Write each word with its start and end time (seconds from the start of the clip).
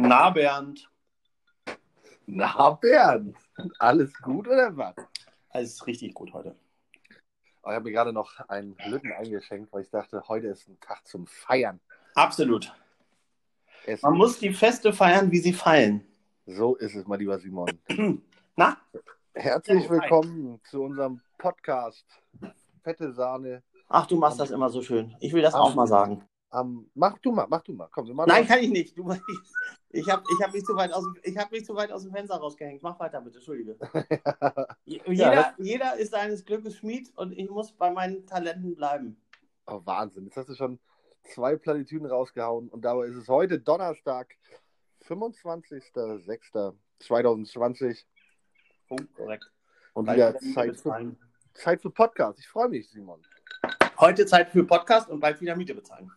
Na, 0.00 0.30
Bernd. 0.30 0.88
Na, 2.26 2.70
Bernd, 2.70 3.36
alles 3.80 4.16
gut 4.22 4.46
oder 4.46 4.76
was? 4.76 4.94
Alles 5.50 5.84
richtig 5.88 6.14
gut 6.14 6.32
heute. 6.32 6.54
Oh, 7.64 7.70
ich 7.70 7.74
habe 7.74 7.82
mir 7.82 7.90
gerade 7.90 8.12
noch 8.12 8.38
einen 8.48 8.76
Lütten 8.86 9.10
eingeschenkt, 9.10 9.72
weil 9.72 9.82
ich 9.82 9.90
dachte, 9.90 10.22
heute 10.28 10.46
ist 10.46 10.68
ein 10.68 10.78
Tag 10.78 11.04
zum 11.04 11.26
Feiern. 11.26 11.80
Absolut. 12.14 12.72
Es 13.86 14.02
Man 14.02 14.16
muss 14.16 14.38
die 14.38 14.52
Feste 14.52 14.92
feiern, 14.92 15.32
wie 15.32 15.40
sie 15.40 15.52
fallen. 15.52 16.06
So 16.46 16.76
ist 16.76 16.94
es, 16.94 17.04
mein 17.08 17.18
lieber 17.18 17.40
Simon. 17.40 17.68
Na? 18.56 18.76
Herzlich 19.34 19.90
willkommen 19.90 20.60
zu 20.70 20.80
unserem 20.84 21.20
Podcast 21.38 22.06
Fette 22.84 23.12
Sahne. 23.12 23.64
Ach, 23.88 24.06
du 24.06 24.16
machst 24.16 24.38
das 24.38 24.52
immer 24.52 24.70
so 24.70 24.80
schön. 24.80 25.16
Ich 25.18 25.32
will 25.32 25.42
das 25.42 25.54
auch 25.54 25.74
mal 25.74 25.88
sagen. 25.88 26.24
Am, 26.50 26.88
mach 26.94 27.18
du 27.18 27.32
mal, 27.32 27.46
mach 27.50 27.62
du 27.62 27.72
mal. 27.72 27.88
Komm, 27.90 28.06
wir 28.06 28.14
machen 28.14 28.28
Nein, 28.28 28.46
das. 28.46 28.48
kann 28.48 28.64
ich 28.64 28.70
nicht. 28.70 28.96
Du, 28.96 29.12
ich 29.90 30.08
habe 30.10 30.22
ich 30.32 30.42
hab 30.44 30.52
mich, 30.52 30.64
zu 30.64 30.76
weit 30.76 30.92
aus 30.92 31.04
ich 31.22 31.36
hab 31.36 31.50
mich 31.50 31.64
zu 31.64 31.74
weit 31.74 31.90
aus 31.92 32.02
dem 32.02 32.12
Fenster 32.12 32.36
rausgehängt. 32.36 32.82
Mach 32.82 32.98
weiter, 33.00 33.20
bitte. 33.20 33.38
Entschuldige. 33.38 33.76
Jeder, 34.84 35.34
das- 35.34 35.54
jeder 35.58 35.96
ist 35.96 36.12
seines 36.12 36.44
Glückes 36.44 36.76
Schmied 36.76 37.10
und 37.16 37.32
ich 37.32 37.48
muss 37.50 37.72
bei 37.72 37.90
meinen 37.90 38.26
Talenten 38.26 38.74
bleiben. 38.76 39.20
Oh, 39.66 39.80
Wahnsinn. 39.84 40.24
Jetzt 40.24 40.36
hast 40.36 40.48
du 40.48 40.54
schon 40.54 40.78
zwei 41.24 41.56
Plattitüden 41.56 42.06
rausgehauen 42.06 42.68
und 42.68 42.84
dabei 42.84 43.06
ist 43.06 43.16
es 43.16 43.28
heute 43.28 43.58
Donnerstag, 43.58 44.34
25.06.2020 45.06 48.04
Punkt, 48.88 49.14
korrekt. 49.14 49.50
und 49.94 50.06
Bald 50.06 50.16
wieder 50.16 50.38
Zeit 50.54 50.76
für. 50.80 51.16
Zeit 51.54 51.82
für 51.82 51.90
Podcast. 51.90 52.38
Ich 52.38 52.48
freue 52.48 52.68
mich, 52.68 52.88
Simon. 52.90 53.20
Heute 53.98 54.24
Zeit 54.26 54.50
für 54.50 54.64
Podcast 54.64 55.08
und 55.10 55.18
bald 55.20 55.40
wieder 55.40 55.56
Miete 55.56 55.74
bezahlen. 55.74 56.10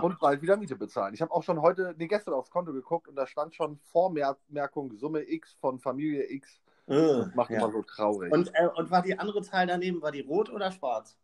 So. 0.00 0.06
Und 0.06 0.18
bald 0.18 0.42
wieder 0.42 0.56
Miete 0.56 0.76
bezahlen. 0.76 1.14
Ich 1.14 1.22
habe 1.22 1.32
auch 1.32 1.42
schon 1.42 1.60
heute, 1.62 1.94
nee, 1.98 2.06
gestern 2.06 2.34
aufs 2.34 2.50
Konto 2.50 2.72
geguckt 2.72 3.08
und 3.08 3.16
da 3.16 3.26
stand 3.26 3.54
schon 3.54 3.78
Vormerkung 3.78 4.96
Summe 4.96 5.22
X 5.28 5.54
von 5.60 5.78
Familie 5.78 6.30
X. 6.30 6.60
Äh, 6.88 7.26
Macht 7.34 7.50
ja. 7.50 7.58
immer 7.58 7.72
so 7.72 7.82
traurig. 7.82 8.32
und, 8.32 8.50
äh, 8.54 8.68
und 8.74 8.90
war 8.90 9.02
die 9.02 9.18
andere 9.18 9.42
Zahl 9.42 9.66
daneben, 9.66 10.02
war 10.02 10.12
die 10.12 10.20
rot 10.20 10.50
oder 10.50 10.70
schwarz? 10.70 11.18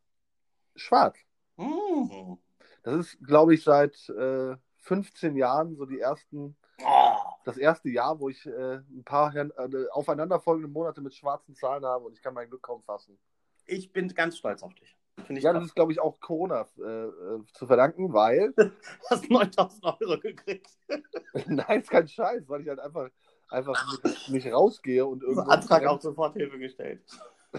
Schwarz. 0.75 1.17
Mhm. 1.57 2.39
Das 2.83 2.97
ist, 2.97 3.19
glaube 3.25 3.55
ich, 3.55 3.63
seit 3.63 4.09
äh, 4.09 4.57
15 4.79 5.37
Jahren 5.37 5.77
so 5.77 5.87
die 5.87 6.01
ersten, 6.01 6.57
Oh, 6.85 7.17
das 7.45 7.59
erste 7.59 7.89
Jahr, 7.91 8.19
wo 8.19 8.29
ich 8.29 8.45
äh, 8.47 8.77
ein 8.77 9.05
paar 9.05 9.35
äh, 9.37 9.49
aufeinanderfolgende 9.93 10.69
Monate 10.69 11.01
mit 11.01 11.15
schwarzen 11.15 11.55
Zahlen 11.55 11.85
habe 11.85 12.07
und 12.07 12.15
ich 12.15 12.23
kann 12.23 12.35
mein 12.35 12.49
Glück 12.49 12.63
kaum 12.63 12.83
fassen. 12.83 13.19
ich 13.67 13.93
bin 13.93 14.09
ganz 14.09 14.39
stolz 14.39 14.63
auf 14.63 14.75
dich. 14.75 14.97
Ja, 15.29 15.53
das 15.53 15.65
ist, 15.65 15.75
glaube 15.75 15.93
ich, 15.93 16.01
auch 16.01 16.21
Corona 16.21 16.67
äh, 16.79 16.83
äh, 16.83 17.41
zu 17.53 17.67
verdanken, 17.67 18.13
weil, 18.13 18.53
Du 18.57 18.73
hast 19.11 19.31
9000 19.31 19.85
Euro 19.85 20.19
gekriegt. 20.19 20.71
nein, 21.47 21.81
ist 21.81 21.91
kein 21.91 22.09
Scheiß, 22.09 22.49
weil 22.49 22.63
ich 22.63 22.69
halt 22.69 22.81
einfach, 22.81 23.09
einfach 23.49 24.03
nicht, 24.29 24.53
rausgehe 24.53 25.05
und 25.05 25.23
irgendwo. 25.23 25.51
Antrag 25.51 25.87
auf 25.87 26.03
Soforthilfe 26.03 26.59
gestellt. 26.59 27.03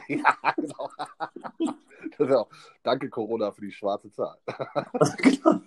Ja, 0.07 0.35
genau. 2.17 2.41
Auch, 2.41 2.49
danke 2.81 3.09
Corona 3.11 3.51
für 3.51 3.61
die 3.61 3.71
schwarze 3.71 4.11
Zahl. 4.11 4.39
Genau. 5.19 5.61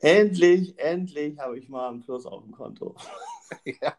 endlich, 0.00 0.78
endlich 0.78 1.38
habe 1.38 1.58
ich 1.58 1.66
mal 1.70 1.88
einen 1.88 2.02
Plus 2.02 2.26
auf 2.26 2.42
dem 2.42 2.52
Konto. 2.52 2.94
Ja. 3.64 3.96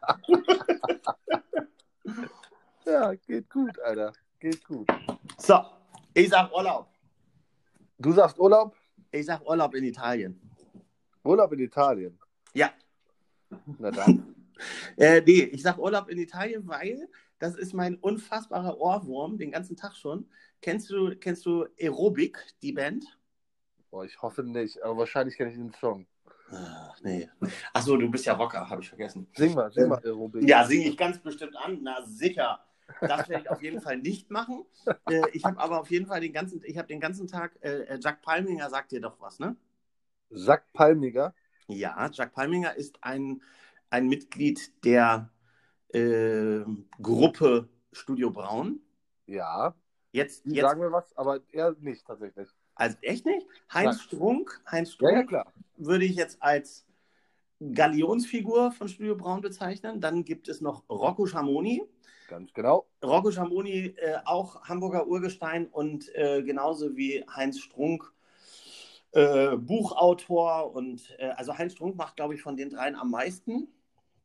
ja, 2.86 3.14
geht 3.14 3.50
gut, 3.50 3.76
Alter. 3.80 4.12
Geht 4.38 4.64
gut. 4.64 4.86
So, 5.36 5.64
ich 6.14 6.28
sag 6.28 6.52
Urlaub. 6.52 6.89
Du 8.00 8.12
sagst 8.12 8.38
Urlaub? 8.38 8.74
Ich 9.12 9.26
sag 9.26 9.46
Urlaub 9.46 9.74
in 9.74 9.84
Italien. 9.84 10.40
Urlaub 11.22 11.52
in 11.52 11.58
Italien. 11.58 12.18
Ja. 12.54 12.70
Na 13.78 13.90
dann. 13.90 14.34
Äh, 14.98 15.22
nee, 15.22 15.44
ich 15.44 15.62
sag 15.62 15.78
Urlaub 15.78 16.10
in 16.10 16.18
Italien, 16.18 16.68
weil 16.68 17.08
das 17.38 17.54
ist 17.54 17.72
mein 17.72 17.94
unfassbarer 17.94 18.76
Ohrwurm, 18.76 19.38
den 19.38 19.52
ganzen 19.52 19.74
Tag 19.74 19.96
schon. 19.96 20.28
Kennst 20.60 20.90
du, 20.90 21.16
kennst 21.16 21.46
du 21.46 21.66
Aerobic, 21.80 22.36
die 22.60 22.72
Band? 22.72 23.06
Boah, 23.90 24.04
ich 24.04 24.20
hoffe 24.20 24.42
nicht, 24.42 24.82
aber 24.82 24.98
wahrscheinlich 24.98 25.38
kenne 25.38 25.50
ich 25.50 25.56
den 25.56 25.72
Song. 25.72 26.06
Ach, 26.52 27.00
nee. 27.00 27.26
Achso, 27.72 27.96
du 27.96 28.10
bist 28.10 28.26
ja 28.26 28.34
Rocker, 28.34 28.68
habe 28.68 28.82
ich 28.82 28.90
vergessen. 28.90 29.26
Sing 29.34 29.54
mal, 29.54 29.72
sing 29.72 29.88
mal 29.88 29.98
Aerobic. 30.04 30.46
Ja, 30.46 30.62
singe 30.66 30.90
ich 30.90 30.98
ganz 30.98 31.18
bestimmt 31.18 31.56
an. 31.56 31.78
Na 31.80 32.02
sicher. 32.04 32.60
Das 33.00 33.28
werde 33.28 33.42
ich 33.44 33.50
auf 33.50 33.62
jeden 33.62 33.80
Fall 33.80 33.98
nicht 33.98 34.30
machen. 34.30 34.64
Äh, 35.06 35.28
ich 35.32 35.44
habe 35.44 35.58
aber 35.60 35.80
auf 35.80 35.90
jeden 35.90 36.06
Fall 36.06 36.20
den 36.20 36.32
ganzen, 36.32 36.62
ich 36.64 36.78
habe 36.78 36.88
den 36.88 37.00
ganzen 37.00 37.26
Tag, 37.28 37.58
äh, 37.62 37.82
äh, 37.84 37.98
Jack 38.02 38.22
Palminger 38.22 38.70
sagt 38.70 38.92
dir 38.92 39.00
doch 39.00 39.20
was, 39.20 39.38
ne? 39.38 39.56
Sack 40.30 40.72
Palmiger. 40.72 41.34
Ja, 41.68 42.10
Jack 42.12 42.32
Palminger 42.34 42.74
ist 42.76 43.02
ein, 43.02 43.42
ein 43.90 44.08
Mitglied 44.08 44.84
der 44.84 45.30
äh, 45.92 46.60
Gruppe 47.00 47.68
Studio 47.92 48.30
Braun. 48.30 48.80
Ja, 49.26 49.74
Jetzt, 50.12 50.44
die 50.44 50.54
jetzt 50.56 50.62
sagen 50.62 50.80
mir 50.80 50.92
was, 50.92 51.16
aber 51.16 51.40
er 51.52 51.74
nicht 51.80 52.06
tatsächlich. 52.06 52.48
also 52.74 52.96
echt 53.02 53.26
nicht? 53.26 53.46
Heinz 53.72 53.96
Nein. 53.96 54.04
Strunk, 54.06 54.60
Heinz 54.70 54.90
Ja, 54.90 54.94
Strunk 54.94 55.14
ja, 55.16 55.22
klar. 55.24 55.52
würde 55.76 56.04
ich 56.04 56.16
jetzt 56.16 56.42
als 56.42 56.86
Galionsfigur 57.60 58.72
von 58.72 58.88
Studio 58.88 59.16
Braun 59.16 59.40
bezeichnen. 59.42 60.00
Dann 60.00 60.24
gibt 60.24 60.48
es 60.48 60.60
noch 60.60 60.88
Rocco 60.88 61.26
Schamoni. 61.26 61.84
Ganz 62.30 62.54
genau. 62.54 62.86
Rocco 63.02 63.32
Schamoni, 63.32 63.86
äh, 63.96 64.18
auch 64.24 64.62
Hamburger 64.62 65.08
Urgestein 65.08 65.66
und 65.66 66.14
äh, 66.14 66.44
genauso 66.44 66.96
wie 66.96 67.24
Heinz 67.34 67.58
Strunk, 67.58 68.12
äh, 69.10 69.56
Buchautor. 69.56 70.72
Und 70.72 71.12
äh, 71.18 71.30
also 71.30 71.58
Heinz 71.58 71.72
Strunk 71.72 71.96
macht, 71.96 72.14
glaube 72.14 72.36
ich, 72.36 72.42
von 72.42 72.56
den 72.56 72.70
dreien 72.70 72.94
am 72.94 73.10
meisten. 73.10 73.66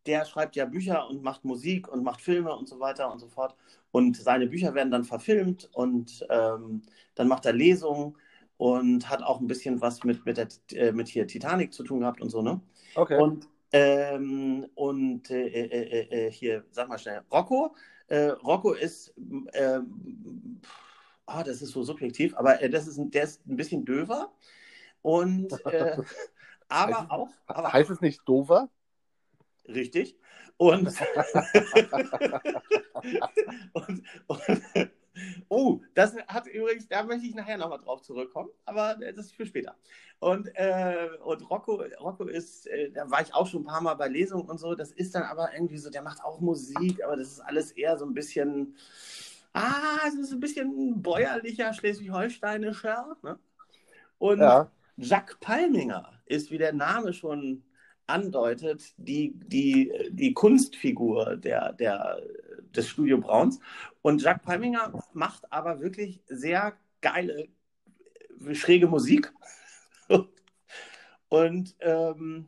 Der 0.06 0.24
schreibt 0.26 0.56
ja 0.56 0.66
Bücher 0.66 1.10
und 1.10 1.24
macht 1.24 1.46
Musik 1.46 1.88
und 1.88 2.04
macht 2.04 2.22
Filme 2.22 2.56
und 2.56 2.70
so 2.70 2.80
weiter 2.80 3.12
und 3.12 3.18
so 3.18 3.28
fort. 3.28 3.56
Und 3.90 4.16
seine 4.18 4.46
Bücher 4.46 4.76
werden 4.76 4.92
dann 4.92 5.04
verfilmt 5.04 5.72
und 5.74 6.28
ähm, 6.30 6.84
dann 7.16 7.28
macht 7.28 7.48
er 7.48 7.54
Lesungen 7.54 8.16
und 8.58 9.10
hat 9.10 9.24
auch 9.24 9.40
ein 9.40 9.48
bisschen 9.48 9.82
was 9.82 10.04
mit, 10.04 10.28
mit, 10.28 10.38
der, 10.38 10.48
äh, 10.74 10.92
mit 10.92 11.08
hier 11.08 11.26
Titanic 11.26 11.74
zu 11.74 11.84
tun 11.84 12.02
gehabt 12.02 12.22
und 12.22 12.30
so, 12.30 12.44
ne? 12.44 12.62
Okay. 12.94 13.20
Und, 13.20 13.50
ähm, 13.72 14.68
und 14.76 15.32
äh, 15.32 15.48
äh, 15.48 15.66
äh, 15.66 16.28
äh, 16.28 16.32
hier, 16.32 16.66
sag 16.70 16.88
mal 16.88 17.00
schnell, 17.00 17.24
Rocco. 17.32 17.74
Äh, 18.08 18.30
Rocco 18.30 18.74
ist, 18.74 19.14
ähm, 19.54 20.62
ah, 21.26 21.44
das 21.44 21.62
ist 21.62 21.72
so 21.72 21.84
subjektiv, 21.84 22.36
aber 22.36 22.62
äh, 22.62 22.70
das 22.70 22.88
ist, 22.88 23.00
der 23.00 23.24
ist 23.24 23.46
ein 23.48 23.56
bisschen 23.56 23.86
döver. 23.86 24.32
Und, 25.02 25.52
äh, 25.66 25.98
aber 26.68 27.00
Heißt- 27.00 27.10
auch, 27.10 27.30
aber 27.48 27.74
heißt 27.74 27.90
es 27.90 28.02
nicht 28.02 28.22
Dover? 28.26 28.70
Richtig. 29.68 30.18
Und, 30.58 30.88
und, 33.74 34.04
und 34.28 34.42
oh, 35.50 35.82
das 35.94 36.16
hat 36.28 36.48
übrigens, 36.48 36.88
da 36.88 37.04
möchte 37.04 37.26
ich 37.26 37.36
nachher 37.36 37.58
nochmal 37.58 37.80
drauf 37.80 38.02
zurückkommen, 38.02 38.50
aber 38.66 38.96
das 38.96 39.28
ist 39.28 39.36
für 39.36 39.46
später. 39.46 39.76
Und, 40.20 40.50
äh, 40.56 41.10
und 41.24 41.50
Rocco, 41.50 41.84
Rocco 42.00 42.26
ist, 42.26 42.68
äh, 42.68 42.92
da 42.92 43.10
war 43.12 43.22
ich 43.22 43.34
auch 43.34 43.48
schon 43.48 43.62
ein 43.62 43.66
paar 43.66 43.82
Mal 43.82 43.96
bei 43.96 44.08
Lesungen 44.08 44.50
und 44.50 44.60
so, 44.60 44.76
das 44.76 44.92
ist 44.92 45.16
dann 45.16 45.24
aber 45.24 45.54
irgendwie 45.54 45.78
so, 45.78 45.90
der 45.90 46.02
macht 46.02 46.24
auch 46.24 46.40
Musik, 46.40 47.04
aber 47.04 47.18
das 47.18 47.28
ist 47.34 47.40
alles 47.42 47.72
eher 47.72 47.98
so 47.98 48.06
ein 48.06 48.14
bisschen, 48.14 48.76
ah, 49.54 50.00
es 50.08 50.16
ist 50.16 50.32
ein 50.32 50.40
bisschen 50.40 51.02
bäuerlicher, 51.02 51.74
schleswig-holsteinischer. 51.74 53.18
Ne? 53.24 53.40
Und 54.18 54.40
Ja. 54.40 54.72
Jack 54.98 55.40
Palminger 55.42 56.22
ist, 56.26 56.52
wie 56.52 56.58
der 56.58 56.74
Name 56.74 57.12
schon 57.14 57.64
andeutet, 58.08 58.94
die, 58.98 59.34
die, 59.36 59.92
die 60.12 60.34
Kunstfigur 60.34 61.38
der, 61.38 61.74
der, 61.74 62.22
des 62.78 62.88
Studio 62.88 63.20
Brauns. 63.20 63.60
Und 64.02 64.22
Jack 64.22 64.44
Palminger 64.44 64.94
macht 65.14 65.52
aber 65.52 65.80
wirklich 65.82 66.22
sehr 66.28 66.74
geile, 67.02 67.48
schräge 68.54 68.88
Musik. 68.88 69.34
Und 71.30 71.76
ähm, 71.80 72.48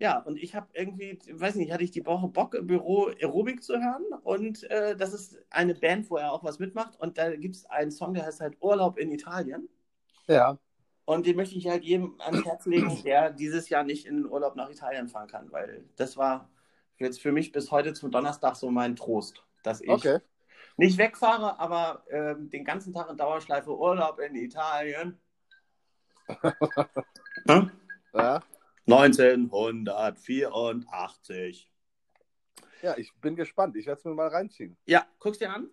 ja, 0.00 0.18
und 0.18 0.38
ich 0.38 0.54
habe 0.54 0.68
irgendwie, 0.72 1.18
weiß 1.30 1.56
nicht, 1.56 1.72
hatte 1.72 1.84
ich 1.84 1.90
die 1.90 2.06
Woche 2.06 2.26
Bock 2.26 2.54
im 2.54 2.66
Büro 2.66 3.08
Aerobik 3.08 3.62
zu 3.62 3.74
hören. 3.74 4.02
Und 4.22 4.64
äh, 4.70 4.96
das 4.96 5.12
ist 5.12 5.36
eine 5.50 5.74
Band, 5.74 6.10
wo 6.10 6.16
er 6.16 6.32
auch 6.32 6.42
was 6.42 6.58
mitmacht. 6.58 6.98
Und 6.98 7.18
da 7.18 7.36
gibt 7.36 7.56
es 7.56 7.66
einen 7.66 7.90
Song, 7.90 8.14
der 8.14 8.24
heißt 8.24 8.40
halt 8.40 8.56
Urlaub 8.60 8.98
in 8.98 9.12
Italien. 9.12 9.68
Ja. 10.26 10.58
Und 11.04 11.26
den 11.26 11.36
möchte 11.36 11.56
ich 11.56 11.68
halt 11.68 11.84
jedem 11.84 12.18
ans 12.18 12.46
Herz 12.46 12.64
legen, 12.64 13.02
der 13.04 13.30
dieses 13.30 13.68
Jahr 13.68 13.84
nicht 13.84 14.06
in 14.06 14.16
den 14.16 14.26
Urlaub 14.26 14.56
nach 14.56 14.70
Italien 14.70 15.08
fahren 15.08 15.28
kann, 15.28 15.52
weil 15.52 15.84
das 15.96 16.16
war 16.16 16.48
jetzt 17.00 17.20
für 17.20 17.32
mich 17.32 17.50
bis 17.52 17.70
heute 17.70 17.92
zum 17.94 18.10
Donnerstag 18.10 18.56
so 18.56 18.70
mein 18.70 18.96
Trost, 18.96 19.42
dass 19.62 19.80
ich 19.80 19.88
Okay. 19.88 20.18
nicht 20.76 20.98
wegfahre, 20.98 21.58
aber 21.58 22.04
ähm, 22.10 22.50
den 22.50 22.64
ganzen 22.64 22.92
Tag 22.92 23.08
in 23.10 23.16
Dauerschleife 23.16 23.74
Urlaub 23.76 24.18
in 24.20 24.36
Italien. 24.36 25.18
Hm? 27.48 27.70
Ja. 28.12 28.42
1984. 28.88 31.70
ja, 32.82 32.98
ich 32.98 33.14
bin 33.20 33.36
gespannt. 33.36 33.76
Ich 33.76 33.86
werde 33.86 34.00
es 34.00 34.04
mir 34.04 34.14
mal 34.14 34.26
reinziehen. 34.26 34.76
Ja, 34.84 35.06
guck's 35.20 35.38
dir 35.38 35.54
an. 35.54 35.70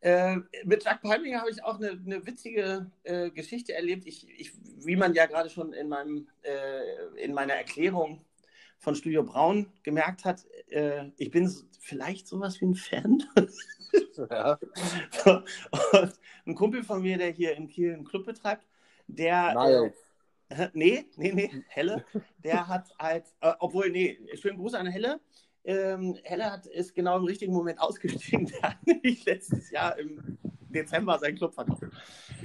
Äh, 0.00 0.38
mit 0.64 0.82
Jack 0.84 1.02
Palminger 1.02 1.40
habe 1.40 1.50
ich 1.50 1.62
auch 1.62 1.76
eine, 1.76 1.90
eine 1.90 2.26
witzige 2.26 2.90
äh, 3.04 3.30
Geschichte 3.30 3.74
erlebt. 3.74 4.06
Ich, 4.06 4.28
ich, 4.28 4.50
wie 4.84 4.96
man 4.96 5.14
ja 5.14 5.26
gerade 5.26 5.50
schon 5.50 5.72
in, 5.72 5.88
meinem, 5.88 6.28
äh, 6.42 7.22
in 7.22 7.32
meiner 7.32 7.54
Erklärung 7.54 8.24
von 8.78 8.94
Studio 8.94 9.22
Braun 9.22 9.66
gemerkt 9.82 10.24
hat, 10.24 10.46
äh, 10.70 11.10
ich 11.16 11.30
bin 11.30 11.48
so, 11.48 11.64
vielleicht 11.80 12.28
sowas 12.28 12.60
wie 12.60 12.66
ein 12.66 12.74
Fan. 12.74 13.22
Ja. 14.30 14.58
und 15.24 16.12
ein 16.46 16.54
Kumpel 16.54 16.82
von 16.82 17.02
mir, 17.02 17.18
der 17.18 17.30
hier 17.30 17.56
in 17.56 17.68
Kiel 17.68 17.94
einen 17.94 18.04
Club 18.04 18.26
betreibt, 18.26 18.66
der. 19.06 19.54
Nice. 19.54 19.92
Äh, 20.48 20.68
nee, 20.72 21.06
nee, 21.16 21.32
nee, 21.32 21.50
Helle, 21.68 22.04
der 22.42 22.66
hat 22.68 22.90
halt, 22.98 23.26
äh, 23.40 23.52
obwohl, 23.58 23.90
nee, 23.90 24.18
schönen 24.34 24.58
Gruß 24.58 24.74
an 24.74 24.86
Helle. 24.86 25.20
Ähm, 25.64 26.18
Helle 26.22 26.50
hat, 26.50 26.66
ist 26.66 26.94
genau 26.94 27.18
im 27.18 27.24
richtigen 27.24 27.52
Moment 27.52 27.80
ausgestiegen. 27.80 28.46
Der 28.46 28.70
hat 28.70 28.86
nämlich 28.86 29.24
letztes 29.24 29.70
Jahr 29.70 29.98
im 29.98 30.38
Dezember 30.68 31.18
seinen 31.18 31.36
Club 31.36 31.54
verkauft. 31.54 31.82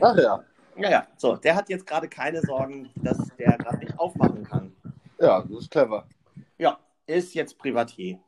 Ach 0.02 0.18
ja. 0.18 0.44
Ja, 0.76 0.90
ja, 0.90 1.08
so, 1.18 1.36
der 1.36 1.56
hat 1.56 1.70
jetzt 1.70 1.86
gerade 1.86 2.10
keine 2.10 2.42
Sorgen, 2.42 2.90
dass 2.96 3.18
der 3.38 3.58
gerade 3.58 3.78
nicht 3.78 3.98
aufmachen 4.00 4.44
kann. 4.44 4.76
Ja, 5.20 5.42
das 5.42 5.60
ist 5.60 5.72
clever. 5.72 6.08
Ist 7.06 7.34
jetzt 7.34 7.58
Privatier. 7.58 8.20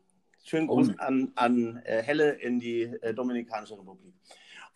Schönen 0.44 0.68
Gruß 0.68 0.89
Oh. 0.89 0.94
an, 1.00 1.31
an 1.36 1.77
äh, 1.86 2.01
Helle 2.04 2.31
in 2.33 2.60
die 2.60 2.83
äh, 2.83 3.13
Dominikanische 3.13 3.77
Republik. 3.77 4.13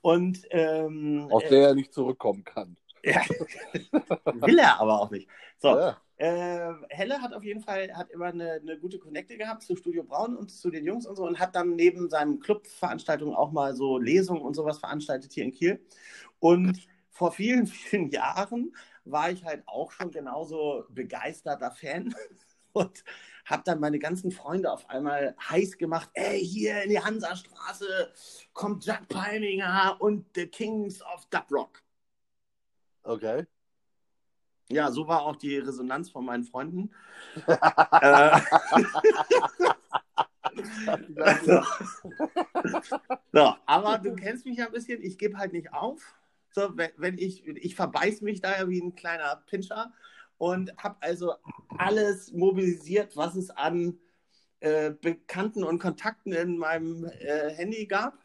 Und 0.02 0.42
ähm, 0.52 1.28
Aus 1.30 1.44
äh, 1.44 1.50
der 1.50 1.68
er 1.70 1.76
nicht 1.76 1.94
zurückkommen 1.94 2.44
kann. 2.44 2.78
ja, 3.04 3.22
will 4.34 4.58
er 4.60 4.80
aber 4.80 5.02
auch 5.02 5.12
nicht. 5.12 5.28
So, 5.58 5.70
Ja. 5.78 5.98
äh, 6.18 6.74
Helle 6.90 7.22
hat 7.22 7.34
auf 7.34 7.44
jeden 7.44 7.62
Fall 7.62 7.94
hat 7.94 8.10
immer 8.10 8.28
eine, 8.28 8.54
eine 8.54 8.80
gute 8.80 8.98
Connecte 9.00 9.38
gehabt 9.38 9.64
zu 9.64 9.76
Studio 9.76 10.04
Braun 10.04 10.36
und 10.38 10.50
zu 10.50 10.70
den 10.72 10.86
Jungs 10.86 11.06
und 11.06 11.18
so 11.18 11.26
und 11.28 11.38
hat 11.40 11.54
dann 11.56 11.76
neben 11.76 12.10
seinen 12.10 12.40
Clubveranstaltungen 12.40 13.36
auch 13.36 13.52
mal 13.52 13.76
so 13.76 13.98
Lesungen 13.98 14.42
und 14.42 14.54
sowas 14.56 14.80
veranstaltet 14.80 15.34
hier 15.34 15.44
in 15.44 15.52
Kiel. 15.52 15.86
Und 16.40 16.88
vor 17.12 17.32
vielen, 17.34 17.68
vielen 17.68 18.10
Jahren 18.10 18.74
war 19.04 19.30
ich 19.30 19.44
halt 19.44 19.64
auch 19.68 19.92
schon 19.92 20.10
genauso 20.12 20.86
begeisterter 20.90 21.72
Fan 21.72 22.16
und 22.74 23.04
habe 23.50 23.64
dann 23.66 23.80
meine 23.80 24.00
ganzen 24.00 24.32
Freunde 24.32 24.72
auf 24.72 24.90
einmal 24.90 25.36
heiß 25.50 25.78
gemacht. 25.78 26.10
Ey, 26.14 26.40
hier 26.40 26.84
in 26.84 26.90
die 26.90 27.00
Hansastraße 27.00 28.14
kommt 28.54 28.86
Jack 28.86 29.08
Palminger 29.08 29.98
und 30.00 30.26
The 30.36 30.48
Kings 30.48 31.02
of 31.02 31.26
Dub 31.30 31.52
Rock. 31.52 31.82
Okay. 33.04 33.46
Ja, 34.72 34.92
so 34.92 35.08
war 35.08 35.24
auch 35.24 35.36
die 35.36 35.58
Resonanz 35.58 36.12
von 36.12 36.26
meinen 36.26 36.44
Freunden. 36.44 36.92
äh, 37.48 38.40
so. 41.44 41.64
so, 43.34 43.56
aber 43.66 43.98
du 43.98 44.16
kennst 44.16 44.46
mich 44.46 44.60
ja 44.60 44.68
ein 44.68 44.72
bisschen, 44.72 45.02
ich 45.02 45.18
gebe 45.18 45.38
halt 45.38 45.54
nicht 45.54 45.74
auf. 45.74 46.16
So, 46.52 46.78
wenn, 46.78 46.92
wenn 46.98 47.18
ich, 47.18 47.48
ich 47.48 47.76
verbeiß 47.76 48.22
mich 48.22 48.42
da 48.42 48.60
ja 48.60 48.70
wie 48.70 48.80
ein 48.80 48.96
kleiner 48.96 49.44
Pinscher 49.48 49.92
und 50.40 50.76
habe 50.78 50.96
also 51.02 51.36
alles 51.78 52.32
mobilisiert, 52.32 53.16
was 53.16 53.36
es 53.36 53.52
an 53.52 54.00
äh, 54.62 54.92
Bekannten 54.92 55.64
und 55.64 55.80
Kontakten 55.80 56.34
in 56.34 56.58
meinem 56.58 57.06
äh, 57.06 57.52
Handy 57.52 57.86
gab. 57.86 58.18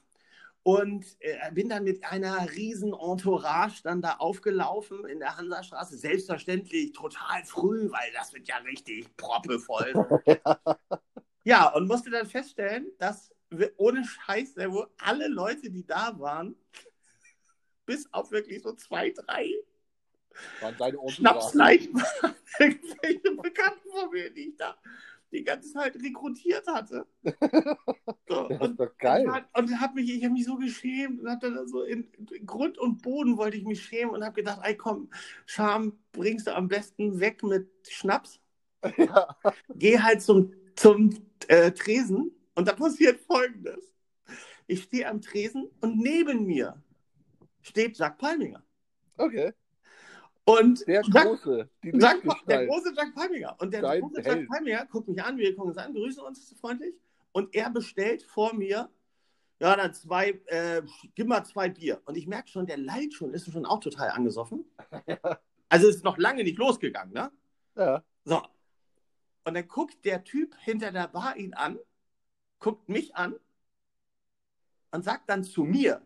Und 0.62 1.04
äh, 1.20 1.52
bin 1.52 1.68
dann 1.68 1.84
mit 1.84 2.02
einer 2.04 2.50
riesen 2.52 2.94
Entourage 2.94 3.82
dann 3.82 4.00
da 4.00 4.14
aufgelaufen 4.14 5.04
in 5.06 5.18
der 5.18 5.36
Hansastraße. 5.36 5.98
Selbstverständlich 5.98 6.92
total 6.92 7.44
früh, 7.44 7.90
weil 7.90 8.12
das 8.14 8.32
wird 8.32 8.48
ja 8.48 8.56
richtig 8.58 9.14
proppevoll. 9.18 9.92
ja, 11.44 11.68
und 11.68 11.86
musste 11.86 12.10
dann 12.10 12.26
feststellen, 12.26 12.86
dass 12.98 13.30
wir, 13.50 13.72
ohne 13.76 14.04
Scheiß, 14.04 14.54
wo 14.68 14.86
alle 14.98 15.28
Leute, 15.28 15.68
die 15.70 15.84
da 15.84 16.18
waren, 16.18 16.56
bis 17.86 18.10
auf 18.12 18.30
wirklich 18.30 18.62
so 18.62 18.72
zwei, 18.72 19.10
drei 19.10 19.50
Schnapsleicht 21.08 21.92
waren 21.94 22.34
irgendwelche 22.58 23.30
Bekannten 23.36 23.90
von 23.90 24.10
mir, 24.10 24.30
die 24.30 24.48
ich 24.50 24.56
da 24.56 24.76
die 25.32 25.42
ganze 25.42 25.72
Zeit 25.72 25.96
rekrutiert 25.96 26.66
hatte. 26.66 27.06
So, 28.26 28.48
Das 28.48 28.60
und 28.60 28.70
ist 28.70 28.80
doch 28.80 28.96
geil. 28.98 29.22
ich 29.22 29.28
war- 29.30 29.48
Und 29.54 29.80
hab 29.80 29.94
mich, 29.94 30.10
ich 30.10 30.24
habe 30.24 30.32
mich 30.32 30.46
so 30.46 30.56
geschämt 30.56 31.20
und 31.20 31.28
hab 31.28 31.40
dann 31.40 31.68
so 31.68 31.82
in, 31.82 32.10
in 32.32 32.46
Grund 32.46 32.78
und 32.78 33.02
Boden 33.02 33.36
wollte 33.36 33.56
ich 33.58 33.64
mich 33.64 33.82
schämen 33.84 34.14
und 34.14 34.24
habe 34.24 34.34
gedacht, 34.36 34.60
ey 34.62 34.76
komm, 34.76 35.10
Scham 35.44 35.98
bringst 36.12 36.46
du 36.46 36.54
am 36.54 36.68
besten 36.68 37.20
weg 37.20 37.42
mit 37.42 37.68
Schnaps. 37.88 38.40
Ja. 38.96 39.36
Geh 39.74 39.98
halt 39.98 40.22
zum, 40.22 40.54
zum 40.74 41.10
äh, 41.48 41.70
Tresen 41.72 42.32
und 42.54 42.66
da 42.66 42.72
passiert 42.72 43.20
folgendes. 43.20 43.92
Ich 44.66 44.84
stehe 44.84 45.06
am 45.08 45.20
Tresen 45.20 45.68
und 45.82 45.98
neben 45.98 46.46
mir 46.46 46.82
steht 47.60 47.98
Jack 47.98 48.16
Palminger. 48.18 48.62
Okay. 49.18 49.52
Und 50.46 50.86
Der 50.86 51.02
Jack, 51.02 51.26
große. 51.26 51.68
Jack, 51.82 52.22
der 52.46 52.66
große 52.66 52.92
Jack 52.94 53.14
Palminger. 53.14 53.56
Und 53.58 53.72
der 53.72 53.82
Dein 53.82 54.00
große 54.02 54.22
Held. 54.22 54.40
Jack 54.40 54.48
Palminger 54.48 54.86
guckt 54.86 55.08
mich 55.08 55.22
an, 55.22 55.38
wir 55.38 55.54
gucken 55.54 55.70
uns 55.70 55.78
an, 55.78 55.94
grüßen 55.94 56.22
uns 56.22 56.54
freundlich. 56.60 56.94
Und 57.32 57.54
er 57.54 57.70
bestellt 57.70 58.22
vor 58.22 58.54
mir, 58.54 58.90
ja, 59.58 59.76
dann 59.76 59.94
zwei, 59.94 60.30
äh, 60.46 60.82
gib 61.14 61.26
mal 61.26 61.44
zwei 61.44 61.70
Bier. 61.70 62.02
Und 62.04 62.16
ich 62.16 62.26
merke 62.26 62.48
schon, 62.48 62.66
der 62.66 62.76
leidet 62.76 63.14
schon, 63.14 63.32
ist 63.32 63.50
schon 63.50 63.64
auch 63.64 63.80
total 63.80 64.10
angesoffen. 64.10 64.64
Also 65.70 65.88
ist 65.88 66.04
noch 66.04 66.18
lange 66.18 66.44
nicht 66.44 66.56
losgegangen, 66.56 67.12
ne? 67.12 67.32
Ja. 67.74 68.04
So. 68.24 68.40
Und 69.44 69.54
dann 69.54 69.66
guckt 69.66 70.04
der 70.04 70.22
Typ 70.22 70.54
hinter 70.60 70.92
der 70.92 71.08
Bar 71.08 71.36
ihn 71.36 71.52
an, 71.54 71.80
guckt 72.60 72.88
mich 72.88 73.16
an 73.16 73.34
und 74.92 75.02
sagt 75.02 75.28
dann 75.28 75.42
zu 75.42 75.64
mir, 75.64 76.00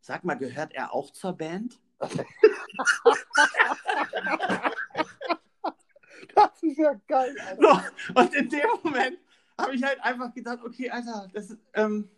sag 0.00 0.24
mal, 0.24 0.34
gehört 0.34 0.74
er 0.74 0.92
auch 0.92 1.10
zur 1.10 1.32
Band? 1.32 1.80
Das 6.34 6.62
ist 6.62 6.78
ja 6.78 6.94
geil, 7.06 7.36
Alter. 7.46 7.62
So, 7.62 8.20
und 8.20 8.34
in 8.34 8.48
dem 8.48 8.66
Moment 8.82 9.18
habe 9.58 9.74
ich 9.74 9.82
halt 9.82 10.00
einfach 10.02 10.32
gedacht, 10.34 10.60
okay, 10.64 10.90
Alter, 10.90 11.28
das 11.32 11.50
ist, 11.50 11.58
ähm, 11.74 12.08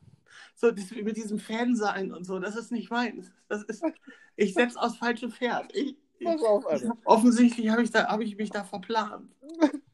so 0.54 0.70
das, 0.70 0.90
mit 0.90 1.16
diesem 1.16 1.38
Fan-Sein 1.38 2.12
und 2.12 2.24
so, 2.24 2.38
das 2.38 2.56
ist 2.56 2.72
nicht 2.72 2.90
meins. 2.90 3.30
Das 3.48 3.62
ist, 3.64 3.82
ich 4.36 4.54
setze 4.54 4.80
aufs 4.80 4.96
falsche 4.96 5.30
Pferd. 5.30 5.74
Ich, 5.74 5.96
ich, 6.18 6.24
Pass 6.24 6.42
auf, 6.42 6.66
Alter. 6.66 6.96
offensichtlich 7.04 7.68
habe 7.68 7.82
ich, 7.82 7.90
da, 7.90 8.06
hab 8.06 8.20
ich 8.20 8.36
mich 8.36 8.50
da 8.50 8.64
verplant. 8.64 9.30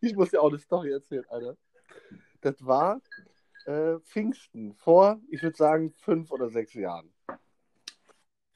Ich 0.00 0.14
muss 0.14 0.30
dir 0.30 0.40
auch 0.40 0.48
eine 0.48 0.58
Story 0.58 0.92
erzählen, 0.92 1.24
Alter. 1.28 1.56
Das 2.40 2.64
war 2.64 3.00
äh, 3.66 3.98
Pfingsten 4.00 4.74
vor, 4.74 5.20
ich 5.28 5.42
würde 5.42 5.56
sagen, 5.56 5.92
fünf 5.92 6.30
oder 6.30 6.48
sechs 6.48 6.74
Jahren. 6.74 7.11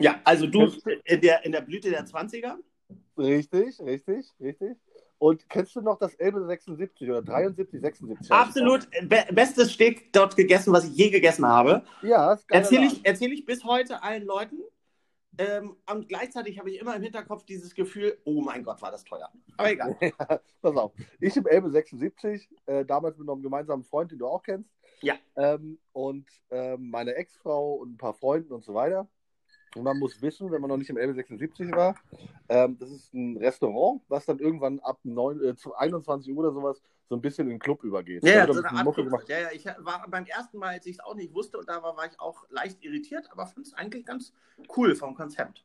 Ja, 0.01 0.21
also 0.25 0.47
du 0.47 0.71
in 1.05 1.21
der, 1.21 1.45
in 1.45 1.53
der 1.53 1.63
Blüte 1.63 1.91
der 1.91 2.05
20er? 2.07 2.57
Richtig, 3.17 3.81
richtig, 3.81 4.27
richtig. 4.41 4.77
Und 5.19 5.49
kennst 5.49 5.75
du 5.75 5.81
noch 5.81 5.99
das 5.99 6.15
Elbe 6.17 6.45
76 6.45 7.09
oder 7.09 7.23
73, 7.23 7.81
76? 7.81 8.31
Absolut 8.31 8.87
be 9.09 9.25
bestes 9.33 9.73
Steak 9.73 10.13
dort 10.13 10.37
gegessen, 10.37 10.73
was 10.73 10.85
ich 10.85 10.95
je 10.95 11.09
gegessen 11.09 11.47
habe. 11.47 11.83
Ja, 12.03 12.35
geil. 12.35 12.43
Erzähle 12.49 12.87
ich, 12.87 13.01
erzähl 13.03 13.33
ich 13.33 13.47
bis 13.47 13.65
heute 13.65 14.03
allen 14.03 14.27
Leuten. 14.27 14.59
Ähm, 15.39 15.77
und 15.91 16.09
gleichzeitig 16.09 16.59
habe 16.59 16.71
ich 16.71 16.79
immer 16.79 16.97
im 16.97 17.03
Hinterkopf 17.03 17.45
dieses 17.45 17.75
Gefühl, 17.75 18.19
oh 18.25 18.41
mein 18.43 18.63
Gott, 18.63 18.81
war 18.81 18.91
das 18.91 19.05
teuer. 19.05 19.31
Aber 19.57 19.71
egal. 19.71 19.97
Pass 20.63 20.77
auf. 20.77 20.93
Ich 21.21 21.37
im 21.37 21.47
Elbe 21.47 21.71
76, 21.71 22.49
äh, 22.67 22.85
damals 22.85 23.19
mit 23.19 23.29
einem 23.29 23.43
gemeinsamen 23.43 23.85
Freund, 23.85 24.11
den 24.13 24.19
du 24.19 24.27
auch 24.27 24.43
kennst. 24.43 24.71
Ja. 25.03 25.15
Ähm, 25.37 25.79
und 25.93 26.27
ähm, 26.51 26.91
meine 26.91 27.15
Ex-Frau 27.15 27.75
und 27.75 27.95
ein 27.95 27.99
paar 27.99 28.15
Freunden 28.15 28.53
und 28.53 28.65
so 28.65 28.73
weiter. 28.73 29.09
Und 29.77 29.85
man 29.85 29.99
muss 29.99 30.21
wissen, 30.23 30.51
wenn 30.51 30.61
man 30.61 30.71
noch 30.71 30.79
nicht 30.79 30.89
im 30.89 30.97
Elbe 30.97 31.15
76 31.15 31.71
war, 31.73 31.95
ähm, 32.49 32.79
das 32.79 32.91
ist 32.91 33.13
ein 33.13 33.37
Restaurant, 33.37 34.01
was 34.09 34.25
dann 34.25 34.39
irgendwann 34.39 34.81
ab 34.81 34.99
9, 35.05 35.45
äh, 35.45 35.55
zu 35.55 35.75
21 35.75 36.33
Uhr 36.33 36.39
oder 36.39 36.53
sowas 36.53 36.81
so 37.09 37.15
ein 37.15 37.21
bisschen 37.21 37.47
in 37.47 37.51
den 37.51 37.59
Club 37.59 37.85
übergeht. 37.85 38.25
Ja, 38.25 38.47
ja, 38.47 38.53
so 38.53 38.61
ja, 38.63 39.39
ja, 39.39 39.49
ich 39.53 39.67
war 39.67 40.07
beim 40.09 40.25
ersten 40.25 40.59
Mal, 40.59 40.75
als 40.75 40.87
ich 40.87 40.95
es 40.95 41.01
auch 41.01 41.15
nicht 41.15 41.33
wusste, 41.35 41.59
und 41.59 41.69
da 41.69 41.83
war, 41.83 41.97
war 41.97 42.07
ich 42.07 42.19
auch 42.19 42.49
leicht 42.49 42.83
irritiert, 42.83 43.31
aber 43.31 43.47
fand 43.47 43.67
es 43.67 43.75
eigentlich 43.75 44.07
ganz 44.07 44.33
cool 44.77 44.97
vom 44.97 45.15
Konzept. 45.15 45.65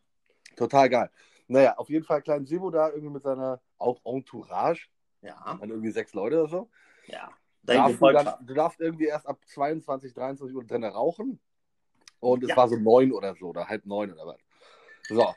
Total 0.55 0.89
geil. 0.89 1.09
Naja, 1.47 1.77
auf 1.77 1.89
jeden 1.89 2.05
Fall 2.05 2.21
kleinen 2.21 2.45
Sibo 2.45 2.69
da 2.69 2.89
irgendwie 2.89 3.13
mit 3.13 3.23
seiner 3.23 3.61
auch 3.77 3.99
Entourage, 4.03 4.89
Ja, 5.21 5.57
dann 5.59 5.69
irgendwie 5.69 5.91
sechs 5.91 6.13
Leute 6.13 6.39
oder 6.39 6.49
so. 6.49 6.69
ja. 7.07 7.29
darfst 7.63 8.01
du, 8.01 8.11
dann, 8.11 8.45
du 8.45 8.53
darfst 8.53 8.79
irgendwie 8.79 9.05
erst 9.05 9.27
ab 9.27 9.39
22, 9.45 10.13
23 10.13 10.55
Uhr 10.55 10.63
drinnen 10.65 10.91
rauchen. 10.91 11.39
Und 12.21 12.43
es 12.43 12.49
Ja. 12.49 12.57
war 12.57 12.69
so 12.69 12.77
neun 12.77 13.11
oder 13.11 13.35
so, 13.35 13.49
oder 13.49 13.67
halb 13.67 13.85
neun 13.85 14.13
oder 14.13 14.25
was. 14.25 14.39
So. 15.09 15.33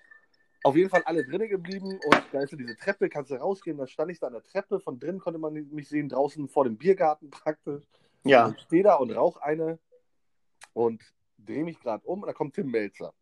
Auf 0.63 0.77
jeden 0.77 0.89
Fall 0.89 1.03
alle 1.05 1.25
drinnen 1.25 1.49
geblieben 1.49 1.99
und 2.07 2.23
da 2.33 2.43
ist 2.43 2.51
so 2.51 2.57
diese 2.57 2.77
Treppe, 2.77 3.09
kannst 3.09 3.31
du 3.31 3.35
rausgehen. 3.35 3.77
Dann 3.77 3.89
stand 3.89 4.11
ich 4.13 4.21
da 4.21 4.29
an 4.29 4.33
der 4.35 4.43
Treppe, 4.43 4.81
von 4.81 4.99
drinnen 4.99 5.19
konnte 5.19 5.39
man 5.39 5.53
mich 5.53 5.89
sehen, 5.89 6.09
draußen 6.09 6.49
vor 6.49 6.65
dem 6.65 6.79
Biergarten 6.79 7.31
praktisch. 7.31 7.85
Ja. 8.25 8.47
Und 8.47 8.61
stehe 8.61 8.83
da 8.83 8.95
und 8.95 9.11
rauche 9.11 9.43
eine 9.43 9.79
und 10.73 11.03
drehe 11.39 11.65
mich 11.65 11.79
gerade 11.81 12.07
um 12.07 12.23
und 12.23 12.29
da 12.29 12.33
kommt 12.33 12.55
Tim 12.55 12.71
Melzer. 12.71 13.13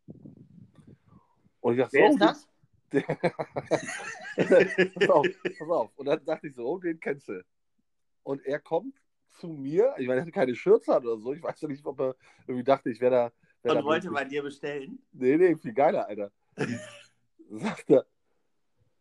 Und 1.59 1.73
ich 1.73 1.79
dachte, 1.79 1.93
Wer 1.93 2.07
so, 2.07 2.13
ist 2.13 2.21
das? 2.21 2.47
pass 4.93 5.09
auf, 5.09 5.27
pass 5.57 5.69
auf. 5.69 5.91
Und 5.95 6.05
dann 6.05 6.23
dachte 6.23 6.47
ich 6.47 6.55
so, 6.55 6.65
oh, 6.65 6.77
den 6.77 6.99
kennst 6.99 7.27
du. 7.27 7.43
Und 8.23 8.45
er 8.45 8.59
kommt 8.59 8.95
zu 9.39 9.47
mir, 9.47 9.93
ich 9.97 10.07
meine, 10.07 10.19
er 10.19 10.21
hatte 10.21 10.31
keine 10.31 10.55
Schürze 10.55 10.95
oder 10.95 11.17
so, 11.17 11.33
ich 11.33 11.41
weiß 11.41 11.59
ja 11.61 11.67
nicht, 11.67 11.85
ob 11.85 11.99
er 11.99 12.15
irgendwie 12.47 12.63
dachte, 12.63 12.89
ich 12.89 13.01
wäre 13.01 13.11
da. 13.11 13.31
Und 13.63 13.83
wollte 13.83 14.09
bei 14.11 14.25
dir 14.25 14.43
bestellen. 14.43 14.99
Nee, 15.11 15.37
nee, 15.37 15.55
viel 15.55 15.73
geiler, 15.73 16.07
Alter. 16.07 16.31
Sagt 17.49 17.89
er, 17.89 18.05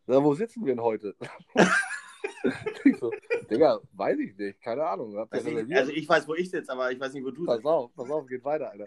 na, 0.07 0.23
wo 0.23 0.35
sitzen 0.35 0.65
wir 0.65 0.75
denn 0.75 0.83
heute? 0.83 1.17
ich 2.85 2.97
so, 2.99 3.13
Digga, 3.51 3.81
weiß 3.93 4.19
ich 4.19 4.37
nicht, 4.37 4.61
keine 4.61 4.85
Ahnung. 4.87 5.17
Also 5.31 5.49
ich, 5.49 5.77
also 5.77 5.93
ich 5.93 6.09
weiß, 6.09 6.27
wo 6.29 6.35
ich 6.35 6.51
sitze, 6.51 6.73
aber 6.73 6.91
ich 6.93 7.01
weiß 7.01 7.13
nicht, 7.13 7.25
wo 7.25 7.31
du 7.31 7.45
Pass 7.45 7.57
sitzt. 7.57 7.67
auf, 7.67 7.95
pass 7.95 8.11
auf, 8.11 8.27
geht 8.27 8.45
weiter, 8.45 8.71
Alter. 8.71 8.87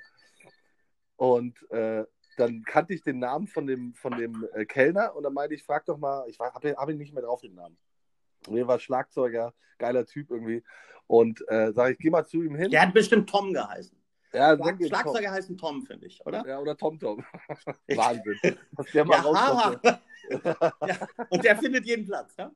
Und 1.17 1.57
äh, 1.71 2.05
dann 2.37 2.63
kannte 2.63 2.93
ich 2.93 3.01
den 3.01 3.19
Namen 3.19 3.47
von 3.47 3.65
dem, 3.65 3.93
von 3.93 4.17
dem 4.17 4.47
äh, 4.53 4.65
Kellner 4.65 5.15
und 5.15 5.23
dann 5.23 5.33
meinte 5.33 5.55
ich, 5.55 5.63
frag 5.63 5.85
doch 5.85 5.97
mal, 5.97 6.25
ich 6.27 6.39
habe 6.39 6.75
hab 6.75 6.89
ihn 6.89 6.97
nicht 6.97 7.13
mehr 7.13 7.23
drauf, 7.23 7.41
den 7.41 7.55
Namen. 7.55 7.77
Und 8.47 8.57
er 8.57 8.67
war 8.67 8.79
Schlagzeuger, 8.79 9.53
geiler 9.77 10.05
Typ 10.05 10.31
irgendwie. 10.31 10.63
Und 11.07 11.43
äh, 11.47 11.71
sage 11.71 11.93
ich, 11.93 11.97
geh 11.99 12.09
mal 12.09 12.25
zu 12.25 12.43
ihm 12.43 12.55
hin. 12.55 12.71
Der 12.71 12.81
hat 12.81 12.93
bestimmt 12.93 13.29
Tom 13.29 13.53
geheißen. 13.53 13.97
Ja, 14.35 14.55
Schlag, 14.55 14.85
Schlagzeuger 14.85 15.31
heißen 15.31 15.57
Tom, 15.57 15.81
finde 15.83 16.07
ich, 16.07 16.25
oder? 16.25 16.39
Tom. 16.39 16.47
Ja, 16.49 16.59
oder 16.59 16.77
TomTom. 16.77 17.23
Wahnsinn. 17.95 18.57
Dass 18.71 18.91
der 18.91 19.05
mal 19.05 19.23
Ja, 19.23 19.99
ja, 20.87 21.07
und 21.29 21.43
der 21.43 21.57
findet 21.57 21.85
jeden 21.85 22.05
Platz, 22.05 22.35
ja? 22.37 22.51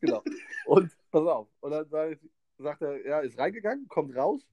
genau. 0.00 0.22
Und 0.66 0.90
pass 1.10 1.26
auf. 1.26 1.48
Und 1.60 1.70
dann 1.70 2.18
sagt 2.58 2.82
er, 2.82 3.06
ja, 3.06 3.20
ist 3.20 3.38
reingegangen, 3.38 3.88
kommt 3.88 4.14
raus, 4.14 4.46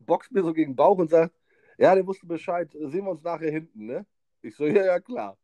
boxt 0.00 0.32
mir 0.32 0.42
so 0.42 0.52
gegen 0.52 0.72
den 0.72 0.76
Bauch 0.76 0.98
und 0.98 1.10
sagt, 1.10 1.34
ja, 1.78 1.94
der 1.94 2.06
wusste 2.06 2.26
Bescheid, 2.26 2.70
sehen 2.72 3.04
wir 3.04 3.10
uns 3.10 3.22
nachher 3.22 3.50
hinten, 3.50 3.86
ne? 3.86 4.06
Ich 4.42 4.56
so, 4.56 4.66
ja, 4.66 4.84
ja, 4.84 5.00
klar. 5.00 5.36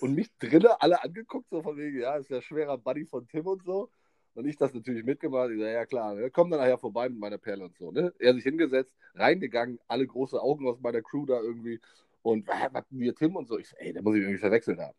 Und 0.00 0.14
mich 0.14 0.30
drinnen 0.38 0.70
alle 0.78 1.02
angeguckt, 1.02 1.48
so 1.50 1.62
von 1.62 1.76
wegen, 1.76 2.00
ja, 2.00 2.16
ist 2.16 2.30
ja 2.30 2.40
schwerer 2.40 2.78
Buddy 2.78 3.04
von 3.06 3.26
Tim 3.26 3.46
und 3.46 3.64
so. 3.64 3.90
Und 4.38 4.46
ich 4.46 4.56
das 4.56 4.72
natürlich 4.72 5.02
mitgemacht. 5.04 5.50
Ich 5.50 5.58
so, 5.58 5.64
ja, 5.64 5.84
klar, 5.84 6.14
ne? 6.14 6.30
komm 6.30 6.48
dann 6.48 6.60
nachher 6.60 6.78
vorbei 6.78 7.08
mit 7.08 7.18
meiner 7.18 7.38
Perle 7.38 7.64
und 7.64 7.76
so, 7.76 7.90
ne? 7.90 8.14
Er 8.20 8.34
sich 8.34 8.44
hingesetzt, 8.44 8.94
reingegangen, 9.16 9.80
alle 9.88 10.06
große 10.06 10.40
Augen 10.40 10.68
aus 10.68 10.78
meiner 10.80 11.02
Crew 11.02 11.26
da 11.26 11.40
irgendwie. 11.40 11.80
Und 12.22 12.46
was 12.46 12.84
hier 12.88 13.16
Tim 13.16 13.34
und 13.34 13.48
so. 13.48 13.58
Ich 13.58 13.68
so, 13.68 13.76
ey, 13.78 13.92
der 13.92 14.00
muss 14.00 14.14
ich 14.14 14.20
irgendwie 14.20 14.38
verwechselt 14.38 14.78
haben. 14.78 14.96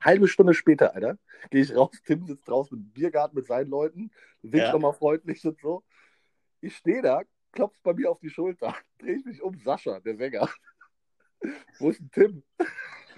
Halbe 0.00 0.28
Stunde 0.28 0.54
später, 0.54 0.94
Alter, 0.94 1.18
gehe 1.50 1.60
ich 1.60 1.74
raus, 1.74 1.90
Tim 2.04 2.24
sitzt 2.24 2.46
draußen 2.46 2.78
im 2.78 2.84
Biergarten 2.92 3.34
mit 3.34 3.46
seinen 3.46 3.68
Leuten, 3.68 4.12
winkt 4.42 4.68
Ja. 4.68 4.72
nochmal 4.74 4.92
freundlich 4.92 5.44
und 5.44 5.58
so. 5.58 5.82
Ich 6.60 6.76
stehe 6.76 7.02
da, 7.02 7.22
klopft 7.50 7.82
bei 7.82 7.94
mir 7.94 8.12
auf 8.12 8.20
die 8.20 8.30
Schulter, 8.30 8.76
drehe 8.98 9.16
ich 9.16 9.24
mich 9.24 9.42
um, 9.42 9.58
Sascha, 9.58 9.98
der 9.98 10.16
Sänger. 10.16 10.48
Wo 11.80 11.90
ist 11.90 11.98
denn 11.98 12.10
Tim? 12.12 12.42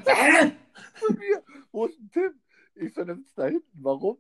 Hä? 0.07 0.53
Zu 0.99 1.13
mir, 1.13 1.43
wo 1.71 1.85
ist 1.85 1.99
denn 1.99 2.11
Tim? 2.13 2.41
Ich 2.77 2.95
so, 2.95 3.05
der 3.05 3.17
sitzt 3.17 3.37
da 3.37 3.45
hinten, 3.45 3.79
warum? 3.83 4.17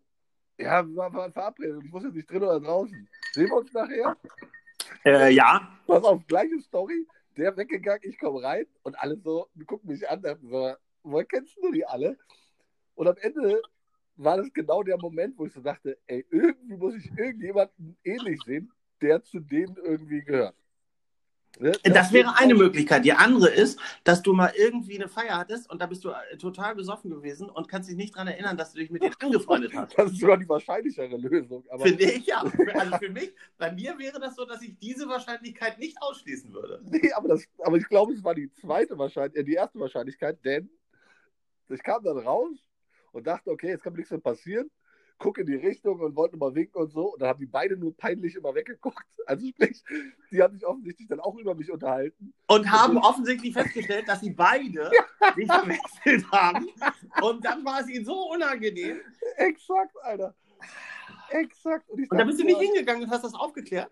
Ja, 0.58 0.86
wir 0.86 0.96
waren 0.96 1.32
verabredet, 1.32 1.82
ich 1.84 1.90
muss 1.90 2.02
jetzt 2.02 2.14
nicht 2.14 2.30
drin 2.30 2.42
oder 2.42 2.60
draußen. 2.60 3.08
Sehen 3.32 3.46
wir 3.46 3.56
uns 3.56 3.72
nachher? 3.72 4.16
Äh, 5.04 5.30
ja. 5.32 5.78
Pass 5.86 6.02
auf, 6.02 6.26
gleiche 6.26 6.60
Story, 6.60 7.06
der 7.36 7.56
weggegangen, 7.56 8.02
ich 8.02 8.18
komme 8.18 8.42
rein 8.42 8.66
und 8.82 8.98
alle 8.98 9.16
so, 9.18 9.48
gucken 9.66 9.90
mich 9.90 10.08
an, 10.08 10.20
so, 10.42 10.74
woher 11.04 11.24
kennst 11.24 11.56
du 11.62 11.70
die 11.70 11.86
alle? 11.86 12.18
Und 12.96 13.06
am 13.06 13.16
Ende 13.18 13.62
war 14.16 14.36
das 14.36 14.52
genau 14.52 14.82
der 14.82 14.98
Moment, 14.98 15.38
wo 15.38 15.46
ich 15.46 15.52
so 15.52 15.60
dachte, 15.60 15.96
ey, 16.08 16.26
irgendwie 16.30 16.76
muss 16.76 16.96
ich 16.96 17.06
irgendjemanden 17.16 17.96
ähnlich 18.02 18.42
sehen, 18.44 18.72
der 19.00 19.22
zu 19.22 19.38
denen 19.38 19.76
irgendwie 19.76 20.22
gehört. 20.22 20.56
Ne? 21.58 21.72
Das 21.82 22.12
wäre 22.12 22.36
eine 22.36 22.54
Möglichkeit. 22.54 23.04
Die 23.04 23.12
andere 23.12 23.48
ist, 23.48 23.80
dass 24.04 24.22
du 24.22 24.32
mal 24.32 24.52
irgendwie 24.56 24.96
eine 24.96 25.08
Feier 25.08 25.38
hattest 25.38 25.68
und 25.70 25.80
da 25.82 25.86
bist 25.86 26.04
du 26.04 26.10
äh, 26.10 26.36
total 26.38 26.74
besoffen 26.74 27.10
gewesen 27.10 27.50
und 27.50 27.68
kannst 27.68 27.88
dich 27.88 27.96
nicht 27.96 28.14
daran 28.14 28.28
erinnern, 28.28 28.56
dass 28.56 28.72
du 28.72 28.78
dich 28.78 28.90
mit 28.90 29.02
denen 29.02 29.14
angefreundet 29.20 29.74
hast. 29.74 29.98
Das 29.98 30.12
ist 30.12 30.20
sogar 30.20 30.36
die 30.36 30.48
wahrscheinlichere 30.48 31.16
Lösung. 31.16 31.64
Aber 31.70 31.84
Finde 31.84 32.04
ich 32.04 32.26
ja. 32.26 32.44
Also 32.74 32.98
für 32.98 33.10
mich, 33.10 33.34
bei 33.56 33.72
mir 33.72 33.98
wäre 33.98 34.20
das 34.20 34.36
so, 34.36 34.44
dass 34.44 34.62
ich 34.62 34.78
diese 34.78 35.08
Wahrscheinlichkeit 35.08 35.78
nicht 35.78 35.96
ausschließen 36.00 36.52
würde. 36.52 36.80
Nee, 36.84 37.12
aber, 37.12 37.28
das, 37.28 37.44
aber 37.58 37.76
ich 37.76 37.88
glaube, 37.88 38.12
es 38.12 38.22
war 38.22 38.34
die 38.34 38.52
zweite 38.52 38.96
Wahrscheinlichkeit, 38.96 39.40
äh, 39.40 39.44
die 39.44 39.54
erste 39.54 39.80
Wahrscheinlichkeit, 39.80 40.44
denn 40.44 40.70
ich 41.68 41.82
kam 41.82 42.02
dann 42.04 42.18
raus 42.18 42.56
und 43.12 43.26
dachte, 43.26 43.50
okay, 43.50 43.68
jetzt 43.68 43.82
kann 43.82 43.92
mir 43.92 43.98
nichts 43.98 44.10
mehr 44.10 44.20
passieren. 44.20 44.70
Gucke 45.18 45.40
in 45.40 45.46
die 45.46 45.56
Richtung 45.56 46.00
und 46.00 46.16
wollte 46.16 46.36
mal 46.36 46.54
winken 46.54 46.80
und 46.80 46.92
so. 46.92 47.12
Und 47.12 47.20
dann 47.20 47.30
haben 47.30 47.40
die 47.40 47.46
beide 47.46 47.76
nur 47.76 47.96
peinlich 47.96 48.34
immer 48.36 48.54
weggeguckt. 48.54 49.04
Also 49.26 49.46
sprich, 49.46 49.84
die 50.30 50.40
haben 50.40 50.54
sich 50.54 50.64
offensichtlich 50.64 51.06
dann 51.06 51.20
auch 51.20 51.36
über 51.36 51.54
mich 51.54 51.70
unterhalten. 51.70 52.32
Und 52.46 52.70
haben 52.70 52.96
offensichtlich 52.96 53.52
festgestellt, 53.52 54.08
dass 54.08 54.20
sie 54.20 54.30
beide 54.30 54.90
sich 55.36 55.46
verwechselt 55.46 56.32
haben. 56.32 56.66
Und 57.20 57.44
dann 57.44 57.62
war 57.62 57.82
es 57.82 57.90
ihnen 57.90 58.06
so 58.06 58.30
unangenehm. 58.30 58.98
Exakt, 59.36 59.94
Alter. 60.02 60.34
Exakt. 61.28 61.90
Und, 61.90 62.10
Und 62.10 62.18
da 62.18 62.24
bist 62.24 62.40
du 62.40 62.44
nicht 62.44 62.58
hingegangen 62.58 63.02
und 63.02 63.10
hast 63.10 63.24
das 63.24 63.34
aufgeklärt? 63.34 63.90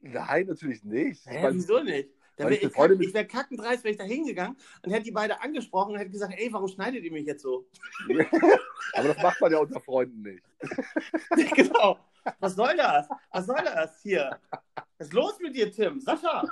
Nein, 0.00 0.46
natürlich 0.46 0.82
nicht. 0.82 1.24
Hä, 1.26 1.48
wieso 1.52 1.80
nicht? 1.80 2.10
Da 2.36 2.44
wär 2.44 2.52
ich 2.52 2.62
ich 2.62 3.00
ich 3.00 3.14
wäre 3.14 3.26
kackendreist, 3.26 3.82
wäre 3.82 3.92
ich 3.92 3.98
da 3.98 4.04
hingegangen 4.04 4.56
und 4.82 4.90
hätte 4.92 5.04
die 5.04 5.10
beide 5.10 5.40
angesprochen 5.40 5.92
und 5.94 5.98
hätte 5.98 6.10
gesagt, 6.10 6.34
ey, 6.36 6.52
warum 6.52 6.68
schneidet 6.68 7.02
ihr 7.02 7.12
mich 7.12 7.26
jetzt 7.26 7.42
so? 7.42 7.66
aber 8.94 9.08
das 9.08 9.22
macht 9.22 9.40
man 9.40 9.52
ja 9.52 9.58
unter 9.58 9.80
Freunden 9.80 10.22
nicht. 10.22 10.42
genau. 11.54 11.98
Was 12.40 12.54
soll 12.54 12.76
das? 12.76 13.08
Was 13.30 13.46
soll 13.46 13.62
das 13.64 14.02
hier? 14.02 14.38
Was 14.98 15.08
ist 15.08 15.12
los 15.14 15.38
mit 15.40 15.56
dir, 15.56 15.72
Tim? 15.72 16.00
Sascha, 16.00 16.44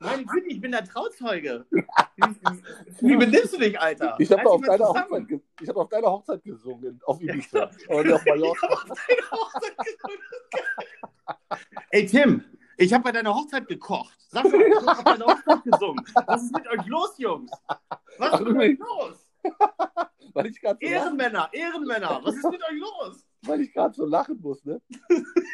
meine 0.00 0.24
Güte, 0.24 0.48
ich 0.48 0.60
bin 0.60 0.72
der 0.72 0.84
Trauzeuge. 0.84 1.66
Wie, 3.00 3.16
benimmst 3.16 3.52
du 3.52 3.58
dich, 3.58 3.78
Alter? 3.78 4.16
Ich 4.18 4.30
habe 4.30 4.40
Reiß 4.40 4.48
auf, 4.48 4.60
deiner. 4.62 4.88
Hochzeit 4.88 5.40
ich 5.60 5.68
hab 5.68 5.76
auf 5.76 5.88
deiner 5.88 6.10
Hochzeit 6.10 6.44
gesungen, 6.44 7.00
auf 7.04 7.20
Ibiza. 7.20 7.70
Ja, 7.88 8.00
Ich 8.00 8.24
Mallorca. 8.24 8.68
hab 8.68 8.72
auf 8.72 8.84
deiner 8.84 9.30
Hochzeit 9.30 9.76
gesungen. 9.78 10.18
Ey, 11.90 12.06
Tim, 12.06 12.44
ich 12.78 12.92
habe 12.92 13.04
bei 13.04 13.12
deiner 13.12 13.34
Hochzeit 13.34 13.66
gekocht. 13.68 14.16
Sascha, 14.28 14.56
ich 14.56 14.74
habe 14.76 14.90
auf 14.90 15.04
deiner 15.04 15.26
Hochzeit 15.26 15.64
gesungen. 15.64 16.04
Was 16.26 16.42
ist 16.44 16.54
mit 16.54 16.66
euch 16.68 16.86
los, 16.86 17.18
Jungs? 17.18 17.50
Was 17.68 18.32
Ach, 18.32 18.40
ist 18.40 18.46
mit 18.48 18.56
euch 18.56 18.78
los? 18.78 19.26
Weil 20.34 20.46
ich 20.46 20.60
so, 20.60 20.74
Ehrenmänner, 20.80 21.48
Ehrenmänner, 21.52 22.20
was 22.22 22.36
ist 22.36 22.50
mit 22.50 22.62
euch 22.62 22.78
los? 22.78 23.24
weil 23.42 23.60
ich 23.60 23.72
gerade 23.72 23.94
so 23.94 24.04
lachen 24.04 24.40
muss. 24.40 24.64
Ne? 24.64 24.80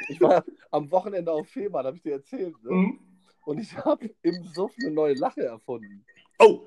Ich 0.08 0.20
war 0.20 0.42
am 0.70 0.90
Wochenende 0.90 1.30
auf 1.30 1.46
Fehmarn, 1.48 1.86
habe 1.86 1.96
ich 1.96 2.02
dir 2.02 2.14
erzählt. 2.14 2.54
Ne? 2.64 2.70
Mhm. 2.72 3.00
Und 3.44 3.58
ich 3.58 3.76
habe 3.76 4.10
im 4.22 4.42
Suff 4.54 4.72
eine 4.82 4.90
neue 4.90 5.14
Lache 5.14 5.42
erfunden. 5.44 6.04
Oh, 6.38 6.62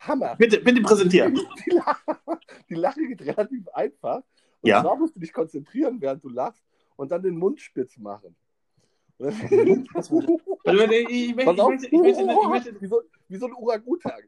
Hammer. 0.00 0.34
bitte, 0.36 0.60
bitte 0.60 0.80
präsentieren. 0.82 1.38
Die 1.66 1.70
Lache, 1.70 2.18
die 2.70 2.74
Lache 2.74 3.06
geht 3.06 3.22
relativ 3.22 3.68
einfach. 3.68 4.22
Und 4.62 4.70
Ja. 4.70 4.80
zwar 4.82 4.96
musst 4.96 5.14
du 5.16 5.20
dich 5.20 5.32
konzentrieren, 5.32 6.00
während 6.00 6.24
du 6.24 6.28
lachst 6.30 6.64
und 6.96 7.12
dann 7.12 7.22
den 7.22 7.36
Mund 7.36 7.60
spitz 7.60 7.96
machen. 7.98 8.34
Ich, 9.18 9.30
möchte, 11.34 12.80
wie, 12.80 13.36
so, 13.36 13.46
ein 13.46 13.52
Orang-Utan. 13.54 14.22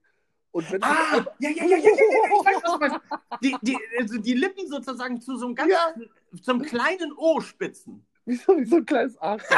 Und 0.53 0.73
wenn 0.73 0.81
du 0.81 0.87
Ah, 0.87 1.27
ja, 1.39 1.51
ja, 1.51 1.65
ja, 1.65 1.65
ja, 1.65 1.77
ja, 1.77 1.77
ja, 1.77 1.91
ich 1.91 2.47
weiß, 2.47 2.63
was 2.63 2.73
du 2.73 2.79
meinst. 2.79 3.01
Die, 3.43 3.57
die, 3.63 3.77
also 3.99 4.19
die 4.19 4.35
Lippen 4.35 4.69
sozusagen 4.69 5.21
zu 5.21 5.37
so 5.37 5.47
einem 5.47 5.55
ganz, 5.55 5.71
Ja. 5.73 5.95
zum 6.43 6.63
kleinen 6.63 7.13
O 7.17 7.41
spitzen. 7.41 8.07
wie, 8.25 8.37
so, 8.37 8.57
wie 8.57 8.65
so 8.65 8.77
ein 8.77 8.87
kleines. 8.87 9.15
Du 9.15 9.27
musst 9.29 9.51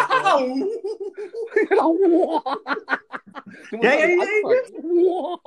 Ja, 3.72 3.92
ja, 3.94 4.06
ja, 4.08 4.16
anfangen. 4.18 5.38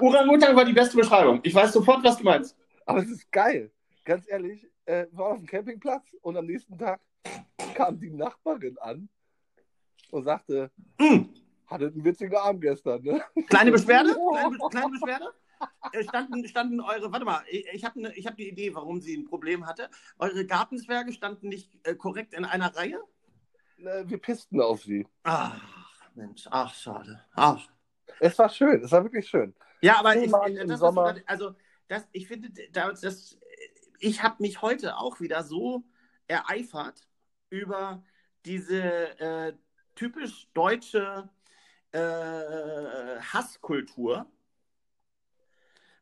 Orang-Utan 0.00 0.56
war 0.56 0.64
die 0.64 0.72
beste 0.72 0.96
Beschreibung. 0.96 1.40
Ich 1.42 1.54
weiß 1.54 1.72
sofort, 1.72 2.04
was 2.04 2.18
du 2.18 2.24
meinst. 2.24 2.56
Aber 2.86 3.00
es 3.00 3.10
ist 3.10 3.30
geil. 3.32 3.70
Ganz 4.04 4.28
ehrlich, 4.28 4.66
äh, 4.90 5.06
waren 5.12 5.32
auf 5.32 5.38
dem 5.38 5.46
Campingplatz 5.46 6.14
und 6.22 6.36
am 6.36 6.46
nächsten 6.46 6.76
Tag 6.76 7.00
kam 7.74 7.98
die 7.98 8.10
Nachbarin 8.10 8.76
an 8.78 9.08
und 10.10 10.24
sagte, 10.24 10.70
Hm. 11.00 11.32
hattet 11.66 11.94
einen 11.94 12.04
witzigen 12.04 12.36
Abend 12.36 12.62
gestern, 12.62 13.02
ne? 13.02 13.22
Kleine 13.48 13.70
Beschwerde? 13.70 14.14
Kleine, 14.32 14.58
kleine 14.70 14.90
Beschwerde? 14.90 15.32
Äh, 15.92 16.02
Standen, 16.04 16.48
standen 16.48 16.80
eure, 16.80 17.12
warte 17.12 17.24
mal, 17.24 17.42
ich, 17.50 17.84
habe 17.84 18.00
ne, 18.00 18.12
ich 18.16 18.26
hab 18.26 18.36
die 18.36 18.48
Idee, 18.48 18.74
warum 18.74 19.00
sie 19.00 19.14
ein 19.16 19.24
Problem 19.26 19.66
hatte. 19.66 19.90
Eure 20.18 20.46
Gartenzwerge 20.46 21.12
standen 21.12 21.48
nicht 21.48 21.86
äh, 21.86 21.94
korrekt 21.94 22.32
in 22.34 22.44
einer 22.44 22.74
Reihe? 22.74 22.98
Äh, 23.78 24.04
Wir 24.06 24.18
pissten 24.18 24.60
auf 24.60 24.82
sie. 24.82 25.06
Ach, 25.22 25.60
Mensch, 26.14 26.46
ach, 26.50 26.74
schade. 26.74 27.24
Ach. 27.34 27.60
Es 28.18 28.38
war 28.38 28.48
schön, 28.48 28.82
es 28.82 28.90
war 28.90 29.04
wirklich 29.04 29.28
schön. 29.28 29.54
Ja, 29.82 29.98
aber 30.00 30.14
ich, 30.16 30.22
Fehmarn 30.22 30.54
das, 30.66 30.80
Sommer. 30.80 31.04
grad- 31.12 31.22
also 31.26 31.54
das, 31.88 32.08
ich 32.12 32.26
finde, 32.26 32.50
das, 32.72 33.38
ich 34.00 34.22
habe 34.22 34.42
mich 34.42 34.62
heute 34.62 34.96
auch 34.96 35.20
wieder 35.20 35.44
so 35.44 35.84
ereifert 36.26 37.06
über 37.50 38.02
diese 38.44 39.18
äh, 39.20 39.52
typisch 39.94 40.48
deutsche 40.54 41.28
äh, 41.92 41.98
Hasskultur. 43.20 44.26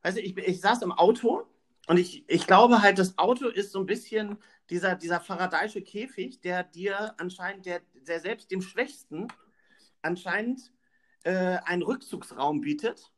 Du, 0.03 0.21
ich, 0.21 0.37
ich 0.39 0.61
saß 0.61 0.83
im 0.83 0.93
Auto 0.93 1.47
und 1.87 1.99
ich, 1.99 2.25
ich 2.29 2.47
glaube 2.47 2.83
halt, 2.83 2.99
das 2.99 3.19
Auto 3.19 3.49
ist 3.49 3.73
so 3.73 3.81
ein 3.81 3.87
bisschen 3.87 4.39
dieser, 4.71 4.95
dieser 4.95 5.21
Faradayische 5.21 5.83
Käfig, 5.83 6.41
der 6.41 6.63
dir 6.63 7.15
anscheinend, 7.19 7.67
der, 7.67 7.81
der 8.07 8.21
selbst 8.21 8.51
dem 8.51 8.63
Schwächsten 8.63 9.29
anscheinend 10.03 10.73
äh, 11.25 11.59
einen 11.65 11.83
Rückzugsraum 11.83 12.61
bietet, 12.61 13.11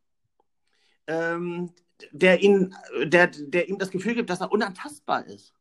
ähm, 1.07 1.73
der, 2.13 2.41
ihn, 2.43 2.75
der, 3.05 3.29
der 3.29 3.69
ihm 3.69 3.79
das 3.79 3.91
Gefühl 3.91 4.15
gibt, 4.15 4.31
dass 4.31 4.41
er 4.41 4.53
unantastbar 4.53 5.27
ist. 5.27 5.55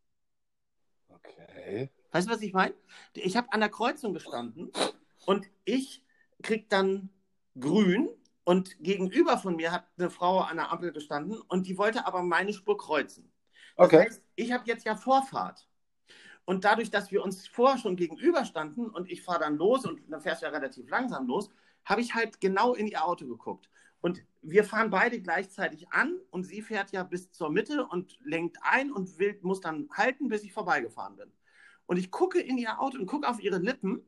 Okay. 1.14 1.90
Weißt 2.12 2.28
du, 2.28 2.32
was 2.34 2.42
ich 2.42 2.54
meine? 2.54 2.74
Ich 3.14 3.38
habe 3.38 3.52
an 3.54 3.60
der 3.60 3.70
Kreuzung 3.70 4.14
gestanden 4.14 4.72
und 5.26 5.48
ich 5.66 6.04
krieg 6.42 6.70
dann 6.70 7.10
grün 7.60 8.10
und 8.44 8.78
gegenüber 8.80 9.38
von 9.38 9.56
mir 9.56 9.72
hat 9.72 9.86
eine 9.98 10.10
Frau 10.10 10.40
an 10.40 10.58
der 10.58 10.72
Ampel 10.72 10.92
gestanden 10.92 11.40
und 11.48 11.68
die 11.68 11.78
wollte 11.78 12.06
aber 12.08 12.24
meine 12.24 12.54
Spur 12.54 12.78
kreuzen. 12.78 13.32
Das 13.80 13.94
Okay. 13.94 14.00
heißt, 14.00 14.24
ich 14.36 14.52
habe 14.52 14.64
jetzt 14.68 14.86
ja 14.86 14.96
Vorfahrt. 14.96 15.68
Und 16.46 16.66
dadurch, 16.66 16.92
dass 16.92 17.12
wir 17.12 17.24
uns 17.24 17.48
vorher 17.48 17.78
schon 17.80 17.96
gegenüberstanden 17.96 18.90
und 18.90 19.10
ich 19.12 19.24
fahre 19.24 19.40
dann 19.42 19.58
los 19.58 19.86
und 19.86 20.02
dann 20.12 20.22
fährst 20.22 20.42
du 20.42 20.48
ja 20.48 20.52
relativ 20.52 20.90
langsam 20.90 21.28
los, 21.28 21.50
habe 21.86 22.02
ich 22.02 22.16
halt 22.16 22.42
genau 22.42 22.74
in 22.76 22.88
ihr 22.88 23.06
Auto 23.06 23.28
geguckt. 23.28 23.70
Und 24.02 24.24
wir 24.42 24.64
fahren 24.64 24.90
beide 24.90 25.22
gleichzeitig 25.22 25.90
an 25.92 26.18
und 26.32 26.44
sie 26.44 26.62
fährt 26.62 26.92
ja 26.92 27.04
bis 27.04 27.32
zur 27.32 27.50
Mitte 27.50 27.86
und 27.86 28.18
lenkt 28.24 28.58
ein 28.62 28.92
und 28.92 29.20
will, 29.20 29.38
muss 29.42 29.60
dann 29.62 29.90
halten, 29.92 30.30
bis 30.30 30.44
ich 30.44 30.54
vorbeigefahren 30.54 31.18
bin. 31.18 31.32
Und 31.86 31.98
ich 31.98 32.12
gucke 32.12 32.40
in 32.40 32.58
ihr 32.58 32.80
Auto 32.80 32.98
und 32.98 33.08
gucke 33.08 33.28
auf 33.28 33.42
ihre 33.42 33.58
Lippen 33.58 34.02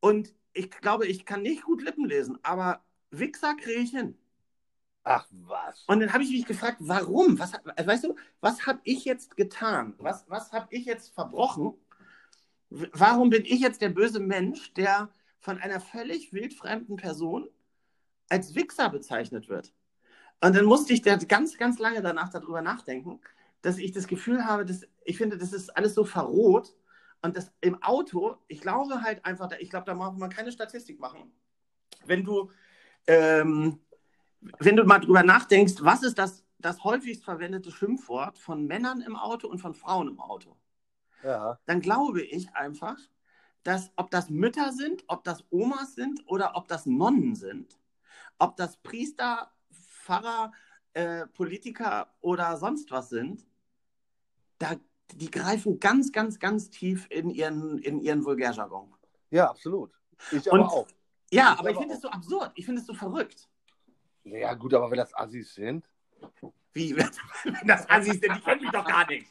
und 0.00 0.34
ich 0.52 0.70
glaube, 0.70 1.06
ich 1.06 1.24
kann 1.24 1.42
nicht 1.42 1.62
gut 1.62 1.82
Lippen 1.82 2.06
lesen, 2.06 2.38
aber 2.42 2.82
Wichser 3.10 3.54
kriege 3.54 3.80
ich 3.80 3.90
hin. 3.90 4.16
Ach 5.04 5.26
was. 5.30 5.84
Und 5.86 6.00
dann 6.00 6.12
habe 6.12 6.22
ich 6.22 6.30
mich 6.30 6.46
gefragt, 6.46 6.78
warum? 6.80 7.38
Was, 7.38 7.52
hat- 7.54 7.64
weißt 7.64 8.04
du, 8.04 8.16
was 8.40 8.66
habe 8.66 8.80
ich 8.84 9.04
jetzt 9.04 9.36
getan? 9.36 9.94
Was, 9.98 10.28
was 10.28 10.52
habe 10.52 10.66
ich 10.70 10.84
jetzt 10.84 11.14
verbrochen? 11.14 11.74
Warum 12.70 13.30
bin 13.30 13.44
ich 13.44 13.60
jetzt 13.60 13.80
der 13.80 13.88
böse 13.88 14.20
Mensch, 14.20 14.74
der 14.74 15.10
von 15.40 15.58
einer 15.58 15.80
völlig 15.80 16.32
wildfremden 16.32 16.96
Person 16.96 17.48
als 18.28 18.54
Wichser 18.54 18.90
bezeichnet 18.90 19.48
wird? 19.48 19.72
Und 20.40 20.54
dann 20.54 20.66
musste 20.66 20.92
ich 20.92 21.02
da 21.02 21.16
ganz, 21.16 21.56
ganz 21.58 21.78
lange 21.78 22.00
danach 22.02 22.28
darüber 22.30 22.62
nachdenken, 22.62 23.20
dass 23.62 23.78
ich 23.78 23.92
das 23.92 24.06
Gefühl 24.06 24.44
habe, 24.44 24.64
dass 24.64 24.86
ich 25.04 25.16
finde, 25.16 25.36
das 25.36 25.52
ist 25.52 25.76
alles 25.76 25.94
so 25.94 26.04
verroht. 26.04 26.74
Und 27.22 27.36
das 27.36 27.52
im 27.60 27.82
Auto, 27.82 28.36
ich 28.46 28.60
glaube 28.60 29.02
halt 29.02 29.24
einfach, 29.24 29.50
ich 29.58 29.70
glaube, 29.70 29.86
da 29.86 29.94
braucht 29.94 30.18
man 30.18 30.30
keine 30.30 30.52
Statistik 30.52 31.00
machen. 31.00 31.32
Wenn 32.04 32.24
du, 32.24 32.52
ähm, 33.08 33.80
wenn 34.60 34.76
du 34.76 34.84
mal 34.84 35.00
drüber 35.00 35.24
nachdenkst, 35.24 35.74
was 35.80 36.04
ist 36.04 36.16
das, 36.18 36.44
das 36.58 36.84
häufigst 36.84 37.24
verwendete 37.24 37.72
Schimpfwort 37.72 38.38
von 38.38 38.66
Männern 38.66 39.00
im 39.00 39.16
Auto 39.16 39.48
und 39.48 39.58
von 39.58 39.74
Frauen 39.74 40.08
im 40.08 40.20
Auto, 40.20 40.56
Ja. 41.24 41.58
dann 41.66 41.80
glaube 41.80 42.22
ich 42.22 42.54
einfach, 42.54 42.98
dass 43.64 43.90
ob 43.96 44.12
das 44.12 44.30
Mütter 44.30 44.72
sind, 44.72 45.02
ob 45.08 45.24
das 45.24 45.44
Omas 45.50 45.96
sind 45.96 46.22
oder 46.26 46.56
ob 46.56 46.68
das 46.68 46.86
Nonnen 46.86 47.34
sind, 47.34 47.77
ob 48.38 48.56
das 48.56 48.76
Priester, 48.78 49.50
Pfarrer, 49.72 50.52
äh, 50.94 51.26
Politiker 51.26 52.14
oder 52.20 52.56
sonst 52.56 52.90
was 52.90 53.08
sind, 53.08 53.46
da, 54.58 54.74
die 55.14 55.30
greifen 55.30 55.78
ganz, 55.80 56.12
ganz, 56.12 56.38
ganz 56.38 56.70
tief 56.70 57.06
in 57.10 57.30
ihren, 57.30 57.78
in 57.78 58.00
ihren 58.00 58.24
Vulgärjargon. 58.24 58.94
Ja, 59.30 59.50
absolut. 59.50 59.92
Ich 60.32 60.50
Und- 60.50 60.60
aber 60.60 60.72
auch. 60.72 60.88
Ja, 61.30 61.52
Ich 61.52 61.58
aber 61.60 61.70
ich 61.70 61.76
finde 61.78 61.94
es 61.94 62.00
so 62.00 62.08
absurd. 62.08 62.52
Ich 62.54 62.64
finde 62.64 62.80
es 62.80 62.86
so 62.86 62.94
verrückt. 62.94 63.48
Ja, 64.24 64.54
gut, 64.54 64.72
aber 64.72 64.90
wenn 64.90 64.96
das 64.96 65.14
Assis 65.14 65.54
sind. 65.54 65.88
Wie, 66.72 66.96
wenn 66.96 67.66
das 67.66 67.88
Assis 67.88 68.18
sind, 68.18 68.34
die 68.34 68.40
kennt 68.40 68.62
mich 68.62 68.70
doch 68.70 68.84
gar 68.86 69.06
nicht. 69.06 69.26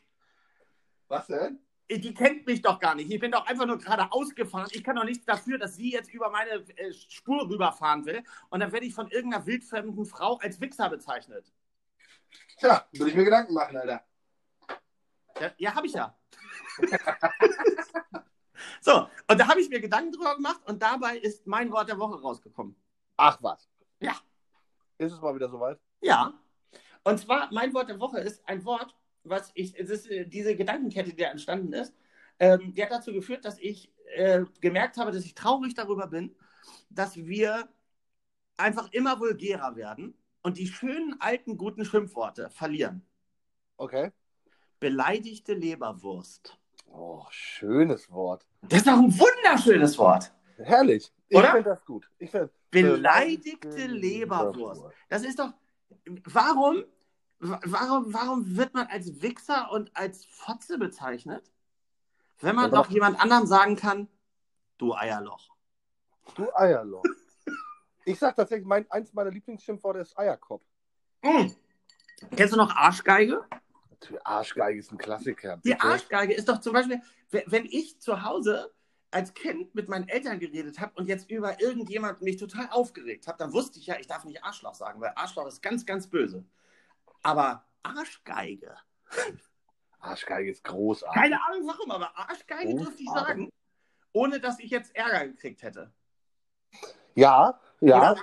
Was 1.07 1.27
denn? 1.27 1.59
Die 1.89 2.13
kennt 2.13 2.45
mich 2.45 2.61
doch 2.61 2.79
gar 2.79 2.95
nicht. 2.95 3.09
Ich 3.11 3.19
bin 3.19 3.31
doch 3.31 3.45
einfach 3.45 3.65
nur 3.65 3.77
gerade 3.77 4.11
ausgefahren. 4.11 4.67
Ich 4.71 4.83
kann 4.83 4.97
doch 4.97 5.05
nichts 5.05 5.25
dafür, 5.25 5.57
dass 5.57 5.75
sie 5.75 5.91
jetzt 5.91 6.13
über 6.13 6.29
meine 6.29 6.51
äh, 6.75 6.91
Spur 6.91 7.49
rüberfahren 7.49 8.05
will. 8.05 8.23
Und 8.49 8.59
dann 8.59 8.73
werde 8.73 8.85
ich 8.85 8.93
von 8.93 9.09
irgendeiner 9.09 9.45
wildfremden 9.45 10.05
Frau 10.05 10.37
als 10.37 10.59
Wichser 10.59 10.89
bezeichnet. 10.89 11.53
Tja, 12.59 12.85
würde 12.91 13.09
ich 13.09 13.15
mir 13.15 13.23
Gedanken 13.23 13.53
machen, 13.53 13.77
Alter. 13.77 14.03
Ja, 15.39 15.51
ja 15.57 15.75
habe 15.75 15.87
ich 15.87 15.93
ja. 15.93 16.17
so, 18.81 19.07
und 19.29 19.39
da 19.39 19.47
habe 19.47 19.61
ich 19.61 19.69
mir 19.69 19.79
Gedanken 19.79 20.11
drüber 20.11 20.35
gemacht 20.35 20.61
und 20.65 20.81
dabei 20.81 21.17
ist 21.17 21.47
mein 21.47 21.71
Wort 21.71 21.87
der 21.87 21.99
Woche 21.99 22.19
rausgekommen. 22.21 22.75
Ach 23.15 23.37
was. 23.41 23.69
Ja. 23.99 24.15
Ist 24.97 25.13
es 25.13 25.21
mal 25.21 25.35
wieder 25.35 25.49
soweit? 25.49 25.79
Ja. 26.01 26.33
Und 27.03 27.19
zwar, 27.19 27.51
mein 27.53 27.73
Wort 27.73 27.89
der 27.89 27.99
Woche 27.99 28.19
ist 28.19 28.47
ein 28.47 28.65
Wort, 28.65 28.95
was 29.29 29.51
ich, 29.53 29.77
es 29.77 29.89
ist 29.89 30.09
äh, 30.09 30.25
diese 30.25 30.55
Gedankenkette, 30.55 31.11
die 31.11 31.21
da 31.21 31.29
entstanden 31.29 31.73
ist, 31.73 31.93
ähm, 32.39 32.73
die 32.73 32.83
hat 32.83 32.91
dazu 32.91 33.11
geführt, 33.11 33.45
dass 33.45 33.59
ich 33.59 33.91
äh, 34.15 34.43
gemerkt 34.61 34.97
habe, 34.97 35.11
dass 35.11 35.25
ich 35.25 35.35
traurig 35.35 35.73
darüber 35.73 36.07
bin, 36.07 36.35
dass 36.89 37.15
wir 37.15 37.67
einfach 38.57 38.91
immer 38.91 39.19
vulgärer 39.19 39.75
werden 39.75 40.15
und 40.41 40.57
die 40.57 40.67
schönen 40.67 41.19
alten 41.19 41.57
guten 41.57 41.85
Schimpfworte 41.85 42.49
verlieren. 42.49 43.05
Okay. 43.77 44.11
Beleidigte 44.79 45.53
Leberwurst. 45.53 46.57
Oh, 46.91 47.25
schönes 47.29 48.09
Wort. 48.11 48.47
Das 48.61 48.79
ist 48.79 48.87
doch 48.87 48.97
ein 48.97 49.19
wunderschönes 49.19 49.97
Wort. 49.97 50.31
Herrlich. 50.57 51.11
Ich 51.29 51.39
finde 51.39 51.63
das 51.63 51.85
gut. 51.85 52.09
Ich 52.17 52.31
find, 52.31 52.49
Beleidigte 52.71 53.87
Leberwurst. 53.87 54.83
Das 55.09 55.23
ist 55.23 55.39
doch. 55.39 55.53
Warum, 56.25 56.83
warum, 57.39 58.13
warum 58.13 58.57
wird 58.57 58.73
man 58.73 58.87
als 58.87 59.21
Wichser 59.21 59.71
und 59.71 59.95
als 59.95 60.25
Fotze 60.25 60.77
bezeichnet, 60.77 61.51
wenn 62.39 62.55
man 62.55 62.71
doch 62.71 62.89
jemand 62.89 63.19
anderem 63.19 63.45
sagen 63.45 63.75
kann, 63.75 64.07
du 64.77 64.93
Eierloch? 64.93 65.49
Du 66.35 66.47
Eierloch. 66.55 67.03
ich 68.05 68.19
sag 68.19 68.35
tatsächlich, 68.35 68.67
mein, 68.67 68.89
eins 68.91 69.13
meiner 69.13 69.31
Lieblingsschimpfworte 69.31 69.99
ist 69.99 70.17
Eierkopf. 70.17 70.63
Hm. 71.23 71.55
Kennst 72.35 72.53
du 72.53 72.57
noch 72.57 72.75
Arschgeige? 72.75 73.45
Die 74.09 74.25
Arschgeige 74.25 74.79
ist 74.79 74.91
ein 74.91 74.97
Klassiker. 74.97 75.57
Die 75.57 75.71
bitte. 75.71 75.83
Arschgeige 75.83 76.33
ist 76.33 76.47
doch 76.47 76.59
zum 76.59 76.73
Beispiel, 76.73 77.01
wenn 77.31 77.43
wenn 77.47 77.65
ich 77.65 77.99
zu 77.99 78.23
Hause 78.23 78.71
als 79.09 79.33
Kind 79.33 79.73
mit 79.73 79.87
meinen 79.87 80.07
Eltern 80.07 80.39
geredet 80.39 80.79
habe 80.79 80.91
und 80.95 81.07
jetzt 81.07 81.29
über 81.29 81.59
irgendjemand 81.61 82.21
mich 82.21 82.37
total 82.37 82.69
aufgeregt 82.69 83.27
habe, 83.27 83.37
dann 83.37 83.53
wusste 83.53 83.79
ich 83.79 83.87
ja, 83.87 83.97
ich 83.99 84.07
darf 84.07 84.25
nicht 84.25 84.43
Arschloch 84.43 84.75
sagen, 84.75 84.99
weil 84.99 85.13
Arschloch 85.15 85.47
ist 85.47 85.61
ganz, 85.61 85.85
ganz 85.85 86.07
böse. 86.07 86.43
Aber 87.27 87.65
Arschgeige, 87.83 88.77
Arschgeige 89.99 90.49
ist 90.49 90.63
großartig. 90.63 91.21
keine 91.21 91.43
Ahnung 91.43 91.67
warum, 91.67 91.91
aber 91.91 92.17
Arschgeige 92.17 92.73
dürfte 92.73 93.03
ich 93.03 93.09
sagen, 93.09 93.51
ohne 94.13 94.39
dass 94.39 94.59
ich 94.61 94.71
jetzt 94.71 94.95
Ärger 94.95 95.27
gekriegt 95.27 95.61
hätte. 95.61 95.91
Ja, 97.15 97.59
ja, 97.81 98.11
Oder? 98.11 98.21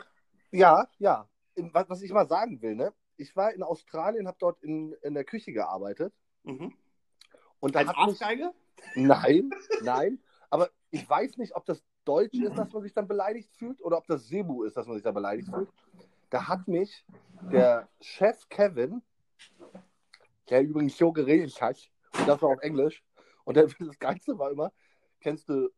ja, 0.53 0.88
ja. 0.97 1.29
Was, 1.55 2.01
ich 2.01 2.12
mal 2.12 2.27
sagen 2.27 2.62
will, 2.62 2.77
ne? 2.77 2.95
Ich 3.19 3.37
war 3.37 3.53
in 3.53 3.62
Australien, 3.62 4.27
habe 4.27 4.38
dort 4.40 4.62
in, 4.62 4.95
in 5.03 5.12
der 5.12 5.25
Küche 5.25 5.53
gearbeitet. 5.53 6.14
Mhm. 6.45 6.75
Und 7.61 7.75
da 7.75 7.81
Als 7.81 7.88
hat 7.88 7.97
mich, 7.97 8.23
Arschgeige? 8.23 8.55
Nein, 8.95 9.51
nein. 9.83 10.19
Aber 10.49 10.71
ich 10.90 11.07
weiß 11.07 11.37
nicht, 11.37 11.55
ob 11.55 11.67
das 11.67 11.85
Deutsch 12.07 12.38
ist, 12.38 12.57
dass 12.57 12.73
man 12.73 12.83
sich 12.83 12.95
dann 12.95 13.07
beleidigt 13.07 13.53
fühlt, 13.53 13.83
oder 13.83 13.99
ob 13.99 14.07
das 14.07 14.29
Cebu 14.29 14.64
ist, 14.64 14.79
dass 14.79 14.87
man 14.87 14.97
sich 14.97 15.05
dann 15.05 15.14
beleidigt 15.14 15.49
fühlt. 15.51 15.69
Da 16.31 16.49
hat 16.49 16.67
mich 16.69 17.05
der 17.53 17.89
Chef 18.01 18.49
Kevin, 18.49 19.03
der 20.51 20.63
übrigens 20.63 20.97
so 20.97 21.13
geredet 21.13 21.61
hat, 21.61 21.79
und 22.19 22.29
das 22.29 22.41
war 22.43 22.51
auf 22.51 22.61
Englisch, 22.61 23.03
und 23.45 23.57
der, 23.57 23.67
das 23.67 23.99
Geilste 23.99 24.39
war 24.39 24.51
immer, 24.51 24.73
kennst 25.21 25.49
du 25.49 25.71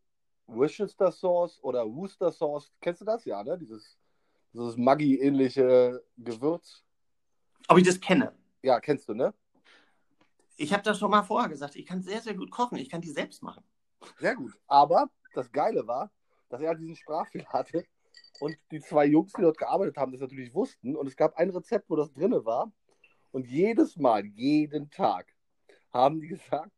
Worcester 0.47 1.11
Sauce 1.11 1.63
oder 1.63 1.85
Worcester 1.85 2.31
Sauce? 2.31 2.73
Kennst 2.81 3.01
du 3.01 3.05
das? 3.05 3.25
Ja, 3.25 3.43
ne? 3.43 3.59
Dieses, 3.59 3.99
dieses 4.53 4.77
Maggi-ähnliche 4.77 6.03
Gewürz. 6.17 6.85
Ob 7.69 7.79
ich 7.79 7.85
das 7.85 8.01
kenne? 8.01 8.33
Ja, 8.63 8.81
kennst 8.81 9.09
du, 9.09 9.15
ne? 9.15 9.35
Ich 10.57 10.73
habe 10.73 10.83
das 10.83 10.99
schon 10.99 11.11
mal 11.11 11.23
vorher 11.23 11.49
gesagt. 11.51 11.77
Ich 11.77 11.85
kann 11.85 12.01
sehr, 12.01 12.21
sehr 12.21 12.35
gut 12.35 12.51
kochen. 12.51 12.79
Ich 12.79 12.89
kann 12.89 13.01
die 13.01 13.11
selbst 13.11 13.43
machen. 13.43 13.65
Sehr 14.19 14.35
gut. 14.35 14.53
Aber 14.69 15.11
das 15.35 15.51
Geile 15.53 15.87
war, 15.87 16.11
dass 16.49 16.61
er 16.61 16.75
diesen 16.75 16.97
Sprachfehler 16.97 17.47
hatte 17.49 17.85
und 18.41 18.57
die 18.71 18.81
zwei 18.81 19.07
Jungs, 19.07 19.33
die 19.33 19.43
dort 19.43 19.59
gearbeitet 19.59 19.97
haben, 19.97 20.13
das 20.13 20.21
natürlich 20.21 20.55
wussten. 20.55 20.97
Und 20.97 21.07
es 21.07 21.17
gab 21.17 21.37
ein 21.37 21.51
Rezept, 21.51 21.89
wo 21.89 21.97
das 21.97 22.13
drin 22.13 22.33
war. 22.45 22.73
Und 23.33 23.47
jedes 23.47 23.97
Mal, 23.97 24.25
jeden 24.25 24.91
Tag, 24.91 25.35
haben 25.93 26.21
die 26.21 26.29
gesagt: 26.29 26.73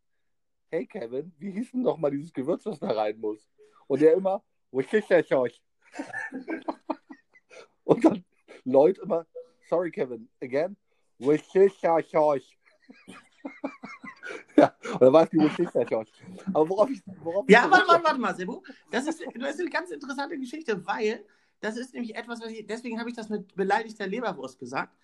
Hey 0.70 0.86
Kevin, 0.86 1.32
wie 1.38 1.50
hieß 1.50 1.72
denn 1.72 1.82
noch 1.82 1.98
mal 1.98 2.10
dieses 2.10 2.32
Gewürz, 2.32 2.64
was 2.66 2.78
da 2.78 2.90
rein 2.90 3.18
muss? 3.18 3.48
Und 3.86 4.00
der 4.00 4.14
immer: 4.14 4.42
Wo 4.70 4.80
ist 4.80 4.92
das 4.92 5.32
euch? 5.32 5.62
und 7.84 8.04
dann 8.04 8.24
Leute 8.64 9.00
immer: 9.02 9.26
Sorry, 9.68 9.90
Kevin, 9.90 10.28
again. 10.42 10.76
Wo 11.18 11.32
ist 11.32 11.52
das 11.54 11.84
euch? 12.14 12.58
ja, 14.56 14.74
und 14.92 15.02
dann 15.02 15.12
war 15.12 15.24
es 15.24 15.30
die 15.30 15.38
Wo 15.38 15.46
ist 15.46 15.58
das 15.58 15.74
euch? 15.74 16.12
Aber 16.54 16.68
worauf 16.68 16.90
ich. 16.90 17.02
Worauf 17.22 17.44
ich 17.48 17.54
Ja, 17.54 17.70
warte, 17.70 17.88
warte, 17.88 18.04
warte 18.04 18.20
mal, 18.20 18.34
Sebu. 18.34 18.62
Das 18.90 19.06
ist, 19.06 19.20
das 19.34 19.54
ist 19.54 19.60
eine 19.60 19.70
ganz 19.70 19.90
interessante 19.90 20.38
Geschichte, 20.38 20.86
weil 20.86 21.24
das 21.60 21.76
ist 21.76 21.94
nämlich 21.94 22.16
etwas, 22.16 22.40
was 22.40 22.50
ich, 22.50 22.66
deswegen 22.66 22.98
habe 23.00 23.10
ich 23.10 23.16
das 23.16 23.28
mit 23.28 23.54
beleidigter 23.54 24.06
Leberwurst 24.06 24.58
gesagt. 24.58 24.96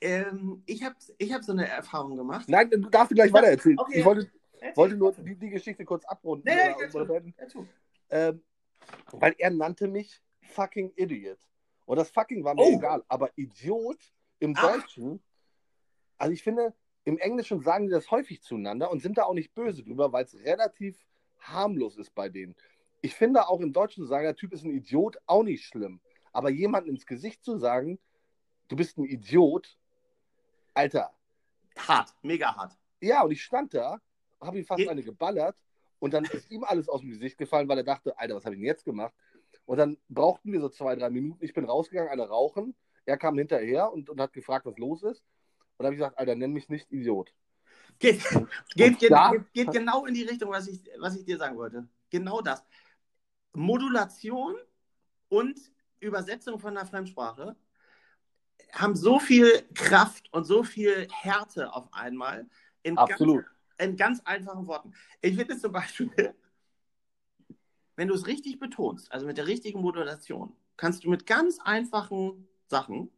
Ähm, 0.00 0.62
ich 0.66 0.82
habe 0.84 0.94
ich 1.18 1.32
hab 1.32 1.42
so 1.42 1.52
eine 1.52 1.66
Erfahrung 1.68 2.16
gemacht. 2.16 2.48
Nein, 2.48 2.68
du 2.70 2.78
darfst 2.90 3.14
gleich 3.14 3.32
weiter 3.32 3.48
erzählen. 3.48 3.78
Okay. 3.78 3.98
Ich 4.00 4.04
wollte, 4.04 4.30
Erzähl. 4.60 4.76
wollte 4.76 4.96
nur 4.96 5.12
die, 5.12 5.34
die 5.36 5.50
Geschichte 5.50 5.84
kurz 5.84 6.04
abrunden. 6.04 6.44
Nee, 6.46 6.74
nee, 6.78 7.46
tu. 7.48 7.66
ähm, 8.10 8.42
weil 9.12 9.34
er 9.38 9.50
nannte 9.50 9.88
mich 9.88 10.20
fucking 10.42 10.92
Idiot. 10.96 11.38
Und 11.86 11.96
das 11.96 12.10
fucking 12.10 12.44
war 12.44 12.54
mir 12.54 12.62
Oh. 12.62 12.76
egal. 12.76 13.04
Aber 13.08 13.30
Idiot 13.36 13.98
im 14.38 14.54
Ah. 14.56 14.72
Deutschen, 14.72 15.22
also 16.18 16.32
ich 16.32 16.42
finde, 16.42 16.74
im 17.04 17.18
Englischen 17.18 17.60
sagen 17.62 17.86
die 17.86 17.92
das 17.92 18.10
häufig 18.10 18.42
zueinander 18.42 18.90
und 18.90 19.00
sind 19.00 19.16
da 19.16 19.24
auch 19.24 19.34
nicht 19.34 19.54
böse 19.54 19.82
drüber, 19.82 20.12
weil 20.12 20.24
es 20.24 20.34
relativ 20.44 21.06
harmlos 21.38 21.96
ist 21.96 22.14
bei 22.14 22.28
denen. 22.28 22.54
Ich 23.02 23.14
finde 23.14 23.48
auch 23.48 23.60
im 23.60 23.72
Deutschen 23.72 24.02
zu 24.02 24.08
sagen, 24.08 24.24
der 24.24 24.36
Typ 24.36 24.52
ist 24.52 24.64
ein 24.64 24.70
Idiot, 24.70 25.18
auch 25.26 25.42
nicht 25.42 25.64
schlimm. 25.64 26.00
Aber 26.32 26.50
jemandem 26.50 26.94
ins 26.94 27.06
Gesicht 27.06 27.44
zu 27.44 27.58
sagen, 27.58 27.98
du 28.68 28.76
bist 28.76 28.98
ein 28.98 29.04
Idiot, 29.04 29.78
Alter, 30.74 31.12
Hart, 31.76 32.14
mega 32.22 32.54
hart. 32.54 32.76
Ja, 33.00 33.22
und 33.22 33.30
ich 33.30 33.42
stand 33.42 33.74
da, 33.74 34.00
habe 34.40 34.58
ihm 34.58 34.64
fast 34.64 34.78
Ge- 34.78 34.88
eine 34.88 35.02
geballert 35.02 35.56
und 35.98 36.14
dann 36.14 36.24
ist 36.24 36.50
ihm 36.50 36.64
alles 36.64 36.88
aus 36.88 37.00
dem 37.00 37.10
Gesicht 37.10 37.38
gefallen, 37.38 37.68
weil 37.68 37.78
er 37.78 37.84
dachte, 37.84 38.18
Alter, 38.18 38.34
was 38.34 38.44
habe 38.44 38.54
ich 38.54 38.60
denn 38.60 38.66
jetzt 38.66 38.84
gemacht? 38.84 39.14
Und 39.66 39.78
dann 39.78 39.98
brauchten 40.08 40.52
wir 40.52 40.60
so 40.60 40.68
zwei, 40.68 40.96
drei 40.96 41.10
Minuten. 41.10 41.44
Ich 41.44 41.52
bin 41.52 41.64
rausgegangen, 41.64 42.10
eine 42.10 42.28
rauchen. 42.28 42.74
Er 43.04 43.16
kam 43.16 43.36
hinterher 43.36 43.92
und, 43.92 44.08
und 44.10 44.20
hat 44.20 44.32
gefragt, 44.32 44.64
was 44.66 44.78
los 44.78 45.02
ist. 45.02 45.20
Und 45.76 45.84
dann 45.84 45.86
habe 45.86 45.94
ich 45.94 45.98
gesagt, 45.98 46.18
Alter, 46.18 46.34
nenn 46.34 46.52
mich 46.52 46.68
nicht 46.68 46.90
Idiot. 46.90 47.34
Geht, 47.98 48.22
geht, 48.74 48.98
geht, 48.98 49.52
geht 49.52 49.72
genau 49.72 50.06
in 50.06 50.14
die 50.14 50.24
Richtung, 50.24 50.50
was 50.50 50.68
ich, 50.68 50.80
was 50.98 51.16
ich 51.16 51.24
dir 51.24 51.36
sagen 51.36 51.56
wollte. 51.56 51.88
Genau 52.10 52.40
das. 52.40 52.64
Modulation 53.56 54.54
und 55.28 55.58
Übersetzung 56.00 56.58
von 56.58 56.76
einer 56.76 56.86
Fremdsprache 56.86 57.56
haben 58.72 58.94
so 58.94 59.18
viel 59.18 59.66
Kraft 59.74 60.32
und 60.32 60.44
so 60.44 60.62
viel 60.62 61.08
Härte 61.10 61.72
auf 61.72 61.88
einmal 61.92 62.46
in, 62.82 62.98
Absolut. 62.98 63.44
Ganz, 63.44 63.90
in 63.90 63.96
ganz 63.96 64.20
einfachen 64.24 64.66
Worten. 64.66 64.92
Ich 65.22 65.36
finde 65.36 65.58
zum 65.58 65.72
Beispiel, 65.72 66.34
wenn 67.96 68.08
du 68.08 68.14
es 68.14 68.26
richtig 68.26 68.58
betonst, 68.58 69.10
also 69.10 69.26
mit 69.26 69.38
der 69.38 69.46
richtigen 69.46 69.80
Modulation, 69.80 70.54
kannst 70.76 71.04
du 71.04 71.10
mit 71.10 71.26
ganz 71.26 71.58
einfachen 71.60 72.46
Sachen 72.66 73.10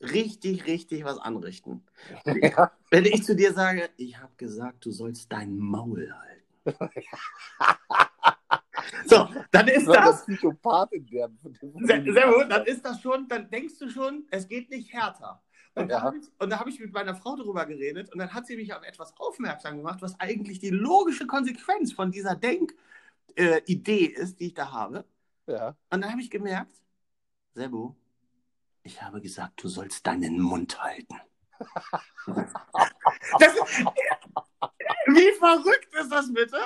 richtig, 0.00 0.66
richtig 0.66 1.04
was 1.04 1.18
anrichten. 1.18 1.84
Ja. 2.24 2.72
Wenn 2.90 3.06
ich 3.06 3.24
zu 3.24 3.34
dir 3.34 3.52
sage, 3.52 3.90
ich 3.96 4.18
habe 4.18 4.32
gesagt, 4.36 4.84
du 4.84 4.92
sollst 4.92 5.32
dein 5.32 5.58
Maul 5.58 6.14
halten. 6.14 6.92
so, 9.06 9.28
dann 9.50 9.68
ist 9.68 9.86
der 9.86 10.02
das, 10.02 10.24
Psychopath 10.24 10.92
in 10.92 11.06
der. 11.06 11.30
sehr, 11.80 12.02
sehr 12.12 12.32
gut, 12.32 12.50
dann 12.50 12.64
ist 12.66 12.84
das 12.84 13.00
schon, 13.00 13.28
dann 13.28 13.50
denkst 13.50 13.78
du 13.78 13.88
schon, 13.88 14.26
es 14.30 14.48
geht 14.48 14.70
nicht 14.70 14.92
härter. 14.92 15.42
Und 15.74 15.88
da 15.88 15.96
Ja. 15.96 16.02
habe 16.02 16.18
ich, 16.18 16.24
da 16.38 16.58
hab 16.58 16.66
ich 16.66 16.78
mit 16.80 16.92
meiner 16.92 17.14
Frau 17.14 17.34
darüber 17.36 17.64
geredet 17.66 18.12
und 18.12 18.18
dann 18.18 18.32
hat 18.34 18.46
sie 18.46 18.56
mich 18.56 18.74
auf 18.74 18.82
etwas 18.82 19.16
aufmerksam 19.18 19.78
gemacht, 19.78 20.02
was 20.02 20.18
eigentlich 20.20 20.58
die 20.58 20.70
logische 20.70 21.26
Konsequenz 21.26 21.92
von 21.92 22.10
dieser 22.10 22.36
Denkidee 22.36 22.74
äh, 23.36 24.12
ist, 24.12 24.38
die 24.40 24.46
ich 24.48 24.54
da 24.54 24.70
habe. 24.70 25.04
Ja. 25.46 25.68
Und 25.90 26.02
dann 26.02 26.10
habe 26.10 26.20
ich 26.20 26.30
gemerkt, 26.30 26.72
Sebo, 27.54 27.96
ich 28.82 29.00
habe 29.02 29.20
gesagt, 29.20 29.62
du 29.62 29.68
sollst 29.68 30.06
deinen 30.06 30.40
Mund 30.40 30.82
halten. 30.82 31.16
das, 32.26 33.54
wie 35.06 35.32
verrückt 35.38 35.94
ist 36.00 36.10
das 36.10 36.32
bitte? 36.32 36.58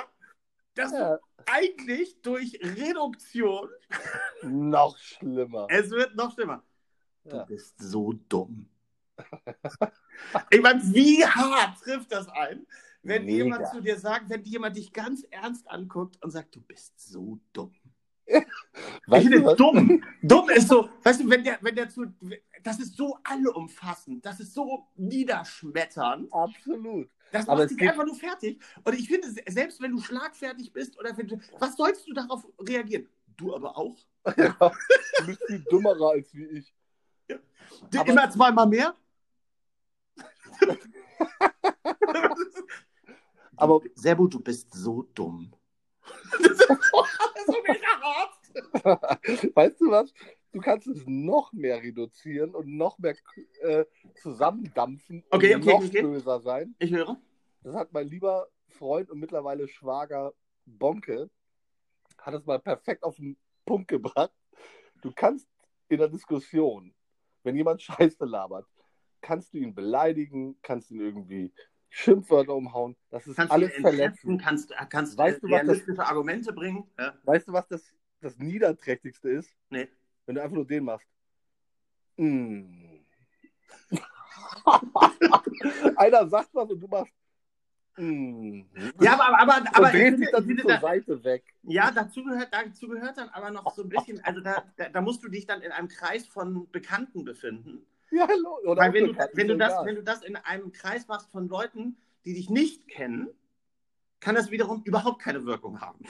Dass 0.73 0.91
du 0.91 0.97
ja. 0.97 1.19
Eigentlich 1.47 2.21
durch 2.21 2.59
Reduktion, 2.61 3.69
Noch 4.43 4.97
schlimmer. 4.97 5.67
es 5.69 5.89
wird 5.89 6.15
noch 6.15 6.33
schlimmer. 6.33 6.63
Du 7.23 7.35
Ja. 7.37 7.43
bist 7.45 7.75
so 7.79 8.13
dumm. 8.29 8.69
ich 10.49 10.61
meine, 10.61 10.81
wie 10.93 11.25
hart 11.25 11.79
trifft 11.79 12.11
das 12.11 12.27
ein, 12.29 12.65
wenn 13.03 13.25
Mega. 13.25 13.43
jemand 13.43 13.67
zu 13.69 13.81
dir 13.81 13.97
sagt, 13.99 14.29
wenn 14.29 14.43
jemand 14.43 14.75
dich 14.77 14.91
ganz 14.93 15.23
ernst 15.31 15.69
anguckt 15.69 16.21
und 16.23 16.31
sagt, 16.31 16.55
du 16.55 16.61
bist 16.61 16.99
so 16.99 17.39
dumm. 17.53 17.73
Weißt 19.07 19.25
ich 19.25 19.31
du 19.31 19.37
finde 19.37 19.55
dumm. 19.55 20.03
Dumm 20.21 20.49
ist 20.49 20.67
so, 20.67 20.89
weißt 21.03 21.21
du, 21.21 21.29
wenn 21.29 21.43
der, 21.43 21.57
wenn 21.61 21.75
der 21.75 21.89
zu, 21.89 22.05
das 22.63 22.79
ist 22.79 22.95
so 22.97 23.17
allumfassend, 23.23 24.25
das 24.25 24.39
ist 24.41 24.53
so 24.53 24.87
niederschmetternd, 24.95 26.31
Absolut. 26.33 27.09
Das 27.31 27.45
macht 27.47 27.69
dich 27.69 27.81
einfach 27.81 28.05
nur 28.05 28.15
fertig. 28.15 28.61
Und 28.83 28.93
ich 28.97 29.07
finde, 29.07 29.29
se- 29.31 29.43
selbst 29.47 29.81
wenn 29.81 29.91
du 29.91 29.99
schlagfertig 30.01 30.71
bist 30.73 30.97
oder 30.99 31.15
wenn 31.17 31.27
du, 31.27 31.39
was 31.59 31.75
sollst 31.75 32.07
du 32.07 32.13
darauf 32.13 32.45
reagieren? 32.59 33.07
Du 33.37 33.53
aber 33.55 33.77
auch? 33.77 33.97
Ja. 34.37 34.57
Du 35.19 35.25
bist 35.25 35.41
viel 35.47 35.63
dümmerer 35.71 36.09
als 36.11 36.33
wie 36.33 36.45
ich. 36.45 36.73
Aber- 37.95 38.07
immer 38.09 38.29
zweimal 38.29 38.67
mehr? 38.67 38.95
Aber 43.55 43.81
Serbu, 43.95 44.27
du 44.27 44.39
bist 44.39 44.73
so 44.73 45.03
dumm. 45.13 45.51
das 46.31 46.51
ist 46.51 46.67
so 46.67 46.75
hart. 48.01 49.55
weißt 49.55 49.81
du 49.81 49.91
was? 49.91 50.13
Du 50.57 50.63
kannst 50.63 50.87
es 50.87 51.03
noch 51.05 51.53
mehr 51.53 51.83
reduzieren 51.83 52.55
und 52.55 52.65
noch 52.77 52.97
mehr 52.97 53.15
äh, 53.61 53.85
zusammendampfen 54.15 55.17
und 55.21 55.33
Okay, 55.35 55.55
noch 55.55 55.83
okay. 55.85 56.01
böser 56.01 56.39
sein. 56.41 56.73
Ich 56.79 56.91
höre. 56.91 57.15
Das 57.61 57.75
hat 57.75 57.93
mein 57.93 58.07
lieber 58.07 58.47
Freund 58.69 59.11
und 59.11 59.19
mittlerweile 59.19 59.67
Schwager 59.67 60.33
Bonke, 60.65 61.29
hat 62.17 62.33
es 62.33 62.43
mal 62.47 62.57
perfekt 62.57 63.03
auf 63.03 63.17
den 63.17 63.37
Punkt 63.67 63.87
gebracht. 63.87 64.31
Du 65.03 65.11
kannst 65.15 65.47
in 65.89 65.99
der 65.99 66.07
Diskussion, 66.07 66.91
wenn 67.43 67.55
jemand 67.55 67.83
Scheiße 67.83 68.25
labert, 68.25 68.65
kannst 69.21 69.53
du 69.53 69.59
ihn 69.59 69.75
beleidigen, 69.75 70.57
kannst 70.63 70.89
ihn 70.89 71.01
irgendwie 71.01 71.53
Schimpfwörter 71.89 72.55
umhauen. 72.55 72.97
Das 73.11 73.27
ist 73.27 73.35
Kannst 73.35 73.51
alles 73.53 73.69
du 73.69 73.75
entkräften, 73.75 73.97
verletzend. 73.99 74.41
kannst, 74.41 74.73
kannst 74.89 75.17
Weißt 75.19 75.43
du, 75.43 75.49
was 75.51 75.85
das- 75.85 75.99
Argumente 75.99 76.51
bringen. 76.51 76.89
Ja. 76.97 77.13
Weißt 77.25 77.47
du, 77.47 77.53
was 77.53 77.67
das, 77.67 77.93
das 78.21 78.39
Niederträchtigste 78.39 79.29
ist? 79.29 79.53
Nee. 79.69 79.87
Wenn 80.27 80.35
du 80.35 80.43
einfach 80.43 80.55
nur 80.55 80.67
den 80.67 80.83
machst. 80.83 81.07
Mm. 82.17 82.99
Einer 85.95 86.27
sagt 86.27 86.49
was 86.53 86.69
und 86.69 86.81
du 86.81 86.87
machst. 86.87 87.13
Mm. 87.95 88.63
Ja, 88.99 89.13
aber, 89.13 89.39
aber, 89.39 89.55
aber, 89.55 89.79
und 89.79 89.85
ich 89.85 89.91
drehst 89.91 89.93
finde, 89.93 90.17
dich 90.17 90.31
dann 90.31 90.45
finde, 90.45 90.61
zur 90.63 90.71
da, 90.71 90.81
Seite 90.81 91.23
weg. 91.23 91.45
ja, 91.63 91.91
dazu 91.91 92.25
gehört, 92.25 92.49
dazu 92.51 92.89
gehört 92.89 93.17
dann 93.17 93.29
aber 93.29 93.51
noch 93.51 93.73
so 93.73 93.83
ein 93.83 93.89
bisschen, 93.89 94.21
also 94.23 94.41
da, 94.41 94.65
da, 94.75 94.89
da 94.89 95.01
musst 95.01 95.23
du 95.23 95.29
dich 95.29 95.47
dann 95.47 95.61
in 95.61 95.71
einem 95.71 95.87
Kreis 95.87 96.27
von 96.27 96.69
Bekannten 96.71 97.23
befinden. 97.23 97.85
Ja, 98.11 98.27
hallo. 98.27 98.59
Oder 98.65 98.81
Weil 98.81 98.93
wenn 98.93 99.07
du, 99.07 99.15
wenn, 99.33 99.47
du 99.47 99.57
das, 99.57 99.71
egal. 99.71 99.85
wenn 99.85 99.95
du 99.95 100.03
das 100.03 100.23
in 100.23 100.35
einem 100.35 100.73
Kreis 100.73 101.07
machst 101.07 101.31
von 101.31 101.47
Leuten, 101.47 101.95
die 102.25 102.33
dich 102.33 102.49
nicht 102.49 102.89
kennen, 102.89 103.29
kann 104.19 104.35
das 104.35 104.51
wiederum 104.51 104.83
überhaupt 104.83 105.21
keine 105.21 105.45
Wirkung 105.45 105.79
haben. 105.79 106.03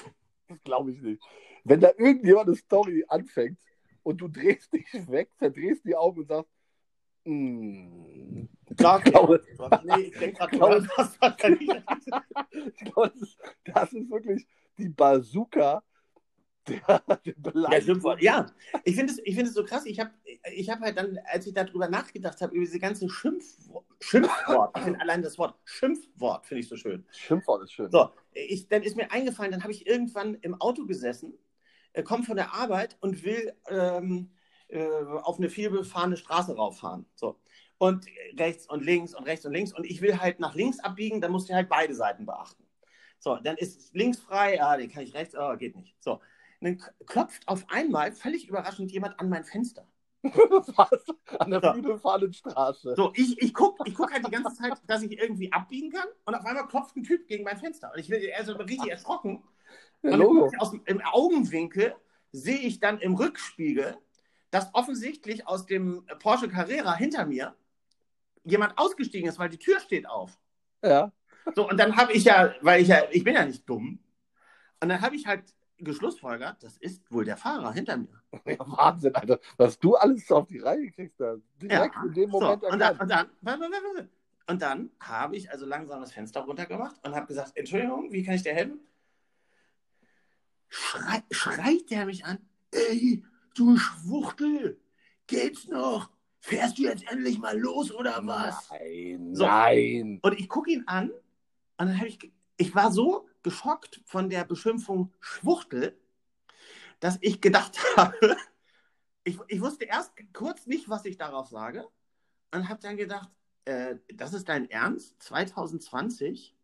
Das 0.48 0.64
glaube 0.64 0.92
ich 0.92 1.02
nicht. 1.02 1.22
Wenn 1.64 1.82
da 1.82 1.92
irgendjemand 1.98 2.48
eine 2.48 2.56
Story 2.56 3.06
anfängt 3.08 3.60
und 4.08 4.18
du 4.20 4.30
drehst 4.30 4.72
dich 4.72 4.86
weg, 5.10 5.30
verdrehst 5.38 5.84
die 5.84 5.94
Augen 5.96 6.22
und 6.22 6.28
sagst, 6.30 6.50
mm. 7.26 8.48
Ich 8.70 8.78
glaube, 8.78 9.44
nee, 9.84 10.04
ich 10.04 10.18
denke 10.18 10.48
gerade, 10.48 10.88
das, 10.96 11.08
ist, 13.16 13.38
das 13.66 13.94
ist 13.94 14.10
wirklich 14.10 14.48
die 14.78 14.88
Bazooka 14.90 15.84
der, 16.68 17.04
der. 17.36 17.82
Schimpfwort. 17.82 18.22
ja, 18.22 18.46
ich 18.84 18.96
finde 18.96 19.14
es, 19.14 19.20
find 19.22 19.54
so 19.54 19.64
krass. 19.64 19.86
Ich 19.86 20.00
habe 20.00 20.12
ich 20.54 20.70
hab 20.70 20.80
halt 20.80 20.98
dann, 20.98 21.20
als 21.26 21.48
ich 21.48 21.54
darüber 21.54 21.90
nachgedacht 21.90 22.40
habe, 22.42 22.56
über 22.56 22.66
diese 22.66 22.80
ganzen 22.80 23.10
Schimpfwort, 23.10 23.86
Schimpfwort, 24.02 24.78
ich 24.78 24.84
finde 24.84 25.02
allein 25.02 25.22
das 25.22 25.38
Wort 25.38 25.60
Schimpfwort 25.66 26.46
finde 26.46 26.62
ich 26.62 26.70
so 26.70 26.78
schön. 26.78 27.06
Schimpfwort 27.12 27.64
ist 27.64 27.74
schön. 27.74 27.92
So, 27.92 28.12
ich, 28.32 28.68
dann 28.70 28.84
ist 28.84 28.96
mir 28.96 29.12
eingefallen, 29.12 29.52
dann 29.52 29.64
habe 29.64 29.74
ich 29.74 29.86
irgendwann 29.86 30.36
im 30.36 30.56
Auto 30.62 30.86
gesessen, 30.86 31.38
äh, 31.98 32.04
komme 32.04 32.24
von 32.24 32.38
der 32.38 32.54
Arbeit 32.54 32.98
und 33.02 33.24
will 33.24 33.54
ähm, 33.70 34.32
äh, 34.70 34.86
auf 35.24 35.38
eine 35.38 35.50
vielbefahrene 35.50 36.18
Straße 36.18 36.56
rauffahren. 36.56 37.06
So. 37.16 37.40
Und 37.80 38.06
rechts 38.38 38.68
und 38.68 38.84
links 38.86 39.14
und 39.16 39.26
rechts 39.26 39.46
und 39.46 39.54
links. 39.54 39.74
Und 39.74 39.86
ich 39.86 40.02
will 40.02 40.20
halt 40.20 40.40
nach 40.40 40.56
links 40.56 40.80
abbiegen, 40.80 41.22
dann 41.22 41.32
musst 41.32 41.50
du 41.50 41.54
halt 41.54 41.70
beide 41.70 41.94
Seiten 41.96 42.26
beachten. 42.26 42.64
So, 43.20 43.36
dann 43.38 43.58
ist 43.58 43.94
links 43.96 44.20
frei, 44.20 44.62
ah, 44.62 44.78
den 44.78 44.90
kann 44.92 45.04
ich 45.04 45.14
rechts, 45.14 45.36
oh, 45.38 45.56
geht 45.58 45.76
nicht. 45.76 45.96
So. 46.00 46.14
Und 46.14 46.22
dann 46.62 46.84
klopft 47.06 47.48
auf 47.48 47.66
einmal 47.70 48.12
völlig 48.12 48.48
überraschend 48.48 48.92
jemand 48.92 49.20
an 49.20 49.30
mein 49.30 49.44
Fenster. 49.44 49.88
Was? 50.24 51.06
An 51.40 51.52
der 51.52 51.62
Ja. 51.62 51.74
vielbefahrenen 51.74 52.34
Straße. 52.34 52.96
So, 52.96 53.12
ich, 53.16 53.42
ich 53.42 53.54
gucke 53.54 53.84
ich 53.86 53.96
guck 53.96 54.12
halt 54.12 54.26
die 54.26 54.32
ganze 54.32 54.54
Zeit, 54.56 54.74
dass 54.88 55.04
ich 55.04 55.12
irgendwie 55.12 55.52
abbiegen 55.54 55.92
kann 55.92 56.08
und 56.26 56.36
auf 56.36 56.46
einmal 56.46 56.68
klopft 56.68 56.96
ein 56.96 57.04
Typ 57.04 57.28
gegen 57.28 57.44
mein 57.44 57.58
Fenster. 57.58 57.92
Und 57.94 58.00
ich 58.00 58.10
bin 58.10 58.22
also 58.36 58.54
richtig 58.54 58.92
erschrocken. 58.92 59.44
Ja, 60.04 60.16
Logo. 60.16 60.52
aus 60.60 60.74
im 60.86 61.02
Augenwinkel 61.02 61.96
sehe 62.32 62.60
ich 62.60 62.80
dann 62.80 63.00
im 63.00 63.16
Rückspiegel, 63.16 63.98
dass 64.52 64.74
offensichtlich 64.74 65.48
aus 65.48 65.66
dem 65.66 66.06
Porsche 66.20 66.48
Carrera 66.50 66.96
hinter 66.96 67.26
mir 67.26 67.56
jemand 68.44 68.78
ausgestiegen 68.78 69.28
ist, 69.28 69.40
weil 69.40 69.50
die 69.50 69.58
Tür 69.58 69.80
steht 69.80 70.08
auf. 70.08 70.38
Ja. 70.84 71.12
So, 71.56 71.68
und 71.70 71.78
dann 71.80 71.96
habe 71.98 72.14
ich 72.14 72.24
ja, 72.26 72.54
weil 72.62 72.82
ich 72.82 72.88
ja, 72.90 73.04
ich 73.12 73.24
bin 73.24 73.34
ja 73.34 73.46
nicht 73.46 73.68
dumm, 73.68 74.00
und 74.80 74.90
dann 74.90 75.02
habe 75.02 75.16
ich 75.16 75.26
halt 75.26 75.44
geschlussfolgert, 75.80 76.62
das 76.64 76.78
ist 76.78 77.12
wohl 77.12 77.26
der 77.26 77.38
Fahrer 77.38 77.72
hinter 77.74 77.98
mir. 77.98 78.22
ja, 78.46 78.58
Wahnsinn, 78.60 79.16
Alter. 79.16 79.40
Was 79.58 79.80
du 79.80 79.96
alles 79.96 80.32
auf 80.32 80.48
die 80.48 80.60
Reihe 80.60 80.92
kriegst, 80.92 81.20
da. 81.20 81.36
Direkt 81.62 81.96
Ja. 81.96 82.04
in 82.04 82.14
dem 82.14 82.32
So, 82.32 82.40
Moment 82.40 82.64
und 82.64 82.80
dann, 82.80 83.00
und 83.00 83.10
dann, 83.10 83.30
und 84.50 84.62
dann 84.62 84.92
habe 85.00 85.36
ich 85.36 85.52
also 85.52 85.66
langsam 85.66 86.00
das 86.02 86.12
Fenster 86.12 86.42
runtergemacht 86.42 86.96
und 87.06 87.16
habe 87.16 87.28
gesagt, 87.28 87.52
Entschuldigung, 87.56 88.12
wie 88.12 88.24
kann 88.24 88.36
ich 88.36 88.44
dir 88.44 88.54
helfen? 88.54 88.80
Schrei, 90.70 91.24
schreit 91.32 91.90
der 91.90 92.06
mich 92.06 92.26
an, 92.26 92.40
ey, 92.72 93.24
du 93.56 93.78
Schwuchtel, 93.78 94.80
geht's 95.28 95.68
noch? 95.68 96.10
Fährst 96.40 96.78
du 96.78 96.84
jetzt 96.84 97.10
endlich 97.12 97.40
mal 97.40 97.58
los 97.58 97.92
oder 97.92 98.26
was? 98.26 98.70
Nein, 98.70 99.36
So. 99.36 99.46
nein. 99.46 100.20
Und 100.22 100.40
ich 100.40 100.48
gucke 100.48 100.72
ihn 100.72 100.84
an 100.88 101.10
und 101.10 101.88
dann 101.88 101.98
habe 101.98 102.08
ich, 102.08 102.20
ich 102.58 102.74
war 102.76 102.92
so 102.92 103.28
geschockt 103.44 104.02
von 104.06 104.30
der 104.30 104.44
Beschimpfung 104.46 105.14
Schwuchtel, 105.20 105.98
dass 107.00 107.18
ich 107.22 107.42
gedacht 107.42 107.78
habe, 107.98 108.38
ich, 109.24 109.38
ich 109.48 109.62
wusste 109.62 109.86
erst 109.86 110.12
kurz 110.34 110.66
nicht, 110.68 110.90
was 110.90 111.06
ich 111.06 111.18
darauf 111.18 111.48
sage 111.50 111.88
und 112.52 112.70
habe 112.70 112.80
dann 112.82 112.98
gedacht, 112.98 113.30
äh, 113.66 113.96
das 114.14 114.34
ist 114.34 114.48
dein 114.48 114.70
Ernst? 114.70 115.22
2020 115.24 116.56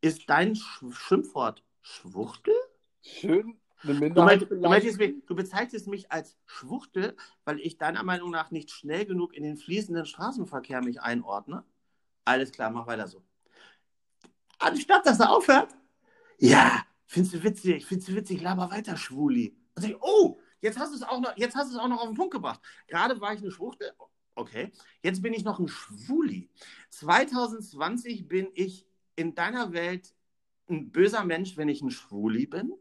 ist 0.00 0.22
dein 0.28 0.54
Sch 0.54 0.84
Schimpfwort 0.92 1.64
Schwuchtel? 1.82 2.54
Schön 3.04 3.60
eine 3.82 3.94
Du, 3.94 4.00
Minderheit 4.00 4.50
du, 4.50 4.56
möchtest 4.56 4.98
mich, 4.98 5.14
du 5.26 5.34
bezeichnest 5.34 5.86
mich 5.88 6.10
als 6.10 6.36
Schwuchtel, 6.46 7.16
weil 7.44 7.60
ich 7.60 7.76
deiner 7.76 8.02
Meinung 8.02 8.30
nach 8.30 8.50
nicht 8.50 8.70
schnell 8.70 9.04
genug 9.04 9.34
in 9.34 9.42
den 9.42 9.58
fließenden 9.58 10.06
Straßenverkehr 10.06 10.82
mich 10.82 11.02
einordne? 11.02 11.64
Alles 12.24 12.50
klar, 12.50 12.70
mach 12.70 12.86
weiter 12.86 13.06
so. 13.06 13.22
Anstatt 14.58 15.04
dass 15.04 15.20
er 15.20 15.30
aufhört, 15.30 15.76
ja, 16.38 16.82
findest 17.06 17.34
du 17.34 17.42
witzig, 17.42 17.84
findest 17.84 18.08
du 18.08 18.14
witzig, 18.14 18.40
laber 18.40 18.70
weiter, 18.70 18.96
Schwuli. 18.96 19.54
Und 19.74 19.84
ich, 19.84 19.96
oh, 20.00 20.40
jetzt 20.62 20.78
hast 20.78 20.92
du 20.92 20.96
es 20.96 21.02
auch 21.02 21.20
noch, 21.20 21.36
jetzt 21.36 21.54
hast 21.54 21.70
du 21.70 21.76
es 21.76 21.82
auch 21.82 21.88
noch 21.88 22.00
auf 22.00 22.08
den 22.08 22.16
Punkt 22.16 22.32
gebracht. 22.32 22.60
Gerade 22.86 23.20
war 23.20 23.34
ich 23.34 23.40
eine 23.40 23.50
Schwuchtel, 23.50 23.92
okay, 24.34 24.72
jetzt 25.02 25.20
bin 25.20 25.34
ich 25.34 25.44
noch 25.44 25.58
ein 25.58 25.68
Schwuli. 25.68 26.48
2020 26.88 28.28
bin 28.28 28.48
ich 28.54 28.86
in 29.14 29.34
deiner 29.34 29.74
Welt 29.74 30.14
ein 30.70 30.90
böser 30.90 31.24
Mensch, 31.24 31.58
wenn 31.58 31.68
ich 31.68 31.82
ein 31.82 31.90
Schwuli 31.90 32.46
bin. 32.46 32.72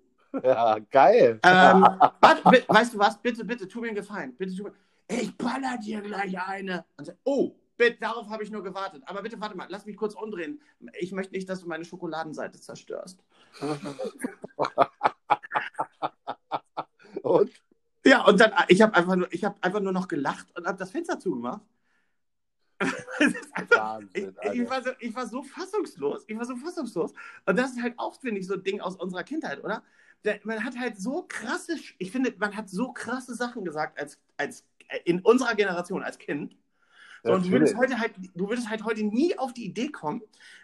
Ja, 0.42 0.80
geil. 0.80 1.40
Ähm, 1.46 1.82
warte, 2.22 2.64
weißt 2.68 2.94
du 2.94 3.00
was? 3.00 3.22
Bitte, 3.22 3.46
bitte, 3.46 3.68
tu 3.68 3.82
mir 3.82 3.88
einen 3.88 3.96
Gefallen. 3.96 4.36
Bitte, 4.36 4.56
tu 4.56 4.64
mir... 4.64 4.74
Ich 5.08 5.36
baller 5.38 5.78
dir 5.78 6.02
gleich 6.02 6.40
eine. 6.40 6.86
Sag, 7.02 7.18
oh, 7.24 7.56
bitte, 7.78 8.00
darauf 8.00 8.30
habe 8.30 8.44
ich 8.44 8.50
nur 8.52 8.64
gewartet. 8.64 9.04
Aber 9.06 9.22
bitte, 9.22 9.40
warte 9.40 9.56
mal, 9.56 9.68
lass 9.70 9.86
mich 9.86 9.98
kurz 9.98 10.16
umdrehen. 10.16 10.62
Ich 11.00 11.12
möchte 11.12 11.34
nicht, 11.34 11.48
dass 11.50 11.60
du 11.60 11.68
meine 11.68 11.86
Schokoladenseite 11.86 12.60
zerstörst. 12.60 13.20
Und? 17.22 17.52
Ja, 18.06 18.26
und 18.26 18.40
dann, 18.40 18.52
ich 18.68 18.82
habe 18.82 18.94
einfach, 18.96 19.16
nur- 19.16 19.32
ich 19.32 19.46
hab 19.46 19.64
einfach 19.64 19.80
nur 19.80 19.94
noch 19.94 20.10
gelacht 20.10 20.48
und 20.58 20.68
habe 20.68 20.78
das 20.78 20.92
Fenster 20.92 21.20
zugemacht. 21.20 21.62
Einfach, 22.80 23.40
ich, 23.64 23.70
Wahnsinn, 23.72 24.36
ich, 24.42 24.46
Alter. 24.50 24.70
war 24.70 24.84
so, 24.84 24.90
ich 25.00 25.16
war 25.16 25.28
so 25.28 25.44
fassungslos. 25.44 26.26
Ich 26.28 26.38
war 26.38 26.44
so 26.46 26.58
fassungslos. 26.58 27.14
Und 27.46 27.58
das 27.58 27.72
ist 27.72 27.82
halt 27.82 27.98
auch, 27.98 28.20
finde 28.20 28.42
ich, 28.42 28.48
so 28.48 28.56
ein 28.56 28.64
Ding 28.64 28.82
aus 28.82 28.98
unserer 28.98 29.24
Kindheit, 29.24 29.64
oder? 29.64 29.84
Man 30.44 30.64
hat 30.64 30.78
halt 30.78 30.98
so 30.98 31.26
krasse, 31.28 31.76
ich 31.98 32.12
finde, 32.12 32.34
man 32.38 32.56
hat 32.56 32.70
so 32.70 32.94
krasse 32.94 33.36
Sachen 33.36 33.66
gesagt 33.66 34.00
als, 34.00 34.20
als 34.38 34.66
in 35.06 35.20
unserer 35.22 35.56
Generation 35.56 36.04
als 36.04 36.18
Kind. 36.18 36.56
So, 37.24 37.34
und 37.34 37.46
du 37.46 37.52
würdest, 37.52 37.76
heute 37.76 38.00
halt, 38.00 38.14
du 38.34 38.50
würdest 38.50 38.70
halt 38.70 38.84
heute 38.84 39.04
nie 39.04 39.38
auf 39.38 39.54
die 39.54 39.66
Idee 39.66 39.90
kommen, 39.90 40.22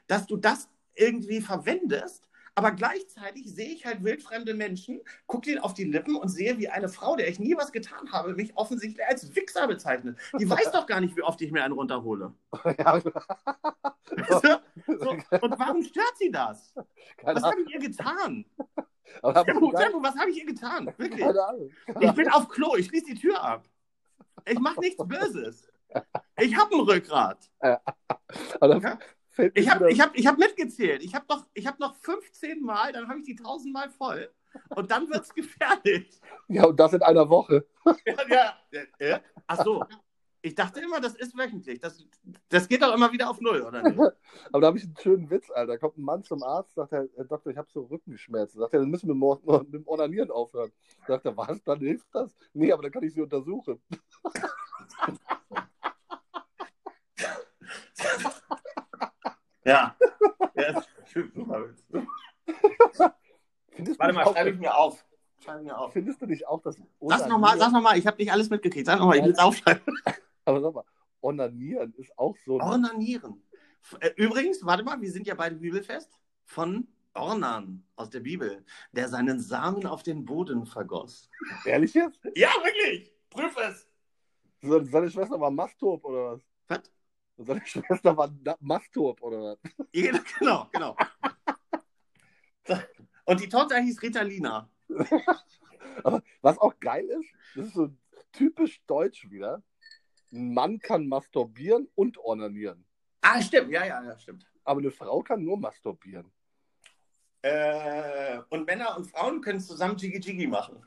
dass 0.07 0.27
du 0.27 0.37
das 0.37 0.69
irgendwie 0.93 1.41
verwendest. 1.41 2.28
Aber 2.59 2.71
gleichzeitig 2.71 3.49
sehe 3.49 3.69
ich 3.69 3.85
halt 3.85 4.03
wildfremde 4.03 4.53
Menschen, 4.53 4.99
gucke 5.27 5.49
denen 5.49 5.59
auf 5.59 5.73
die 5.73 5.85
Lippen 5.85 6.17
und 6.17 6.27
sehe, 6.27 6.57
wie 6.57 6.67
eine 6.67 6.89
Frau, 6.89 7.15
der 7.15 7.29
ich 7.29 7.39
nie 7.39 7.55
was 7.55 7.71
getan 7.71 8.11
habe, 8.11 8.33
mich 8.33 8.57
offensichtlich 8.57 9.07
als 9.07 9.33
Wichser 9.33 9.65
bezeichnet. 9.65 10.17
Die 10.37 10.49
weiß 10.49 10.71
doch 10.73 10.85
gar 10.85 10.99
nicht, 10.99 11.15
wie 11.15 11.21
oft 11.21 11.41
ich 11.41 11.53
mir 11.53 11.63
einen 11.63 11.73
runterhole. 11.73 12.33
Ja, 12.79 12.99
so, 14.87 15.11
und 15.11 15.59
warum 15.59 15.83
stört 15.83 16.17
sie 16.17 16.31
das? 16.31 16.73
keine 17.17 17.35
Was 17.39 17.43
habe 17.43 17.61
ich 17.61 17.73
ihr 17.73 17.79
getan? 17.79 18.45
Aber 19.21 19.45
gedacht, 19.45 19.77
Tempo, 19.77 20.03
was 20.03 20.15
habe 20.15 20.31
ich 20.31 20.37
ihr 20.37 20.45
getan? 20.45 20.87
Wirklich. 20.97 21.21
keine 21.21 21.45
Ahnung. 21.45 21.71
Ich 21.99 22.11
bin 22.13 22.27
auf 22.29 22.49
Klo, 22.49 22.75
ich 22.75 22.87
schließe 22.87 23.05
die 23.05 23.15
Tür 23.15 23.41
ab. 23.41 23.65
Ich 24.45 24.59
mache 24.59 24.79
nichts 24.81 25.01
Böses. 25.05 25.69
Ich 26.37 26.55
habe 26.55 26.75
ein 26.75 26.81
Rückgrat. 26.81 27.49
Aber 28.59 28.77
Ja? 28.81 28.99
Ich 29.53 29.69
habe 29.69 29.91
ich 29.91 29.99
hab, 30.01 30.17
ich 30.17 30.27
hab 30.27 30.37
mitgezählt. 30.37 31.03
Ich 31.03 31.15
habe 31.15 31.25
noch, 31.29 31.45
ich 31.53 31.65
hab 31.67 31.79
noch 31.79 31.95
15 31.95 32.61
Mal, 32.61 32.91
dann 32.93 33.07
habe 33.07 33.19
ich 33.19 33.25
die 33.25 33.37
1000 33.37 33.73
Mal 33.73 33.89
voll. 33.89 34.29
Und 34.75 34.91
dann 34.91 35.09
wird 35.09 35.23
es 35.23 35.33
gefährlich. 35.33 36.19
Ja, 36.47 36.65
und 36.65 36.79
das 36.79 36.93
in 36.93 37.01
einer 37.03 37.29
Woche. 37.29 37.65
Ja, 38.05 38.15
ja. 38.29 38.53
ja. 38.71 38.81
Äh? 38.97 39.19
Ach 39.47 39.63
so. 39.63 39.83
Ich 40.41 40.55
dachte 40.55 40.79
immer, 40.79 41.01
das 41.01 41.15
ist 41.15 41.37
wöchentlich. 41.37 41.81
Das, 41.81 42.01
das 42.47 42.65
geht 42.69 42.81
doch 42.81 42.93
immer 42.93 43.11
wieder 43.11 43.29
auf 43.29 43.41
Null, 43.41 43.61
oder 43.61 43.83
nicht? 43.83 43.99
Aber 44.53 44.61
da 44.61 44.67
habe 44.67 44.77
ich 44.77 44.85
einen 44.85 44.95
schönen 44.97 45.29
Witz, 45.29 45.51
Alter. 45.51 45.73
Da 45.73 45.77
kommt 45.77 45.97
ein 45.97 46.03
Mann 46.03 46.23
zum 46.23 46.41
Arzt, 46.43 46.75
sagt 46.75 46.93
er, 46.93 47.09
Herr 47.17 47.25
Doktor, 47.25 47.51
ich 47.51 47.57
habe 47.57 47.67
so 47.69 47.81
Rückenschmerzen. 47.81 48.57
Sagt 48.61 48.73
er, 48.73 48.79
dann 48.79 48.89
müssen 48.89 49.09
wir 49.09 49.15
mor- 49.15 49.41
mit 49.63 49.73
dem 49.73 49.85
Onanieren 49.85 50.31
aufhören. 50.31 50.71
Sagt 51.05 51.25
er, 51.25 51.35
was, 51.35 51.61
dann 51.63 51.79
hilft 51.79 52.07
das? 52.13 52.33
Nee, 52.53 52.71
aber 52.71 52.83
dann 52.83 52.91
kann 52.93 53.03
ich 53.03 53.13
sie 53.13 53.21
untersuchen. 53.21 53.81
Ja. 59.65 59.95
ja 60.55 60.83
super. 61.13 61.69
Findest 63.71 63.99
Warte 63.99 64.13
mal, 64.13 64.25
schreibe 64.25 64.49
ich 64.51 64.57
mir 64.59 64.75
auf. 64.75 65.05
Schreibe 65.43 65.59
ich 65.61 65.65
mir 65.67 65.77
auf. 65.77 65.93
Findest 65.93 66.21
du 66.21 66.25
nicht 66.25 66.47
auch, 66.47 66.61
dass 66.61 66.75
Sag 67.01 67.27
nochmal, 67.29 67.57
sag 67.57 67.71
noch 67.71 67.81
mal, 67.81 67.97
ich 67.97 68.05
habe 68.07 68.17
nicht 68.17 68.31
alles 68.31 68.49
mitgekriegt. 68.49 68.85
Sag 68.85 68.99
nochmal, 68.99 69.17
ich 69.17 69.23
will 69.23 69.31
es 69.31 69.39
aufschreiben. 69.39 69.83
Aber 70.45 70.61
sag 70.61 70.73
mal, 70.73 70.83
Onanieren 71.21 71.93
ist 71.97 72.17
auch 72.17 72.35
so. 72.45 72.59
Ornanieren. 72.59 73.41
Äh, 73.99 74.11
Übrigens, 74.17 74.65
warte 74.65 74.83
mal, 74.83 74.99
wir 74.99 75.11
sind 75.11 75.27
ja 75.27 75.35
beide 75.35 75.55
Bibelfest 75.55 76.19
von 76.45 76.87
Ornan 77.13 77.83
aus 77.95 78.09
der 78.09 78.19
Bibel, 78.21 78.65
der 78.91 79.07
seinen 79.07 79.39
Samen 79.39 79.85
auf 79.85 80.03
den 80.03 80.25
Boden 80.25 80.65
vergoss. 80.65 81.29
Ehrlich 81.65 81.93
jetzt? 81.93 82.19
Ja, 82.35 82.49
wirklich. 82.63 83.13
Prüf 83.29 83.55
es. 83.57 83.87
Se- 84.61 84.85
Seine 84.85 85.09
Schwester 85.09 85.39
war 85.39 85.51
Masturb 85.51 86.03
oder 86.05 86.33
was? 86.33 86.41
Was? 86.67 86.91
Und 87.39 87.45
Seine 87.45 87.61
Schwester 87.65 88.17
war 88.17 88.29
Masturb 88.59 89.21
oder 89.21 89.41
was? 89.41 89.57
Ja, 89.93 90.11
Genau, 90.39 90.67
genau. 90.73 90.95
Und 93.23 93.39
die 93.39 93.47
Tochter 93.47 93.79
hieß 93.79 94.01
Ritalina. 94.01 94.69
Aber 96.03 96.21
was 96.41 96.57
auch 96.57 96.77
geil 96.79 97.05
ist, 97.05 97.29
das 97.55 97.67
ist 97.67 97.73
so 97.75 97.89
typisch 98.33 98.81
deutsch 98.87 99.29
wieder. 99.29 99.63
Ein 100.33 100.53
Mann 100.53 100.79
kann 100.79 101.07
masturbieren 101.07 101.87
und 101.95 102.17
onanieren. 102.23 102.85
Ah, 103.21 103.41
stimmt. 103.41 103.71
Ja, 103.71 103.85
ja, 103.85 104.03
ja, 104.03 104.19
stimmt. 104.19 104.45
Aber 104.65 104.81
eine 104.81 104.91
Frau 104.91 105.21
kann 105.21 105.43
nur 105.43 105.57
masturbieren. 105.57 106.29
Äh, 107.41 108.39
und 108.49 108.67
Männer 108.67 108.97
und 108.97 109.05
Frauen 109.05 109.39
können 109.41 109.61
zusammen 109.61 109.95
Jiggy 109.97 110.19
Jiggy 110.19 110.45
machen. 110.47 110.83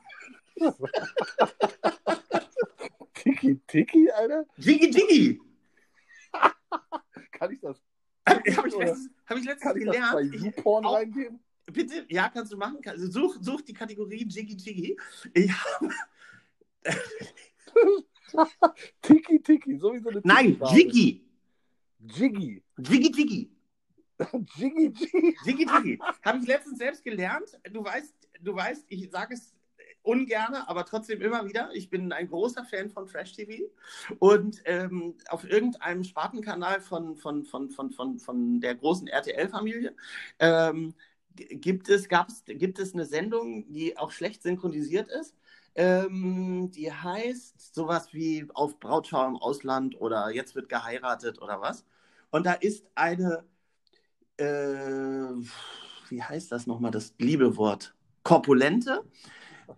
Tiki 3.14 3.58
Tiki, 3.66 4.10
Alter? 4.10 4.44
Jiggy 4.58 4.90
Jiggy! 4.90 5.51
Kann 7.32 7.52
ich 7.52 7.60
das, 7.60 7.82
Habe 8.28 8.42
ich, 8.44 8.58
Oder 8.58 8.86
letztens, 8.86 9.10
hab 9.26 9.36
ich 9.38 9.44
letztens 9.44 9.76
ich 9.76 9.84
das 9.86 9.96
bei 10.12 10.22
gelernt. 10.22 10.34
Ich, 10.34 10.42
YouPorn 10.42 10.84
auch- 10.86 10.94
reingeben? 10.94 11.40
bitte, 11.72 12.04
ja, 12.08 12.28
kannst 12.28 12.52
du 12.52 12.56
machen. 12.56 12.78
Also 12.84 13.10
Such, 13.10 13.38
such 13.40 13.62
die 13.62 13.72
Kategorie 13.72 14.24
Jiggy 14.28 14.54
Jiggy. 14.54 14.96
Ich 15.34 15.50
habe 15.52 15.90
Tiki 19.02 19.40
Tiki, 19.42 19.76
so 19.78 19.92
wie 19.92 20.00
so 20.00 20.08
eine 20.10 20.20
Nein. 20.24 20.60
Jiggy. 20.72 21.24
Jiggy. 22.00 22.62
Jiggy 22.78 23.12
Jiggy. 23.12 23.50
Jiggy 24.56 24.86
Jiggy. 24.88 25.36
Jiggy 25.44 25.66
Jiggy. 25.66 25.98
Habe 26.24 26.38
ich 26.38 26.46
letztens 26.46 26.78
selbst 26.78 27.04
gelernt. 27.04 27.58
Du 27.70 27.84
weißt, 27.84 28.14
du 28.40 28.54
weißt, 28.54 28.84
ich 28.88 29.10
sage 29.10 29.34
es 29.34 29.51
ungerne, 30.02 30.68
aber 30.68 30.84
trotzdem 30.84 31.20
immer 31.20 31.46
wieder. 31.46 31.70
Ich 31.74 31.88
bin 31.90 32.12
ein 32.12 32.28
großer 32.28 32.64
Fan 32.64 32.90
von 32.90 33.06
Trash 33.06 33.32
TV. 33.32 33.70
Und 34.18 34.62
ähm, 34.64 35.14
auf 35.28 35.44
irgendeinem 35.44 36.04
Spartenkanal 36.04 36.80
von, 36.80 37.16
von, 37.16 37.44
von, 37.44 37.70
von, 37.70 37.90
von, 37.90 38.18
von 38.18 38.60
der 38.60 38.74
großen 38.74 39.06
RTL-Familie 39.06 39.94
ähm, 40.38 40.94
gibt, 41.34 41.88
es, 41.88 42.08
gibt 42.46 42.78
es 42.78 42.94
eine 42.94 43.06
Sendung, 43.06 43.72
die 43.72 43.96
auch 43.96 44.10
schlecht 44.10 44.42
synchronisiert 44.42 45.08
ist. 45.08 45.36
Ähm, 45.74 46.70
die 46.70 46.92
heißt 46.92 47.74
sowas 47.74 48.12
wie 48.12 48.46
auf 48.52 48.78
Brautschau 48.78 49.26
im 49.26 49.36
Ausland 49.36 49.98
oder 50.00 50.30
jetzt 50.30 50.54
wird 50.54 50.68
geheiratet 50.68 51.40
oder 51.40 51.60
was. 51.60 51.86
Und 52.30 52.44
da 52.44 52.52
ist 52.52 52.84
eine, 52.94 53.44
äh, 54.36 54.44
wie 56.08 56.22
heißt 56.22 56.52
das 56.52 56.66
nochmal, 56.66 56.90
das 56.90 57.14
liebe 57.18 57.56
Wort? 57.56 57.94
Korpulente, 58.22 59.04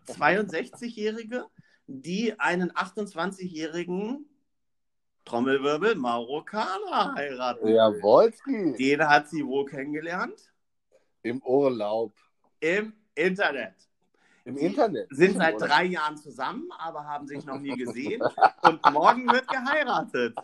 62-Jährige, 0.06 1.46
die 1.86 2.38
einen 2.38 2.72
28-jährigen 2.72 4.26
Trommelwirbel 5.24 5.94
Marokkaner 5.94 7.14
heiraten. 7.14 7.68
Jawolski. 7.68 8.74
Den 8.78 9.08
hat 9.08 9.28
sie 9.28 9.44
wo 9.44 9.64
kennengelernt? 9.64 10.52
Im 11.22 11.42
Urlaub. 11.42 12.12
Im 12.60 12.92
Internet. 13.14 13.74
Im 14.44 14.58
Sie 14.58 14.66
Internet. 14.66 15.06
Sind 15.10 15.38
seit 15.38 15.58
drei 15.58 15.84
Jahren 15.84 16.18
zusammen, 16.18 16.68
aber 16.78 17.06
haben 17.06 17.26
sich 17.26 17.44
noch 17.46 17.58
nie 17.58 17.76
gesehen. 17.76 18.22
Und 18.62 18.84
morgen 18.92 19.26
wird 19.32 19.48
geheiratet. 19.48 20.36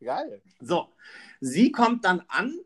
Geil. 0.00 0.42
So, 0.60 0.88
sie 1.40 1.70
kommt 1.70 2.04
dann 2.04 2.24
an 2.26 2.58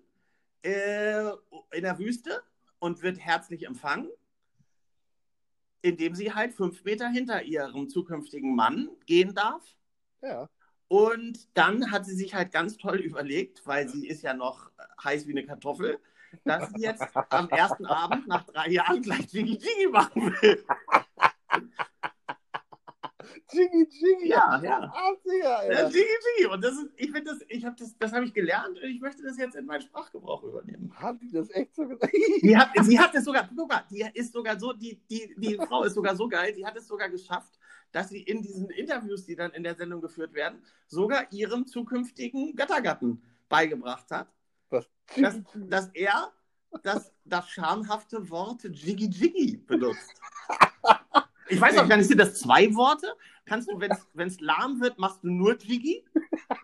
äh, 0.62 1.30
in 1.72 1.82
der 1.82 1.98
Wüste 1.98 2.42
und 2.78 3.02
wird 3.02 3.18
herzlich 3.18 3.66
empfangen, 3.66 4.08
indem 5.82 6.14
sie 6.14 6.32
halt 6.32 6.54
fünf 6.54 6.84
Meter 6.84 7.08
hinter 7.08 7.42
ihrem 7.42 7.88
zukünftigen 7.88 8.54
Mann 8.54 8.88
gehen 9.06 9.34
darf. 9.34 9.62
Ja. 10.22 10.48
Und 10.88 11.48
dann 11.54 11.90
hat 11.90 12.06
sie 12.06 12.14
sich 12.14 12.34
halt 12.34 12.52
ganz 12.52 12.76
toll 12.76 12.98
überlegt, 12.98 13.66
weil 13.66 13.88
sie 13.88 14.06
ist 14.06 14.22
ja 14.22 14.34
noch 14.34 14.70
heiß 15.02 15.26
wie 15.26 15.32
eine 15.32 15.44
Kartoffel, 15.44 15.98
dass 16.44 16.70
sie 16.70 16.82
jetzt 16.82 17.02
am 17.30 17.48
ersten 17.48 17.86
Abend 17.86 18.26
nach 18.28 18.44
drei 18.44 18.68
Jahren 18.68 19.02
gleich 19.02 19.32
Jiggy 19.32 19.52
Jiggy 19.52 19.88
machen 19.90 20.32
will. 20.40 20.64
Jiggy 23.52 23.88
Jiggy. 23.90 24.28
Ja, 24.28 24.60
ja. 24.62 24.92
80er, 24.92 25.72
Ja. 25.72 25.88
Jiggy 25.88 25.98
Jiggy. 26.38 26.52
Und 26.52 26.62
das 26.62 26.74
ist, 26.74 26.88
ich 26.96 27.10
finde 27.10 27.30
das, 27.32 27.40
ich 27.48 27.64
habe 27.64 27.76
das, 27.78 27.96
das 27.98 28.12
habe 28.12 28.24
ich 28.24 28.32
gelernt 28.32 28.78
und 28.78 28.88
ich 28.88 29.00
möchte 29.00 29.22
das 29.22 29.36
jetzt 29.38 29.56
in 29.56 29.66
meinen 29.66 29.82
Sprachgebrauch 29.82 30.42
übernehmen. 30.42 30.92
Haben 30.98 31.18
die 31.20 31.30
das 31.30 31.50
echt 31.50 31.74
so 31.74 31.86
gesagt? 31.86 32.12
Die 32.42 32.56
hat, 32.56 32.70
sie 32.82 32.98
hat 32.98 33.14
es 33.14 33.24
sogar, 33.24 33.48
guck 33.54 33.68
mal, 33.68 33.84
die 33.90 34.04
ist 34.14 34.32
sogar 34.32 34.58
so, 34.58 34.72
die, 34.72 35.00
die, 35.10 35.34
die 35.36 35.56
Frau 35.56 35.84
ist 35.84 35.94
sogar 35.94 36.16
so 36.16 36.28
geil, 36.28 36.52
die 36.52 36.64
hat 36.66 36.76
es 36.76 36.86
sogar 36.86 37.08
geschafft, 37.08 37.58
dass 37.92 38.08
sie 38.08 38.22
in 38.22 38.42
diesen 38.42 38.70
Interviews, 38.70 39.24
die 39.26 39.36
dann 39.36 39.50
in 39.52 39.62
der 39.62 39.74
Sendung 39.74 40.00
geführt 40.00 40.32
werden, 40.34 40.62
sogar 40.86 41.30
ihrem 41.32 41.66
zukünftigen 41.66 42.54
Göttergatten 42.56 43.22
beigebracht 43.48 44.10
hat, 44.10 44.28
Was? 44.70 44.88
dass, 45.16 45.40
dass 45.54 45.88
er 45.94 46.32
das, 46.82 47.12
das 47.24 47.50
schamhafte 47.50 48.30
Wort 48.30 48.64
Jiggy 48.64 49.06
Jiggy 49.06 49.56
benutzt. 49.58 50.14
Ich 51.52 51.60
weiß 51.60 51.76
auch 51.78 51.88
gar 51.88 51.98
nicht, 51.98 52.08
sind 52.08 52.18
das 52.18 52.40
zwei 52.40 52.74
Worte? 52.74 53.14
Kannst 53.44 53.70
du, 53.70 53.78
wenn 53.78 54.28
es 54.28 54.40
lahm 54.40 54.80
wird, 54.80 54.98
machst 54.98 55.22
du 55.22 55.28
nur 55.28 55.58
Jiggy? 55.58 56.02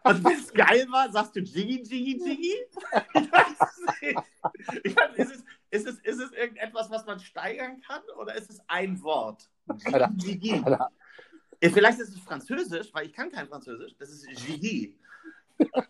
Und 0.04 0.24
wenn 0.24 0.38
es 0.38 0.52
geil 0.52 0.86
war, 0.90 1.10
sagst 1.12 1.36
du 1.36 1.40
Jiggy 1.40 1.82
Jiggy 1.82 2.18
Jiggy? 2.24 2.54
Ich 3.14 3.32
weiß 3.32 3.56
es 3.60 4.00
nicht. 4.00 4.18
Ich 4.84 4.96
weiß, 4.96 5.18
ist, 5.18 5.44
es, 5.70 5.84
ist, 5.84 5.86
es, 5.86 5.98
ist 5.98 6.20
es 6.20 6.32
irgendetwas, 6.32 6.90
was 6.90 7.04
man 7.04 7.20
steigern 7.20 7.80
kann 7.80 8.00
oder 8.18 8.34
ist 8.34 8.50
es 8.50 8.60
ein 8.68 9.02
Wort? 9.02 9.50
Jiggy 10.16 10.16
Jiggy. 10.16 10.64
Vielleicht 11.60 11.98
ist 11.98 12.16
es 12.16 12.20
Französisch, 12.20 12.88
weil 12.94 13.06
ich 13.06 13.12
kann 13.12 13.30
kein 13.30 13.46
Französisch. 13.46 13.94
Das 13.98 14.08
ist 14.08 14.26
Jiggy. 14.46 14.96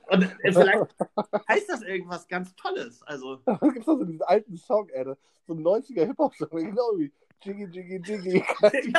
Und 0.09 0.23
äh, 0.43 0.53
vielleicht 0.53 0.97
heißt 1.49 1.69
das 1.69 1.83
irgendwas 1.83 2.27
ganz 2.27 2.57
Tolles. 2.57 3.03
Also, 3.03 3.37
Da 3.45 3.59
gibt 3.59 3.81
es 3.81 3.85
so 3.85 4.03
diesen 4.03 4.23
alten 4.23 4.57
Song, 4.57 4.89
Alter. 4.97 5.17
So 5.47 5.55
ein 5.55 5.63
90er 5.63 6.07
Hip-Hop-Song, 6.07 6.49
genau 6.51 6.93
wie 6.97 7.13
Jiggy 7.43 7.65
Jiggy 7.67 8.01
Jiggy. 8.05 8.45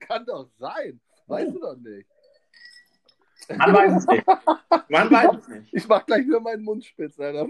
Kann 0.00 0.26
doch 0.26 0.48
sein. 0.58 1.00
Weißt 1.26 1.54
du 1.54 1.60
doch 1.60 1.76
nicht. 1.76 2.08
Man 3.48 3.74
weiß 3.74 3.92
es 3.96 4.06
nicht. 4.06 4.24
Man 4.88 5.10
weiß 5.10 5.30
es 5.38 5.48
nicht. 5.48 5.68
Ich 5.72 5.88
mach 5.88 6.04
gleich 6.06 6.24
wieder 6.26 6.40
meinen 6.40 6.62
Mund 6.64 6.84
spitz, 6.84 7.18
Alter. 7.18 7.46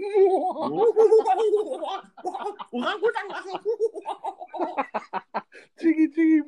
Jiggy 5.79 6.11
Jiggy. 6.15 6.43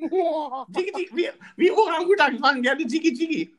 Jiggy, 0.69 0.91
Jiggy, 0.95 1.15
wie, 1.15 1.30
wie 1.56 1.71
Orangutan 1.71 2.39
machen 2.39 2.62
gerne 2.62 2.84
Jiggy 2.84 3.13
Jiggy. 3.13 3.54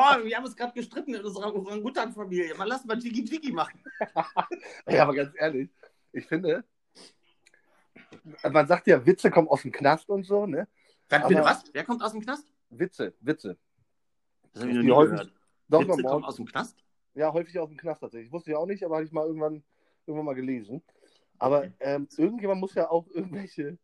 Oh, 0.00 0.24
wir 0.24 0.36
haben 0.36 0.44
uns 0.44 0.54
gerade 0.54 0.72
gestritten 0.74 1.14
in 1.14 1.24
unserer 1.24 1.52
Orangutan-Familie. 1.54 2.54
Mal 2.54 2.68
lass 2.68 2.84
mal 2.84 2.96
Jiggy 2.98 3.22
Jiggy 3.24 3.50
machen. 3.52 3.80
Ja, 4.88 5.02
aber 5.02 5.14
ganz 5.14 5.34
ehrlich, 5.36 5.68
ich 6.12 6.24
finde, 6.26 6.64
man 8.48 8.66
sagt 8.68 8.86
ja, 8.86 9.04
Witze 9.04 9.30
kommen 9.30 9.48
aus 9.48 9.62
dem 9.62 9.72
Knast 9.72 10.08
und 10.08 10.24
so, 10.24 10.46
ne? 10.46 10.68
Bitte, 11.08 11.42
was? 11.42 11.64
Wer 11.72 11.84
kommt 11.84 12.02
aus 12.02 12.12
dem 12.12 12.20
Knast? 12.20 12.46
Witze, 12.70 13.14
Witze. 13.20 13.58
Das 14.52 14.62
habe 14.62 14.70
ich 14.72 14.78
Die 14.78 14.84
noch 14.84 14.84
nie 14.84 14.92
häufig- 14.92 15.18
gehört. 15.18 15.32
Doch, 15.68 15.80
Witze 15.88 16.02
kommen 16.02 16.24
aus 16.24 16.36
dem 16.36 16.46
Knast? 16.46 16.76
Ja, 17.14 17.32
häufig 17.32 17.58
aus 17.58 17.68
dem 17.68 17.76
Knast 17.76 18.00
tatsächlich. 18.00 18.30
Wusste 18.32 18.50
ich 18.52 18.56
auch 18.56 18.66
nicht, 18.66 18.84
aber 18.84 18.96
hatte 18.96 19.06
ich 19.06 19.12
mal 19.12 19.26
irgendwann, 19.26 19.64
irgendwann 20.06 20.26
mal 20.26 20.34
gelesen. 20.34 20.82
Aber 21.38 21.68
ähm, 21.80 22.06
irgendjemand 22.16 22.60
muss 22.60 22.74
ja 22.74 22.88
auch 22.90 23.06
irgendwelche 23.08 23.78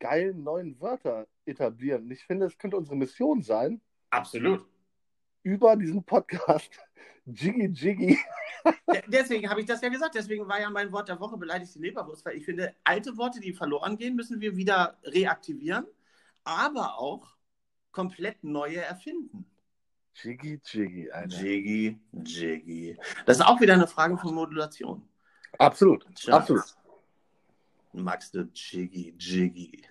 geilen 0.00 0.42
neuen 0.42 0.80
Wörter 0.80 1.26
etablieren. 1.44 2.10
Ich 2.10 2.24
finde, 2.24 2.46
es 2.46 2.58
könnte 2.58 2.76
unsere 2.76 2.96
Mission 2.96 3.42
sein, 3.42 3.80
Absolut. 4.10 4.66
Über 5.42 5.76
diesen 5.76 6.02
Podcast 6.04 6.70
Jiggy 7.26 7.66
Jiggy. 7.66 8.18
De- 8.92 9.02
Deswegen 9.08 9.48
habe 9.48 9.60
ich 9.60 9.66
das 9.66 9.80
ja 9.80 9.88
gesagt. 9.88 10.14
Deswegen 10.14 10.46
war 10.48 10.60
ja 10.60 10.68
mein 10.70 10.90
Wort 10.92 11.08
der 11.08 11.18
Woche 11.20 11.36
beleidigte 11.36 11.78
Leberwurst, 11.78 12.24
weil 12.24 12.36
ich 12.36 12.44
finde, 12.44 12.74
alte 12.84 13.16
Worte, 13.16 13.40
die 13.40 13.52
verloren 13.52 13.96
gehen, 13.96 14.16
müssen 14.16 14.40
wir 14.40 14.56
wieder 14.56 14.98
reaktivieren, 15.04 15.86
aber 16.44 16.98
auch 16.98 17.36
komplett 17.92 18.42
neue 18.44 18.80
erfinden. 18.80 19.46
Jiggy 20.14 20.60
Jiggy, 20.64 21.10
Alter. 21.10 21.36
Jiggy, 21.40 21.98
Jiggy. 22.12 22.98
Das 23.26 23.38
ist 23.38 23.46
auch 23.46 23.60
wieder 23.60 23.74
eine 23.74 23.86
Frage 23.86 24.18
von 24.18 24.34
Modulation. 24.34 25.02
Absolut, 25.58 26.04
Schatz, 26.18 26.28
absolut. 26.28 26.64
Magst 27.92 28.34
du 28.34 28.48
Jiggy, 28.54 29.14
Jiggy? 29.18 29.82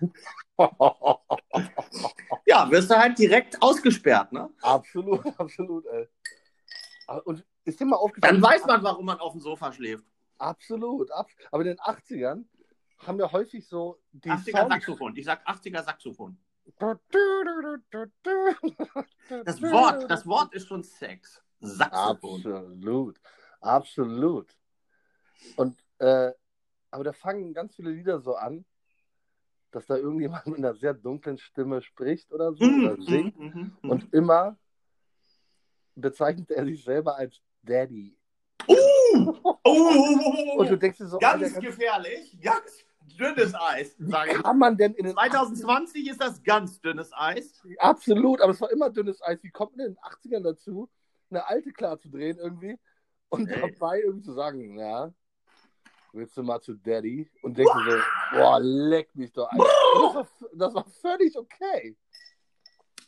Ja, 2.46 2.70
wirst 2.70 2.90
du 2.90 2.96
halt 2.96 3.18
direkt 3.18 3.60
ausgesperrt, 3.62 4.32
ne? 4.32 4.50
absolut, 4.62 5.20
absolut, 5.38 5.86
ey. 5.86 6.08
Und 7.24 7.44
ist 7.64 7.78
dir 7.80 7.84
mal 7.86 7.96
aufgefallen? 7.96 8.40
Dann 8.40 8.42
weiß 8.50 8.64
man, 8.66 8.82
warum 8.82 9.04
man 9.06 9.18
auf 9.18 9.32
dem 9.32 9.40
Sofa 9.40 9.72
schläft. 9.72 10.04
Absolut, 10.38 11.10
ab, 11.12 11.28
aber 11.50 11.62
in 11.62 11.68
den 11.68 11.78
80ern 11.78 12.44
haben 12.98 13.18
wir 13.18 13.30
häufig 13.32 13.66
so 13.66 13.98
die 14.12 14.30
80er 14.30 14.50
Sounds- 14.52 14.68
Saxophon. 14.74 15.16
Ich 15.16 15.24
sag 15.24 15.46
80er 15.48 15.82
Saxophon. 15.82 16.38
Das 16.78 16.98
Das 19.44 19.62
Wort, 19.62 20.10
das 20.10 20.26
Wort 20.26 20.54
ist 20.54 20.68
schon 20.68 20.82
Sex. 20.82 21.42
Saxophon. 21.60 22.40
Absolut, 22.46 23.20
absolut. 23.60 24.56
Und 25.56 25.78
äh, 25.98 26.32
aber 26.90 27.04
da 27.04 27.12
fangen 27.12 27.54
ganz 27.54 27.74
viele 27.76 27.90
Lieder 27.90 28.20
so 28.20 28.34
an, 28.36 28.64
dass 29.70 29.86
da 29.86 29.96
irgendjemand 29.96 30.46
mit 30.46 30.58
einer 30.58 30.74
sehr 30.74 30.94
dunklen 30.94 31.38
Stimme 31.38 31.80
spricht 31.82 32.32
oder 32.32 32.52
so 32.54 32.64
Mhm, 32.64 32.84
oder 32.84 33.02
singt. 33.02 33.38
mhm, 33.38 33.46
mhm, 33.46 33.72
mhm. 33.82 33.90
Und 33.90 34.12
immer 34.14 34.58
bezeichnet 35.94 36.50
er 36.50 36.64
sich 36.64 36.82
selber 36.84 37.16
als 37.16 37.40
Daddy. 37.62 38.16
Oh, 38.66 38.74
oh, 39.42 39.58
oh, 39.64 40.58
Und 40.58 40.70
du 40.70 40.74
oh, 40.74 40.76
denkst 40.76 40.98
dir 40.98 41.06
so, 41.06 41.18
ganz 41.18 41.42
Alter, 41.42 41.60
gefährlich, 41.60 42.38
ganz 42.40 42.84
dünnes 43.18 43.54
Eis, 43.54 43.96
ich. 43.98 44.10
kann 44.42 44.58
man 44.58 44.76
denn 44.76 44.94
in 44.94 45.04
den 45.04 45.12
2020 45.14 46.08
ist 46.10 46.20
das 46.20 46.42
ganz 46.42 46.80
dünnes 46.80 47.10
Eis. 47.12 47.60
Absolut, 47.78 48.40
aber 48.40 48.52
es 48.52 48.60
war 48.60 48.70
immer 48.70 48.90
dünnes 48.90 49.20
Eis. 49.22 49.42
Wie 49.42 49.50
kommt 49.50 49.76
man 49.76 49.86
in 49.86 49.94
den 49.94 49.98
80ern 50.02 50.42
dazu, 50.42 50.88
eine 51.30 51.46
alte 51.46 51.72
klar 51.72 51.98
zu 51.98 52.08
drehen 52.08 52.38
irgendwie 52.38 52.78
und 53.28 53.48
Ey. 53.48 53.60
dabei 53.60 54.00
irgendwie 54.00 54.22
zu 54.24 54.32
sagen, 54.32 54.78
ja, 54.78 55.12
willst 56.12 56.36
du 56.36 56.42
mal 56.42 56.60
zu 56.60 56.74
Daddy? 56.74 57.28
Und 57.42 57.56
denkst 57.58 57.72
du 57.72 57.90
so, 57.90 57.98
boah, 58.32 58.58
leck 58.60 59.14
mich 59.14 59.32
doch. 59.32 59.50
Alter. 59.50 59.64
Das 59.94 60.14
war, 60.14 60.28
das 60.54 60.74
war 60.74 60.84
völlig 61.00 61.36
okay. 61.36 61.96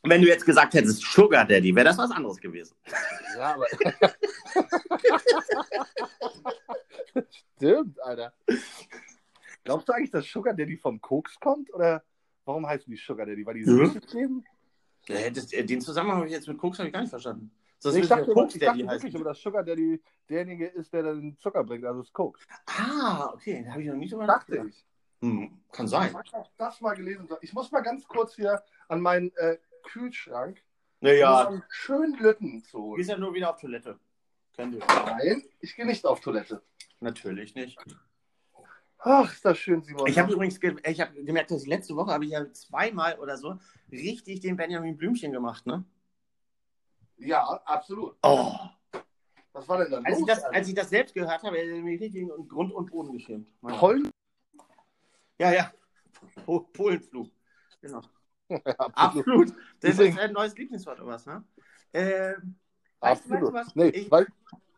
Wenn 0.05 0.21
du 0.21 0.27
jetzt 0.29 0.45
gesagt 0.45 0.75
hättest 0.75 1.01
Sugar 1.03 1.45
Daddy, 1.47 1.75
wäre 1.75 1.85
das 1.85 1.97
was 1.99 2.11
anderes 2.11 2.39
gewesen. 2.39 2.75
Ja, 3.37 3.55
aber. 3.55 3.67
Stimmt, 7.57 8.01
Alter. 8.03 8.33
Glaubst 9.65 9.89
du 9.89 9.93
eigentlich, 9.93 10.11
dass 10.11 10.27
Sugar 10.27 10.55
Daddy 10.55 10.77
vom 10.77 11.01
Koks 11.01 11.39
kommt? 11.39 11.73
Oder 11.73 12.03
warum 12.45 12.67
heißen 12.67 12.91
die 12.91 12.97
Sugar 12.97 13.27
Daddy? 13.27 13.47
Weil 13.47 13.55
die 13.55 13.61
Mhm. 13.67 13.93
süß 13.93 14.01
kleben? 14.09 14.45
Äh, 15.09 15.31
Den 15.31 15.81
Zusammenhang 15.81 16.19
habe 16.19 16.27
ich 16.27 16.33
jetzt 16.33 16.49
mit 16.49 16.59
Koks 16.59 16.79
habe 16.79 16.89
ich 16.89 16.93
gar 16.93 17.01
nicht 17.01 17.11
verstanden. 17.11 17.53
Das 17.83 17.95
Ich 17.97 18.07
dachte, 18.09 18.33
Koks 18.33 18.55
ich 18.55 18.61
dachte 18.61 18.87
heißt. 18.87 19.03
wirklich, 19.03 19.15
aber 19.17 19.25
dass 19.25 19.41
Sugar 19.41 19.65
Daddy 19.65 20.01
derjenige 20.29 20.67
ist, 20.69 20.93
der 20.93 21.03
dann 21.03 21.21
den 21.21 21.37
Zucker 21.39 21.65
bringt, 21.65 21.85
also 21.85 22.01
das 22.03 22.13
Koks. 22.13 22.47
Ah, 22.67 23.31
okay, 23.35 23.63
da 23.65 23.73
habe 23.73 23.83
ich 23.83 23.89
noch 23.89 23.97
nicht 23.97 24.13
drüber 24.13 24.27
Dachte 24.27 24.53
nachgedacht. 24.53 24.69
ich. 24.69 24.87
Hm, 25.21 25.61
kann 25.73 25.87
sein. 25.89 26.15
Ich 26.25 26.33
habe 26.33 26.49
das 26.57 26.81
mal 26.81 26.95
gelesen. 26.95 27.29
Ich 27.41 27.53
muss 27.53 27.71
mal 27.73 27.81
ganz 27.81 28.07
kurz 28.07 28.35
hier 28.35 28.63
an 28.89 29.01
meinen 29.01 29.31
äh, 29.37 29.59
Kühlschrank, 29.85 30.63
Naja, 31.01 31.63
schönen 31.71 32.15
Lütten 32.19 32.63
zu 32.65 32.77
du 32.79 32.83
holen. 32.85 32.97
gehst 32.99 33.11
ja 33.11 33.19
nur 33.19 33.35
wieder 33.35 33.51
auf 33.51 33.61
Toilette. 33.61 33.99
Können 34.55 34.73
wir. 34.75 34.81
Nein, 34.87 35.43
ich 35.61 35.75
gehe 35.77 35.87
nicht 35.87 36.05
auf 36.05 36.21
Toilette. 36.21 36.63
Natürlich 37.01 37.55
nicht. 37.55 37.79
Ach, 38.99 39.33
ist 39.33 39.45
das 39.45 39.59
schön, 39.59 39.83
Simon. 39.83 40.07
Ich 40.07 40.19
habe 40.19 40.33
übrigens 40.33 40.61
ge 40.61 40.77
ich 40.87 41.01
hab 41.01 41.13
gemerkt, 41.15 41.51
dass 41.51 41.63
ich 41.63 41.69
letzte 41.69 41.97
Woche 41.97 42.13
habe 42.13 42.25
ich 42.25 42.31
ja 42.31 42.53
zweimal 42.53 43.19
oder 43.19 43.37
so 43.37 43.59
richtig 43.91 44.41
den 44.41 44.57
Benjamin 44.57 44.97
Blümchen 44.97 45.33
gemacht, 45.33 45.67
ne? 45.67 45.85
Ja, 47.27 47.43
absolut. 47.65 48.17
Oh. 48.23 48.53
Was 49.53 49.69
war 49.69 49.79
denn 49.79 49.91
da 49.91 49.99
Als 49.99 50.15
ich 50.15 50.19
los? 50.21 50.27
das, 50.29 50.45
Alter? 50.45 50.57
als 50.57 50.69
ich 50.69 50.75
das 50.75 50.91
selbst 50.91 51.15
gehört 51.15 51.43
habe, 51.43 51.57
hätte 51.57 51.71
ich 51.73 51.83
mich 51.83 52.01
richtig 52.01 52.23
in 52.23 52.49
Grund 52.49 52.73
und 52.73 52.91
Boden 52.91 53.13
geschämt. 53.13 53.49
Pollen? 53.61 54.11
Ja, 55.39 55.53
ja. 55.53 55.73
Po 56.45 56.61
Polenflug. 56.61 57.29
Genau. 57.81 58.01
Ja, 58.51 58.59
absolut. 58.77 58.97
Absolut. 58.99 59.49
Das 59.51 59.57
Deswegen- 59.81 60.15
ist 60.17 60.21
ein 60.23 60.33
neues 60.33 60.55
Lieblingswort, 60.59 61.01
oder 61.01 61.09
was, 61.13 61.25
ne? 61.25 61.43
Weißt, 61.93 62.05
du- 62.05 62.11
weißt 63.01 63.31
du 63.31 63.35
Absolut. 63.37 63.53
was? 63.55 63.75
Nee, 63.75 63.89
Ich- 63.89 64.11
weil, 64.11 64.27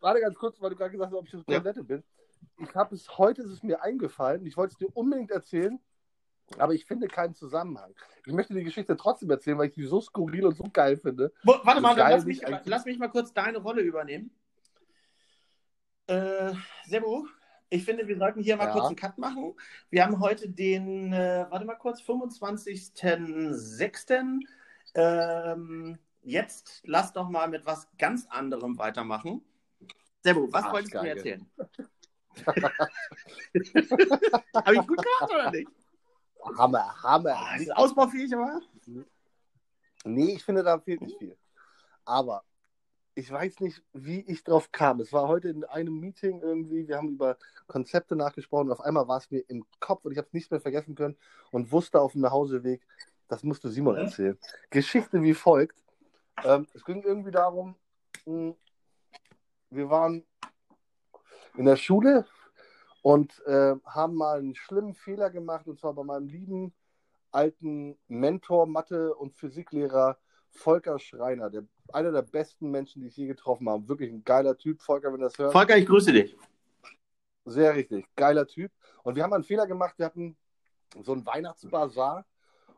gerade 0.01 0.21
ganz 0.21 0.39
kurz, 0.39 0.61
weil 0.61 0.71
du 0.71 0.77
gerade 0.77 0.93
gesagt 0.93 1.11
hast, 1.13 1.19
ob 1.19 1.27
ich 1.27 1.35
auf 1.35 1.43
Ja. 1.49 1.59
Toilette 1.59 1.83
bin. 1.83 2.05
Ich 2.59 2.73
habe 2.77 2.95
es 2.95 3.19
heute, 3.19 3.43
ist 3.43 3.51
es 3.51 3.63
mir 3.65 3.83
eingefallen. 3.83 4.47
Ich 4.47 4.57
wollte 4.57 4.73
es 4.73 4.79
dir 4.79 4.89
unbedingt 4.97 5.33
erzählen, 5.33 5.81
aber 6.59 6.75
ich 6.75 6.85
finde 6.85 7.09
keinen 7.09 7.35
Zusammenhang. 7.35 7.95
Ich 8.27 8.33
möchte 8.33 8.55
die 8.55 8.63
Geschichte 8.65 8.97
trotzdem 8.97 9.31
erzählen, 9.31 9.59
weil 9.59 9.69
ich 9.69 9.75
die 9.75 9.85
so 9.85 10.01
skurril 10.01 10.47
und 10.47 10.57
so 10.57 10.65
geil 10.73 10.97
finde. 10.97 11.33
Wo- 11.43 11.59
Warte 11.65 11.81
mal, 11.81 11.95
Geil, 11.97 12.13
lass 12.15 12.25
mich, 12.25 12.43
lass 12.65 12.85
mich 12.85 12.99
mal 12.99 13.09
kurz 13.09 13.33
deine 13.33 13.59
Rolle 13.59 13.83
übernehmen. 13.83 14.31
Äh, 16.07 16.53
Sebo, 16.85 17.27
ich 17.71 17.85
finde, 17.85 18.07
wir 18.07 18.17
sollten 18.19 18.41
hier 18.43 18.57
mal 18.57 18.67
Ja. 18.67 18.73
kurz 18.73 18.87
einen 18.87 18.97
Cut 18.97 19.19
machen. 19.19 19.55
Wir 19.91 20.05
haben 20.05 20.21
heute 20.21 20.49
den, 20.49 21.13
äh, 21.13 21.47
warte 21.49 21.65
mal 21.65 21.75
kurz, 21.77 22.01
25.06. 22.03 24.41
Ähm, 24.95 25.99
jetzt 26.23 26.83
lass 26.85 27.13
doch 27.13 27.29
mal 27.29 27.49
mit 27.49 27.67
was 27.67 27.89
ganz 27.99 28.27
anderem 28.29 28.79
weitermachen. 28.79 29.43
Sebo, 30.23 30.53
was 30.53 30.71
wolltest 30.71 30.95
du 30.95 31.03
mir 31.03 31.17
erzählen? 31.17 31.45
Habe 34.55 34.75
ich 34.77 34.87
gut 34.87 34.99
gemacht 34.99 35.31
oder 35.31 35.51
nicht? 35.51 35.69
Hammer, 36.57 37.03
Hammer. 37.03 37.35
Ah, 37.37 37.57
ist 37.57 37.75
ausbaufähig, 37.77 38.35
aber? 38.35 38.61
Nee, 40.05 40.35
ich 40.35 40.45
finde, 40.45 40.63
da 40.63 40.79
fehlt 40.79 41.01
nicht 41.01 41.19
viel. 41.19 41.37
Aber 42.05 42.45
ich 43.15 43.31
weiß 43.31 43.61
nicht, 43.61 43.83
wie 43.93 44.21
ich 44.21 44.43
drauf 44.45 44.73
kam. 44.73 45.01
Es 45.01 45.13
war 45.13 45.29
heute 45.29 45.49
in 45.49 45.65
einem 45.65 45.99
Meeting 46.01 46.41
irgendwie, 46.41 46.87
wir 46.89 46.97
haben 46.97 47.11
über 47.11 47.39
Konzepte 47.67 48.17
nachgesprochen 48.17 48.67
und 48.67 48.73
auf 48.73 48.81
einmal 48.81 49.07
war 49.09 49.19
es 49.19 49.31
mir 49.31 49.41
im 49.49 49.65
Kopf 49.81 50.05
und 50.05 50.13
ich 50.13 50.19
habe 50.19 50.27
es 50.27 50.35
nicht 50.35 50.51
mehr 50.51 50.61
vergessen 50.61 50.95
können 50.95 51.17
und 51.53 51.71
wusste 51.71 52.01
auf 52.01 52.13
dem 52.13 52.23
Nachhauseweg, 52.23 52.83
das 53.29 53.43
musst 53.43 53.65
du 53.65 53.69
Simon 53.69 53.97
erzählen. 53.97 54.39
Geschichte 54.71 55.23
wie 55.23 55.35
folgt. 55.35 55.83
Ähm, 56.45 56.67
es 56.75 56.85
ging 56.85 57.03
irgendwie 57.03 57.31
darum, 57.31 57.77
mh, 58.27 58.55
wir 59.71 59.91
waren 59.91 60.25
in 61.57 61.65
der 61.65 61.77
Schule 61.77 62.27
und 63.05 63.39
äh, 63.45 63.75
haben 63.85 64.15
mal 64.15 64.39
einen 64.39 64.55
schlimmen 64.55 64.95
Fehler 64.95 65.29
gemacht 65.29 65.67
und 65.67 65.79
zwar 65.79 65.93
bei 65.93 66.03
meinem 66.03 66.27
lieben 66.27 66.73
alten 67.33 67.99
Mentor, 68.09 68.67
Mathe- 68.67 69.15
und 69.15 69.35
Physiklehrer 69.35 70.17
Volker 70.49 70.99
Schreiner, 70.99 71.51
der, 71.51 71.65
einer 71.93 72.13
der 72.13 72.23
besten 72.23 72.71
Menschen, 72.71 73.03
die 73.03 73.09
ich 73.09 73.17
je 73.19 73.27
getroffen 73.27 73.69
habe. 73.69 73.87
Wirklich 73.89 74.11
ein 74.11 74.25
geiler 74.25 74.57
Typ, 74.57 74.81
Volker, 74.81 75.13
wenn 75.13 75.21
du 75.21 75.27
das 75.27 75.37
hörst. 75.37 75.53
Volker, 75.53 75.77
ich 75.77 75.85
grüße 75.85 76.13
dich. 76.13 76.35
Sehr 77.45 77.75
richtig, 77.75 78.07
geiler 78.17 78.47
Typ. 78.47 78.73
Und 79.03 79.17
wir 79.17 79.23
haben 79.23 79.35
einen 79.35 79.45
Fehler 79.45 79.67
gemacht, 79.67 79.99
wir 79.99 80.07
hatten 80.07 80.35
so 81.03 81.13
einen 81.13 81.27
Weihnachtsbazar 81.27 82.25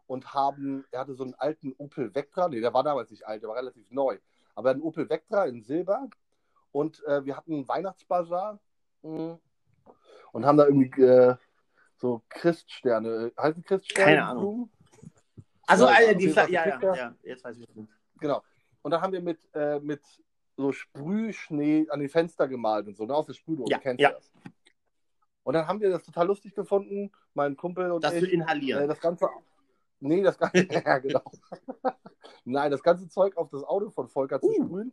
und 0.09 0.35
haben, 0.35 0.85
er 0.91 1.03
hatte 1.03 1.15
so 1.15 1.23
einen 1.23 1.35
alten 1.35 1.73
Opel 1.79 2.13
Vectra, 2.13 2.49
nee, 2.49 2.61
der 2.61 2.75
war 2.75 2.83
damals 2.83 3.13
nicht 3.13 3.25
alt, 3.25 3.43
der 3.43 3.49
war 3.49 3.57
relativ 3.57 3.89
neu, 3.93 4.19
aber 4.57 4.71
einen 4.71 4.83
Opel 4.83 5.09
Vectra 5.09 5.47
in 5.47 5.63
Silber 5.63 6.09
und 6.73 7.05
äh, 7.05 7.25
wir 7.25 7.37
hatten 7.37 7.53
einen 7.53 7.69
Weihnachtsbazar 7.69 8.59
mh, 9.03 9.39
und 10.33 10.45
haben 10.47 10.57
da 10.59 10.67
irgendwie 10.67 11.03
äh, 11.03 11.37
so 11.97 12.23
Christsterne, 12.29 13.33
heißen 13.39 13.63
Christsterne? 13.65 14.05
Keine 14.11 14.25
Ahnung. 14.27 14.43
Blumen? 14.43 14.71
Also, 15.67 15.87
Ja, 15.87 16.01
äh, 16.01 16.11
auf 16.13 16.17
die 16.19 16.27
ja, 16.31 16.47
ja, 16.49 16.95
ja, 16.95 17.15
jetzt 17.23 17.45
weiß 17.45 17.57
ich 17.59 17.69
es. 17.69 17.75
Genau. 18.21 18.43
Und 18.83 18.91
da 18.93 19.01
haben 19.01 19.13
wir 19.13 19.21
mit, 19.23 19.39
äh, 19.55 19.81
mit 19.81 20.01
so 20.57 20.73
Sprühschnee 20.73 21.87
an 21.91 22.01
die 22.01 22.09
Fenster 22.09 22.47
gemalt 22.49 22.87
und 22.87 22.97
so, 22.97 23.05
ne, 23.05 23.15
aus 23.15 23.27
der 23.27 23.35
Sprühdose, 23.35 23.71
Ja, 23.71 23.79
kennst 23.79 24.01
ja. 24.01 24.11
du 24.11 24.15
das? 24.17 24.31
Und 25.43 25.55
dann 25.55 25.67
haben 25.67 25.81
wir 25.81 25.91
das 25.91 26.03
total 26.05 26.27
lustig 26.27 26.55
gefunden, 26.55 27.13
mein 27.35 27.57
Kumpel 27.57 27.91
und 27.93 28.03
Das 28.03 28.15
ich. 28.15 28.21
zu 28.21 28.27
Äh, 28.27 28.33
inhalieren. 28.35 28.89
das 28.89 29.01
Ganze. 29.01 29.29
Nee, 30.01 30.23
das 30.23 30.39
Ganze. 30.39 30.57
ja, 30.71 30.99
genau. 30.99 31.23
Nein, 32.45 32.71
das 32.71 32.83
ganze 32.83 33.09
Zeug 33.09 33.37
auf 33.37 33.49
das 33.51 33.63
Auto 33.65 33.91
von 33.91 34.09
Volker 34.09 34.41
zu 34.41 34.49
Uh. 34.49 34.65
sprühen 34.65 34.93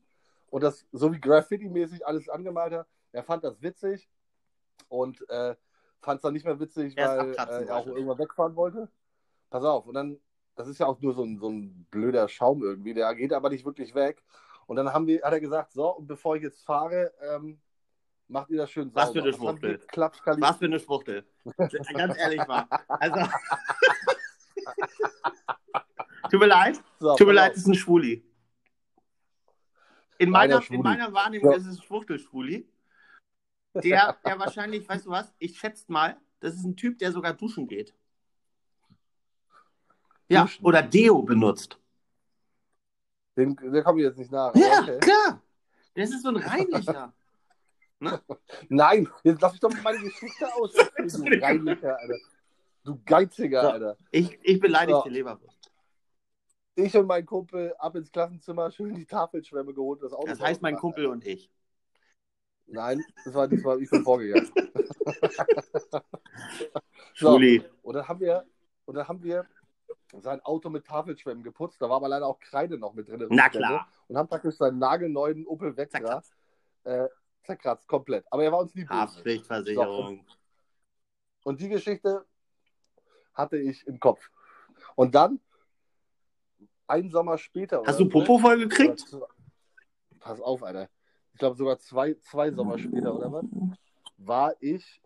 und 0.49 0.63
das 0.63 0.85
so 0.91 1.11
wie 1.13 1.19
Graffiti-mäßig 1.19 2.05
alles 2.05 2.29
angemalt 2.29 2.73
hat. 2.73 2.87
Er 3.11 3.23
fand 3.23 3.43
das 3.43 3.61
witzig 3.61 4.09
und 4.87 5.27
äh, 5.29 5.55
fand 6.01 6.17
es 6.17 6.21
dann 6.21 6.33
nicht 6.33 6.45
mehr 6.45 6.59
witzig, 6.59 6.97
Er 6.97 7.29
es 7.29 7.37
weil 7.37 7.63
äh, 7.63 7.65
er 7.65 7.77
auch 7.77 7.87
irgendwann 7.87 8.19
wegfahren 8.19 8.55
wollte. 8.55 8.89
Pass 9.49 9.63
auf, 9.63 9.85
und 9.85 9.93
dann, 9.93 10.19
das 10.55 10.67
ist 10.67 10.79
ja 10.79 10.87
auch 10.87 10.99
nur 11.01 11.13
so 11.13 11.23
ein, 11.23 11.37
so 11.37 11.49
ein 11.49 11.85
blöder 11.91 12.27
Schaum 12.27 12.63
irgendwie, 12.63 12.93
der 12.93 13.13
geht 13.15 13.33
aber 13.33 13.49
nicht 13.49 13.65
wirklich 13.65 13.93
weg. 13.95 14.23
Und 14.65 14.77
dann 14.77 14.93
haben 14.93 15.07
wir, 15.07 15.21
hat 15.23 15.33
er 15.33 15.39
gesagt, 15.39 15.73
so, 15.73 15.97
und 15.97 16.07
bevor 16.07 16.35
ich 16.35 16.43
jetzt 16.43 16.63
fahre, 16.63 17.13
ähm, 17.21 17.59
macht 18.27 18.49
ihr 18.49 18.57
das 18.57 18.71
schön 18.71 18.89
sauber. 18.89 19.01
Was 19.01 19.11
für 19.11 19.21
eine 19.21 19.33
Schwuchtel. 19.33 19.79
Was 20.37 20.57
für 20.57 20.65
eine 20.65 20.79
Schwuchtel. 20.79 21.25
Ganz 21.57 22.17
ehrlich 22.17 22.47
mal. 22.47 22.65
Also. 22.87 23.19
Tut 26.31 26.39
mir 26.39 26.47
leid. 26.47 26.81
So, 26.99 27.15
Tut 27.15 27.27
mir 27.27 27.33
leid, 27.33 27.51
das 27.51 27.59
ist 27.59 27.67
ein 27.67 27.75
Schwuli. 27.75 28.23
In 30.17 30.29
meiner, 30.29 30.61
in 30.69 30.81
meiner 30.81 31.11
Wahrnehmung 31.11 31.51
Ja. 31.51 31.57
ist 31.57 31.67
es 31.67 31.79
ein 31.79 31.83
Schwuchtel-Schwuli. 31.83 32.67
Der, 33.75 34.17
der 34.25 34.39
wahrscheinlich, 34.39 34.87
weißt 34.87 35.05
du 35.05 35.09
was, 35.09 35.33
ich 35.39 35.57
schätze 35.57 35.91
mal, 35.91 36.17
das 36.39 36.55
ist 36.55 36.63
ein 36.63 36.75
Typ, 36.75 36.99
der 36.99 37.11
sogar 37.11 37.33
duschen 37.33 37.67
geht. 37.67 37.93
Ja, 40.29 40.43
Duschen? 40.43 40.65
oder 40.65 40.81
Deo 40.81 41.21
benutzt. 41.21 41.79
Den, 43.35 43.55
der 43.55 43.83
komme 43.83 43.99
ich 44.01 44.05
jetzt 44.05 44.17
nicht 44.17 44.31
nach. 44.31 44.53
Ja, 44.55 44.81
okay. 44.81 44.99
klar. 44.99 45.41
Das 45.95 46.09
ist 46.09 46.23
so 46.23 46.29
ein 46.29 46.37
Reinlicher. 46.37 47.13
Nein, 48.69 49.07
jetzt 49.23 49.41
lass 49.41 49.53
mich 49.53 49.61
doch 49.61 49.71
meine 49.83 49.99
Geschichte 49.99 50.53
aus. 50.55 50.73
Du 50.97 51.23
Reinlicher, 51.41 51.97
Alter. 51.97 52.17
Du 52.83 52.99
Geiziger, 53.05 53.61
So. 53.61 53.69
Alter. 53.69 53.97
Ich, 54.11 54.37
ich 54.41 54.59
beleidige 54.59 54.97
So. 54.97 55.03
die 55.03 55.09
Leberwurst. 55.09 55.71
Ich 56.75 56.97
und 56.97 57.05
mein 57.05 57.25
Kumpel 57.25 57.73
ab 57.77 57.95
ins 57.95 58.11
Klassenzimmer, 58.11 58.71
schön 58.71 58.95
die 58.95 59.05
Tafelschwämme 59.05 59.73
geholt. 59.73 60.01
Das, 60.01 60.11
Auto 60.11 60.27
Das 60.27 60.41
heißt 60.41 60.61
mein 60.61 60.75
Kumpel 60.75 61.05
und 61.05 61.25
ich. 61.25 61.51
Nein, 62.67 63.03
das 63.25 63.33
war 63.33 63.47
diesmal, 63.47 63.81
ich 63.81 63.89
bin 63.89 64.03
vorgegangen. 64.03 64.51
So. 67.15 67.35
Und 67.83 67.93
dann 67.93 68.07
haben 68.07 68.19
wir, 68.19 68.43
und 68.85 68.95
dann 68.95 69.07
haben 69.07 69.21
wir 69.21 69.45
sein 70.19 70.41
Auto 70.41 70.69
mit 70.69 70.85
Tafelschwämmen 70.85 71.43
geputzt. 71.43 71.81
Da 71.81 71.89
war 71.89 71.97
aber 71.97 72.07
leider 72.07 72.25
auch 72.27 72.39
Kreide 72.39 72.77
noch 72.77 72.93
mit 72.93 73.07
drin. 73.07 73.25
Na 73.29 73.49
klar. 73.49 73.87
Und 74.07 74.17
haben 74.17 74.27
praktisch 74.27 74.55
seinen 74.55 74.79
nagelneuen 74.79 75.45
Opel 75.45 75.75
Vectra 75.77 75.99
Zerkratzt. 75.99 76.33
äh, 76.83 77.07
zerkratzt, 77.43 77.87
komplett. 77.87 78.25
Aber 78.31 78.43
er 78.43 78.51
war 78.51 78.59
uns 78.59 78.73
nie 78.75 78.83
böse. 78.83 78.99
Haftpflichtversicherung. 78.99 80.25
Und 81.43 81.59
die 81.61 81.69
Geschichte 81.69 82.25
hatte 83.33 83.57
ich 83.57 83.85
im 83.87 83.99
Kopf. 83.99 84.29
Und 84.95 85.15
dann, 85.15 85.39
einen 86.87 87.11
Sommer 87.11 87.37
später. 87.37 87.83
Hast 87.85 87.99
du 87.99 88.07
Popo 88.09 88.37
voll 88.37 88.59
gekriegt? 88.59 89.05
Pass 90.19 90.39
auf, 90.41 90.63
Alter. 90.63 90.89
Ich 91.33 91.39
glaube 91.39 91.55
sogar 91.57 91.79
zwei, 91.79 92.13
zwei 92.15 92.51
Sommer 92.51 92.77
später, 92.77 93.15
oder 93.15 93.31
was? 93.31 93.45
War 94.17 94.55
ich 94.59 95.01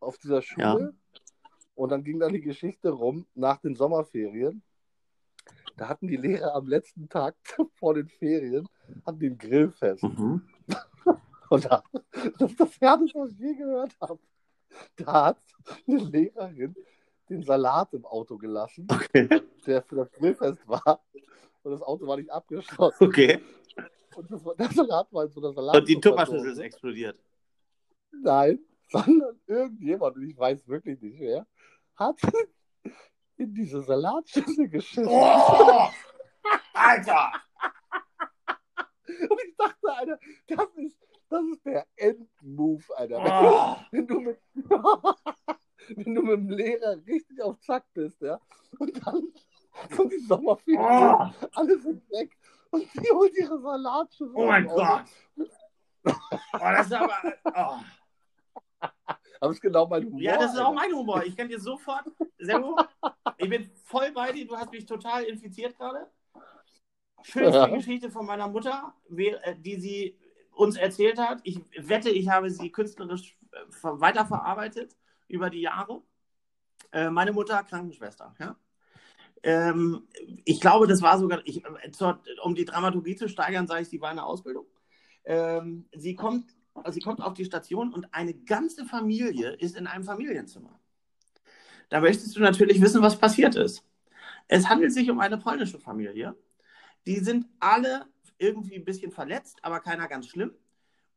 auf 0.00 0.16
dieser 0.18 0.42
Schule. 0.42 0.94
Und 1.74 1.88
dann 1.90 2.04
ging 2.04 2.20
dann 2.20 2.32
die 2.32 2.40
Geschichte 2.40 2.90
rum, 2.90 3.26
nach 3.34 3.58
den 3.58 3.74
Sommerferien. 3.74 4.62
Da 5.76 5.88
hatten 5.88 6.06
die 6.06 6.16
Lehrer 6.16 6.54
am 6.54 6.68
letzten 6.68 7.08
Tag 7.08 7.34
vor 7.74 7.94
den 7.94 8.08
Ferien, 8.08 8.68
hatten 9.04 9.18
den 9.18 9.36
Grillfest. 9.36 10.04
Mhm. 10.04 10.42
Und 11.50 11.64
da, 11.64 11.82
das 12.38 12.50
ist 12.52 12.60
das 12.60 12.80
Härteste, 12.80 13.18
was 13.18 13.30
ich 13.32 13.38
je 13.38 13.54
gehört 13.54 13.96
habe. 14.00 14.20
Da 14.96 15.26
hat 15.26 15.38
eine 15.86 15.98
Lehrerin 15.98 16.74
den 17.28 17.42
Salat 17.42 17.92
im 17.92 18.04
Auto 18.04 18.36
gelassen, 18.38 18.86
Okay. 18.90 19.28
der 19.66 19.82
für 19.82 19.96
das 19.96 20.12
Grillfest 20.12 20.66
war. 20.68 21.00
Und 21.62 21.72
das 21.72 21.82
Auto 21.82 22.06
war 22.06 22.16
nicht 22.16 22.30
abgeschlossen. 22.30 23.04
okay. 23.04 23.40
Und 24.16 24.30
das 24.30 24.44
war, 24.44 24.54
der 24.56 24.70
Salat 24.70 25.12
war 25.12 25.28
so 25.28 25.40
einer 25.40 25.52
Salat. 25.52 25.76
Und 25.76 25.88
die 25.88 26.00
Tupperschüssel 26.00 26.52
ist 26.52 26.58
explodiert. 26.58 27.18
Nein, 28.12 28.58
sondern 28.88 29.40
irgendjemand, 29.46 30.16
und 30.16 30.28
ich 30.28 30.36
weiß 30.36 30.66
wirklich 30.68 31.00
nicht 31.00 31.18
wer, 31.18 31.46
hat 31.96 32.18
in 33.36 33.54
diese 33.54 33.82
Salatschüssel 33.82 34.68
geschissen. 34.68 35.08
Oh! 35.08 35.88
Alter! 36.72 37.32
Und 39.06 39.40
ich 39.46 39.56
dachte, 39.56 39.94
Alter, 39.96 40.18
das 40.46 40.76
ist, 40.76 40.96
das 41.28 41.42
ist 41.52 41.66
der 41.66 41.86
Endmove, 41.96 42.90
Alter. 42.96 43.18
Oh! 43.18 43.84
Wenn 43.90 44.06
du 44.06 44.20
mit, 44.20 44.38
wenn 44.54 46.14
du 46.14 46.22
mit 46.22 46.36
dem 46.38 46.50
Lehrer 46.50 46.96
richtig 47.06 47.40
auf 47.42 47.58
Zack 47.60 47.84
bist, 47.94 48.20
ja, 48.20 48.40
und 48.78 49.06
dann 49.06 49.32
kommt 49.96 50.12
die 50.12 50.18
Sommerferien, 50.18 50.80
Oh! 50.80 51.48
alle 51.52 51.78
sind 51.78 52.08
weg 52.10 52.36
und 52.74 52.94
die 52.94 53.10
holt 53.10 53.36
ihre 53.36 53.60
Salatschüssel. 53.60 54.34
Oh 54.34 54.46
mein. 54.46 54.66
Gott! 54.66 55.04
Oh, 56.06 56.12
das 56.52 56.86
ist 56.86 56.92
aber. 56.92 57.18
Oh. 57.46 57.78
Aber 58.80 59.52
das 59.52 59.52
ist 59.56 59.60
genau 59.60 59.86
mein 59.86 60.04
Humor. 60.04 60.20
Ja, 60.20 60.36
das 60.38 60.54
ist 60.54 60.60
auch 60.60 60.72
mein 60.74 60.92
Humor. 60.92 61.22
Ich 61.24 61.36
kann 61.36 61.48
dir 61.48 61.60
sofort. 61.60 62.04
Servo, 62.38 62.78
ich 63.38 63.48
bin 63.48 63.70
voll 63.84 64.12
bei 64.12 64.32
dir. 64.32 64.46
Du 64.46 64.56
hast 64.56 64.70
mich 64.70 64.86
total 64.86 65.24
infiziert 65.24 65.76
gerade. 65.76 66.10
Schönste 67.22 67.58
Ja. 67.58 67.66
Geschichte 67.66 68.10
von 68.10 68.26
meiner 68.26 68.48
Mutter, 68.48 68.94
äh, 69.16 69.54
die 69.56 69.76
sie 69.76 70.18
uns 70.52 70.76
erzählt 70.76 71.18
hat. 71.18 71.40
Ich 71.42 71.58
wette, 71.76 72.10
ich 72.10 72.28
habe 72.28 72.50
sie 72.50 72.70
künstlerisch 72.70 73.38
äh, 73.52 73.70
ver- 73.70 74.00
weiterverarbeitet 74.00 74.96
über 75.28 75.48
die 75.48 75.62
Jahre. 75.62 76.02
Äh, 76.92 77.08
meine 77.10 77.32
Mutter, 77.32 77.62
Krankenschwester. 77.64 78.34
Ja? 78.38 78.56
Ähm, 79.44 80.08
ich 80.46 80.58
glaube, 80.58 80.86
das 80.86 81.02
war 81.02 81.18
sogar, 81.18 81.42
ich, 81.44 81.62
äh, 81.64 82.10
um 82.42 82.54
die 82.54 82.64
Dramaturgie 82.64 83.14
zu 83.14 83.28
steigern, 83.28 83.66
sage 83.66 83.82
ich, 83.82 83.88
sie 83.88 84.00
war 84.00 84.10
in 84.10 84.16
der 84.16 84.26
Ausbildung. 84.26 84.66
Ähm, 85.26 85.84
sie, 85.92 86.14
kommt, 86.14 86.56
also 86.72 86.92
sie 86.92 87.00
kommt 87.00 87.20
auf 87.20 87.34
die 87.34 87.44
Station 87.44 87.92
und 87.92 88.12
eine 88.14 88.32
ganze 88.32 88.86
Familie 88.86 89.50
ist 89.50 89.76
in 89.76 89.86
einem 89.86 90.04
Familienzimmer. 90.04 90.80
Da 91.90 92.00
möchtest 92.00 92.34
du 92.34 92.40
natürlich 92.40 92.80
wissen, 92.80 93.02
was 93.02 93.18
passiert 93.18 93.54
ist. 93.54 93.84
Es 94.48 94.68
handelt 94.70 94.94
sich 94.94 95.10
um 95.10 95.20
eine 95.20 95.36
polnische 95.36 95.78
Familie. 95.78 96.34
Die 97.06 97.20
sind 97.20 97.46
alle 97.60 98.06
irgendwie 98.38 98.76
ein 98.76 98.84
bisschen 98.84 99.12
verletzt, 99.12 99.58
aber 99.62 99.80
keiner 99.80 100.08
ganz 100.08 100.26
schlimm. 100.28 100.52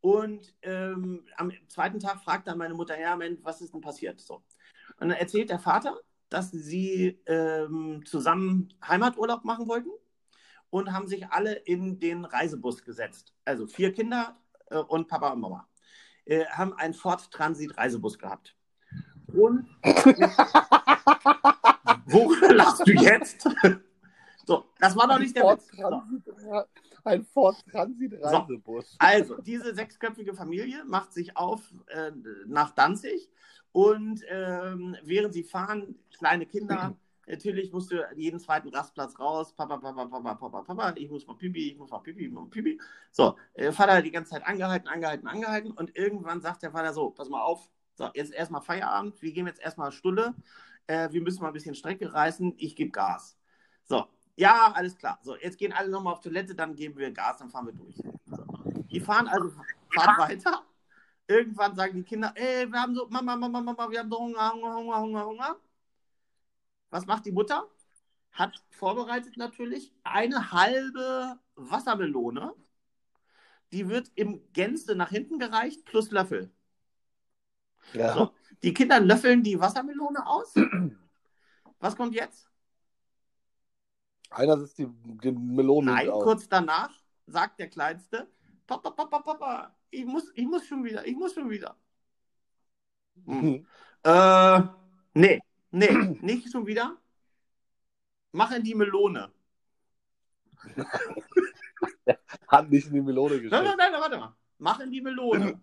Und 0.01 0.53
ähm, 0.63 1.23
am 1.37 1.51
zweiten 1.69 1.99
Tag 1.99 2.21
fragt 2.21 2.47
dann 2.47 2.57
meine 2.57 2.73
Mutter, 2.73 2.99
ja, 2.99 3.15
Mensch, 3.15 3.39
was 3.43 3.61
ist 3.61 3.73
denn 3.73 3.81
passiert? 3.81 4.19
So. 4.19 4.43
Und 4.99 5.09
dann 5.09 5.11
erzählt 5.11 5.49
der 5.49 5.59
Vater, 5.59 5.97
dass 6.29 6.51
sie 6.51 7.19
ähm, 7.25 8.03
zusammen 8.05 8.73
Heimaturlaub 8.85 9.45
machen 9.45 9.67
wollten 9.67 9.89
und 10.69 10.91
haben 10.93 11.07
sich 11.07 11.27
alle 11.29 11.53
in 11.53 11.99
den 11.99 12.25
Reisebus 12.25 12.83
gesetzt. 12.83 13.33
Also 13.45 13.67
vier 13.67 13.93
Kinder 13.93 14.37
äh, 14.69 14.77
und 14.77 15.07
Papa 15.07 15.29
und 15.29 15.39
Mama. 15.41 15.67
Äh, 16.25 16.45
haben 16.45 16.73
einen 16.73 16.93
Ford 16.93 17.31
Transit 17.31 17.77
Reisebus 17.77 18.19
gehabt. 18.19 18.55
Und 19.27 19.67
Worüber 22.05 22.53
lachst 22.53 22.87
du 22.87 22.91
jetzt? 22.91 23.47
so, 24.45 24.65
das 24.79 24.95
war 24.95 25.07
doch 25.07 25.19
nicht 25.19 25.35
der 25.35 25.43
Ford 25.43 25.61
Witz. 25.61 25.77
So. 26.41 26.63
Ein 27.03 27.25
Ford 27.25 27.65
Transit 27.71 28.13
Reisebus. 28.21 28.95
Also, 28.99 29.41
diese 29.41 29.73
sechsköpfige 29.73 30.33
Familie 30.33 30.83
macht 30.85 31.13
sich 31.13 31.35
auf 31.37 31.73
äh, 31.87 32.11
nach 32.45 32.71
Danzig 32.71 33.29
und 33.77 34.23
ähm, 34.27 34.97
während 35.03 35.35
sie 35.35 35.43
fahren, 35.43 35.99
kleine 36.17 36.47
Kinder, 36.47 36.97
natürlich 37.27 37.71
musst 37.71 37.91
du 37.91 38.03
jeden 38.15 38.39
zweiten 38.39 38.69
Rastplatz 38.69 39.19
raus, 39.19 39.53
Papa, 39.53 39.77
Papa, 39.77 40.07
Papa, 40.07 40.33
Papa, 40.33 40.63
Papa, 40.63 40.93
ich 40.95 41.11
muss 41.11 41.27
mal 41.27 41.35
Pipi, 41.35 41.73
ich 41.73 41.77
muss 41.77 41.91
mal 41.91 41.99
Pipi, 41.99 42.25
ich 42.25 42.31
muss 42.31 42.45
mal 42.45 42.49
Pipi. 42.49 42.81
So, 43.11 43.35
äh, 43.53 43.71
Vater 43.71 43.97
hat 43.97 44.03
die 44.03 44.09
ganze 44.09 44.31
Zeit 44.31 44.47
angehalten, 44.47 44.87
angehalten, 44.87 45.27
angehalten 45.27 45.71
und 45.73 45.95
irgendwann 45.95 46.41
sagt 46.41 46.63
der 46.63 46.71
Vater 46.71 46.91
so, 46.91 47.11
pass 47.11 47.29
mal 47.29 47.43
auf, 47.43 47.69
so, 47.93 48.09
jetzt 48.15 48.33
erstmal 48.33 48.61
Feierabend, 48.61 49.21
wir 49.21 49.31
gehen 49.31 49.45
jetzt 49.45 49.61
erstmal 49.61 49.91
Stunde, 49.91 50.33
äh, 50.87 51.11
wir 51.11 51.21
müssen 51.21 51.43
mal 51.43 51.49
ein 51.49 51.53
bisschen 51.53 51.75
Strecke 51.75 52.11
reißen, 52.11 52.55
ich 52.57 52.75
gebe 52.75 52.89
Gas. 52.89 53.37
So, 53.83 54.07
ja, 54.37 54.71
alles 54.73 54.97
klar. 54.97 55.19
So, 55.21 55.37
jetzt 55.37 55.59
gehen 55.59 55.71
alle 55.71 55.89
nochmal 55.89 56.13
auf 56.13 56.21
Toilette, 56.21 56.55
dann 56.55 56.73
geben 56.73 56.97
wir 56.97 57.11
Gas, 57.11 57.37
dann 57.37 57.51
fahren 57.51 57.67
wir 57.67 57.73
durch. 57.73 57.97
So. 58.25 58.43
Die 58.89 58.99
fahren 58.99 59.27
also 59.27 59.51
fahren 59.91 60.17
weiter. 60.17 60.63
Irgendwann 61.27 61.75
sagen 61.75 61.95
die 61.95 62.03
Kinder, 62.03 62.31
ey, 62.35 62.71
wir 62.71 62.81
haben 62.81 62.95
so, 62.95 63.07
Mama, 63.09 63.35
Mama, 63.35 63.61
Mama, 63.61 63.91
wir 63.91 63.99
haben 63.99 64.09
so 64.09 64.17
Hunger, 64.17 64.53
Hunger, 64.53 64.75
Hunger, 64.75 65.01
Hunger, 65.01 65.25
Hunger. 65.25 65.55
Was 66.89 67.05
macht 67.05 67.25
die 67.25 67.31
Mutter? 67.31 67.67
Hat 68.31 68.63
vorbereitet 68.69 69.35
natürlich 69.35 69.91
eine 70.03 70.51
halbe 70.51 71.39
Wassermelone. 71.55 72.53
Die 73.71 73.89
wird 73.89 74.11
im 74.15 74.41
Gänze 74.53 74.95
nach 74.95 75.09
hinten 75.09 75.39
gereicht, 75.39 75.83
plus 75.85 76.11
Löffel. 76.11 76.51
Ja. 77.93 78.13
So, 78.13 78.33
die 78.63 78.73
Kinder 78.73 78.99
löffeln 78.99 79.43
die 79.43 79.59
Wassermelone 79.59 80.25
aus. 80.25 80.53
Was 81.79 81.95
kommt 81.95 82.15
jetzt? 82.15 82.49
Einer 84.29 84.57
sitzt 84.57 84.77
die, 84.77 84.87
die 84.87 85.31
Melone 85.31 85.91
Nein, 85.91 86.09
kurz 86.09 86.47
danach 86.47 86.91
sagt 87.27 87.59
der 87.59 87.69
Kleinste, 87.69 88.27
Papa, 88.67 88.91
Papa, 88.91 89.19
Papa, 89.19 89.75
ich 89.89 90.05
muss, 90.05 90.31
ich 90.35 90.45
muss 90.45 90.67
schon 90.67 90.83
wieder, 90.83 91.05
ich 91.07 91.15
muss 91.15 91.33
schon 91.33 91.49
wieder. 91.49 91.75
Hm. 93.25 93.65
Äh, 94.03 94.61
nee, 95.13 95.41
nee, 95.71 95.89
nicht 96.21 96.51
schon 96.51 96.67
wieder. 96.67 96.97
Mach 98.33 98.51
in 98.51 98.63
die 98.63 98.75
Melone. 98.75 99.31
Hat 102.47 102.69
nicht 102.69 102.87
in 102.87 102.93
die 102.93 103.01
Melone 103.01 103.35
Nein, 103.35 103.43
gestellt. 103.43 103.63
nein, 103.65 103.91
nein, 103.91 104.01
warte 104.01 104.17
mal. 104.17 104.35
Mach 104.57 104.79
in 104.81 104.91
die 104.91 105.01
Melone. 105.01 105.61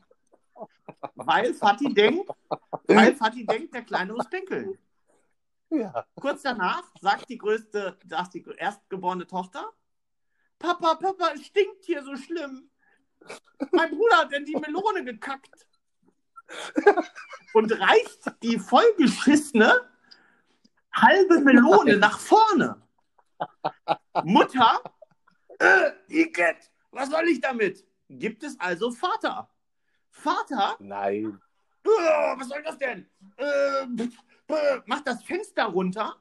Weil 1.14 1.52
Fatih 1.54 1.92
denkt, 1.92 2.30
weil 2.86 3.14
Fatih 3.16 3.44
denkt, 3.44 3.74
der 3.74 3.82
Kleine 3.82 4.12
muss 4.12 4.28
pinkeln. 4.30 4.78
Ja. 5.70 6.06
Kurz 6.14 6.42
danach 6.42 6.84
sagt 7.00 7.28
die 7.28 7.38
größte, 7.38 7.98
sagt 8.06 8.34
die 8.34 8.44
erstgeborene 8.56 9.26
Tochter, 9.26 9.72
Papa, 10.58 10.94
Papa, 10.94 11.32
es 11.34 11.46
stinkt 11.46 11.84
hier 11.84 12.02
so 12.04 12.16
schlimm. 12.16 12.70
Mein 13.72 13.90
Bruder 13.90 14.18
hat 14.18 14.32
in 14.32 14.44
die 14.44 14.56
Melone 14.56 15.04
gekackt. 15.04 15.66
Und 17.52 17.72
reicht 17.80 18.42
die 18.42 18.58
vollgeschissene 18.58 19.88
halbe 20.92 21.40
Melone 21.40 21.96
nach 21.96 22.18
vorne. 22.18 22.80
Mutter, 24.24 24.82
äh, 25.58 25.90
Igitt, 26.08 26.70
was 26.90 27.10
soll 27.10 27.28
ich 27.28 27.40
damit? 27.40 27.84
Gibt 28.08 28.44
es 28.44 28.58
also 28.60 28.90
Vater. 28.90 29.50
Vater 30.10 30.76
Nein. 30.78 31.40
äh, 31.84 31.88
was 31.88 32.48
soll 32.48 32.62
das 32.62 32.78
denn? 32.78 33.08
Äh, 33.36 33.86
pf, 33.96 34.18
äh, 34.48 34.80
macht 34.86 35.06
das 35.06 35.22
Fenster 35.24 35.64
runter 35.64 36.16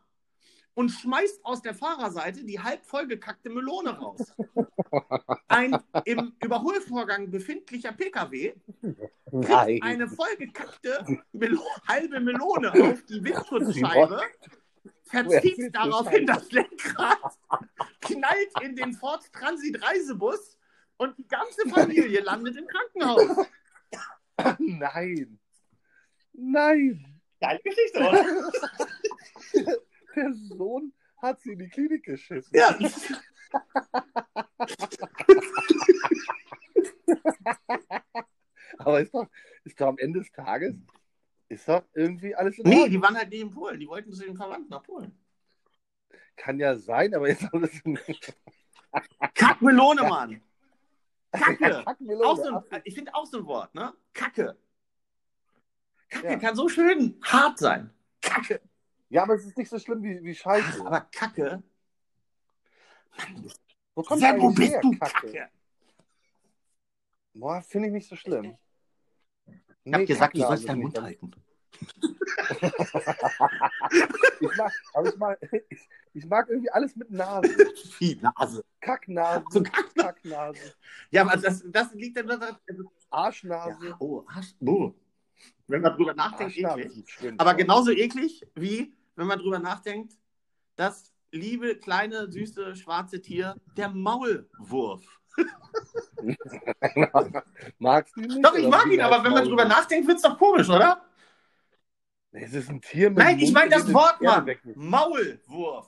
und 0.75 0.89
schmeißt 0.89 1.45
aus 1.45 1.61
der 1.61 1.73
Fahrerseite 1.73 2.43
die 2.43 2.59
halb 2.59 2.85
vollgekackte 2.85 3.49
Melone 3.49 3.91
raus. 3.91 4.33
Ein 5.47 5.77
im 6.05 6.33
Überholvorgang 6.43 7.29
befindlicher 7.29 7.91
PKW 7.91 8.53
kriegt 8.81 9.49
Nein. 9.49 9.79
eine 9.81 10.07
vollgekackte 10.07 11.23
Melo 11.31 11.63
halbe 11.87 12.19
Melone 12.19 12.71
auf 12.91 13.03
die 13.05 13.23
Windschutzscheibe, 13.23 14.21
verzieht 15.03 15.75
daraufhin 15.75 16.25
das? 16.25 16.39
das 16.39 16.51
Lenkrad, 16.51 17.19
knallt 18.01 18.61
in 18.61 18.75
den 18.75 18.93
Ford 18.93 19.21
Transit 19.31 19.81
Reisebus 19.83 20.57
und 20.97 21.17
die 21.17 21.27
ganze 21.27 21.67
Familie 21.69 22.21
landet 22.21 22.57
im 22.57 22.67
Krankenhaus. 22.67 23.47
Nein. 24.59 25.39
Nein. 26.33 27.21
Geile 27.39 27.59
Geschichte, 27.63 27.99
oder? 27.99 28.51
Der 30.15 30.33
Sohn 30.33 30.93
hat 31.21 31.41
sie 31.41 31.53
in 31.53 31.59
die 31.59 31.69
Klinik 31.69 32.03
geschissen. 32.03 32.51
Ja. 32.55 32.77
Aber 38.79 39.01
ist 39.01 39.13
doch, 39.13 39.27
ist 39.63 39.79
doch 39.79 39.87
am 39.87 39.97
Ende 39.97 40.19
des 40.19 40.31
Tages, 40.31 40.75
ist 41.49 41.67
doch 41.67 41.83
irgendwie 41.93 42.35
alles 42.35 42.57
in 42.57 42.67
Nee, 42.67 42.75
Ordnung. 42.75 42.91
die 42.91 43.01
waren 43.01 43.15
halt 43.17 43.29
nicht 43.29 43.41
in 43.41 43.51
Polen. 43.51 43.79
Die 43.79 43.87
wollten 43.87 44.11
zu 44.11 44.23
den 44.25 44.35
Verwandten 44.35 44.69
nach 44.69 44.83
Polen. 44.83 45.17
Kann 46.35 46.59
ja 46.59 46.75
sein, 46.75 47.13
aber 47.13 47.29
jetzt 47.29 47.45
alles 47.53 47.71
in 47.85 47.99
Kackmelone, 49.35 50.03
Mann. 50.03 50.41
Kacke. 51.31 51.81
Kackmelone. 51.85 52.25
Auch 52.27 52.37
so 52.37 52.63
ein, 52.71 52.81
ich 52.83 52.95
finde 52.95 53.13
auch 53.13 53.25
so 53.25 53.37
ein 53.39 53.45
Wort, 53.45 53.73
ne? 53.75 53.93
Kacke. 54.13 54.57
Kacke 56.09 56.27
Ja. 56.27 56.39
kann 56.39 56.55
so 56.55 56.67
schön 56.69 57.19
hart 57.23 57.59
sein. 57.59 57.91
Kacke. 58.21 58.61
Ja, 59.13 59.21
aber 59.21 59.35
es 59.35 59.45
ist 59.45 59.55
nicht 59.55 59.69
so 59.69 59.77
schlimm 59.77 60.01
wie, 60.01 60.23
wie 60.23 60.33
Scheiße. 60.33 60.83
Aber 60.83 61.01
Kacke. 61.01 61.61
Wo 63.93 64.01
Sag, 64.01 64.39
wo 64.39 64.47
eigentlich 64.47 64.55
bist 64.55 64.71
her, 64.71 64.81
du, 64.81 64.91
Kacke? 64.97 65.27
Kacke? 65.27 65.49
Boah, 67.35 67.61
finde 67.61 67.89
ich 67.89 67.93
nicht 67.93 68.09
so 68.09 68.15
schlimm. 68.15 68.57
Ich 69.83 69.93
hab 69.93 70.05
gesagt, 70.07 70.35
du 70.35 70.39
Kacknase 70.39 70.47
sollst 70.47 70.67
deinen 70.67 70.81
finde 70.81 70.99
Mund 70.99 70.99
halten. 70.99 71.31
Ich 74.39 74.57
mag, 74.57 74.71
aber 74.95 75.09
ich 75.09 75.17
mag, 75.17 75.39
ich, 75.69 75.89
ich 76.13 76.25
mag 76.25 76.49
irgendwie 76.49 76.71
alles 76.71 76.95
mit 76.95 77.11
Nase. 77.11 77.49
Wie 77.99 78.15
Nase. 78.15 78.65
Kacknase, 78.81 79.45
So 79.51 79.61
Kacknase. 79.61 79.93
Kacknase, 79.95 80.73
Ja, 81.11 81.21
aber 81.21 81.39
das, 81.39 81.63
das 81.67 81.93
liegt 81.93 82.17
dann 82.17 82.25
daran. 82.25 82.57
Arschnase. 83.11 83.89
Ja, 83.89 83.95
oh, 83.99 84.25
Arsch, 84.25 84.55
oh. 84.61 84.95
Wenn 85.67 85.83
man 85.83 85.95
drüber 85.95 86.15
nachdenkt, 86.15 86.57
eklig. 86.57 87.05
Aber 87.37 87.53
genauso 87.53 87.91
eklig, 87.91 88.43
wie 88.55 88.91
wenn 89.15 89.27
man 89.27 89.39
drüber 89.39 89.59
nachdenkt, 89.59 90.17
das 90.75 91.13
liebe, 91.31 91.77
kleine, 91.77 92.31
süße, 92.31 92.75
schwarze 92.75 93.21
Tier, 93.21 93.55
der 93.75 93.89
Maulwurf. 93.89 95.03
Magst 97.79 98.15
du 98.15 98.21
ihn 98.21 98.27
nicht? 98.27 98.45
Doch, 98.45 98.55
ich 98.55 98.67
mag 98.67 98.85
ihn, 98.87 99.01
aber 99.01 99.23
wenn 99.23 99.31
man 99.33 99.45
drüber 99.45 99.65
nachdenkt, 99.65 100.07
wird 100.07 100.17
es 100.17 100.23
doch 100.23 100.37
komisch, 100.37 100.69
oder? 100.69 101.03
Es 102.31 102.53
ist 102.53 102.69
ein 102.69 102.81
Tier 102.81 103.09
mit 103.09 103.19
Nein, 103.19 103.37
ich 103.37 103.45
Mund, 103.45 103.53
meine 103.55 103.69
das 103.71 103.91
Wort, 103.93 104.21
Mann. 104.21 104.49
Maulwurf. 104.75 105.87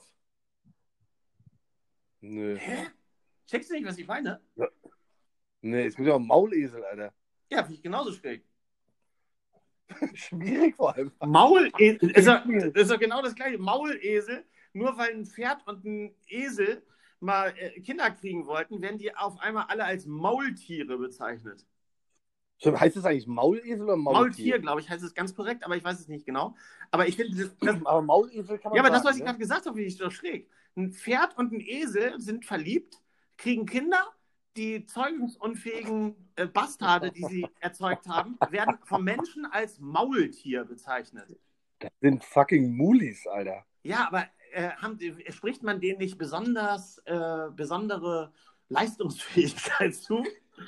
Nö. 2.20 2.56
Hä? 2.56 2.88
Checkst 3.46 3.70
du 3.70 3.74
nicht, 3.74 3.86
was 3.86 3.98
ich 3.98 4.06
meine? 4.06 4.40
Nee, 5.60 5.86
es 5.86 5.96
gibt 5.96 6.08
ja 6.08 6.14
auch 6.14 6.20
Maulesel, 6.20 6.84
Alter. 6.84 7.12
Ja, 7.50 7.58
finde 7.58 7.74
ich 7.74 7.82
genauso 7.82 8.12
schräg. 8.12 8.44
Schwierig 10.14 10.76
vor 10.76 10.94
allem. 10.94 11.12
Maulesel 11.24 12.10
ist 12.10 12.26
ja, 12.26 12.36
ist 12.74 12.90
ja 12.90 12.96
genau 12.96 13.22
das 13.22 13.34
gleiche. 13.34 13.58
Maulesel, 13.58 14.44
nur 14.72 14.96
weil 14.98 15.14
ein 15.14 15.26
Pferd 15.26 15.66
und 15.66 15.84
ein 15.84 16.14
Esel 16.28 16.82
mal 17.20 17.54
äh, 17.56 17.80
Kinder 17.80 18.10
kriegen 18.10 18.46
wollten, 18.46 18.82
werden 18.82 18.98
die 18.98 19.14
auf 19.14 19.38
einmal 19.40 19.66
alle 19.68 19.84
als 19.84 20.06
Maultiere 20.06 20.98
bezeichnet. 20.98 21.64
Heißt 22.64 22.96
das 22.96 23.04
eigentlich 23.04 23.26
Maulesel 23.26 23.82
oder 23.82 23.96
Maultier, 23.96 24.22
Maultier? 24.22 24.58
glaube 24.58 24.80
ich, 24.80 24.88
heißt 24.88 25.04
es 25.04 25.14
ganz 25.14 25.34
korrekt, 25.34 25.64
aber 25.64 25.76
ich 25.76 25.84
weiß 25.84 26.00
es 26.00 26.08
nicht 26.08 26.24
genau. 26.24 26.56
Aber 26.90 27.06
ich 27.06 27.16
finde, 27.16 27.36
das, 27.36 27.56
das, 27.60 27.84
Aber 27.84 28.02
Maulesel 28.02 28.58
kann 28.58 28.70
man 28.70 28.76
ja, 28.76 28.82
aber 28.82 28.90
das, 28.90 29.02
sagen, 29.02 29.04
was 29.04 29.16
ich 29.16 29.20
ne? 29.20 29.24
gerade 29.24 29.38
gesagt 29.38 29.66
habe, 29.66 29.74
finde 29.76 29.88
ich 29.88 29.98
doch 29.98 30.10
schräg. 30.10 30.50
Ein 30.74 30.92
Pferd 30.92 31.36
und 31.38 31.52
ein 31.52 31.60
Esel 31.60 32.18
sind 32.20 32.44
verliebt, 32.44 33.00
kriegen 33.36 33.66
Kinder, 33.66 34.02
die 34.56 34.86
zeugungsunfähigen 34.86 36.14
äh, 36.36 36.46
Bastarde, 36.46 37.10
die 37.12 37.24
sie 37.24 37.46
erzeugt 37.60 38.06
haben, 38.08 38.38
werden 38.50 38.78
vom 38.84 39.04
Menschen 39.04 39.46
als 39.46 39.78
Maultier 39.78 40.64
bezeichnet. 40.64 41.38
Das 41.78 41.90
sind 42.00 42.24
fucking 42.24 42.74
Mulis, 42.76 43.26
Alter. 43.26 43.64
Ja, 43.82 44.06
aber 44.08 44.26
äh, 44.52 44.70
haben, 44.70 44.98
spricht 45.28 45.62
man 45.62 45.80
denen 45.80 45.98
nicht 45.98 46.16
besonders 46.18 46.98
äh, 47.04 47.48
besondere 47.54 48.32
Leistungsfähigkeit 48.68 49.94
zu? 49.94 50.24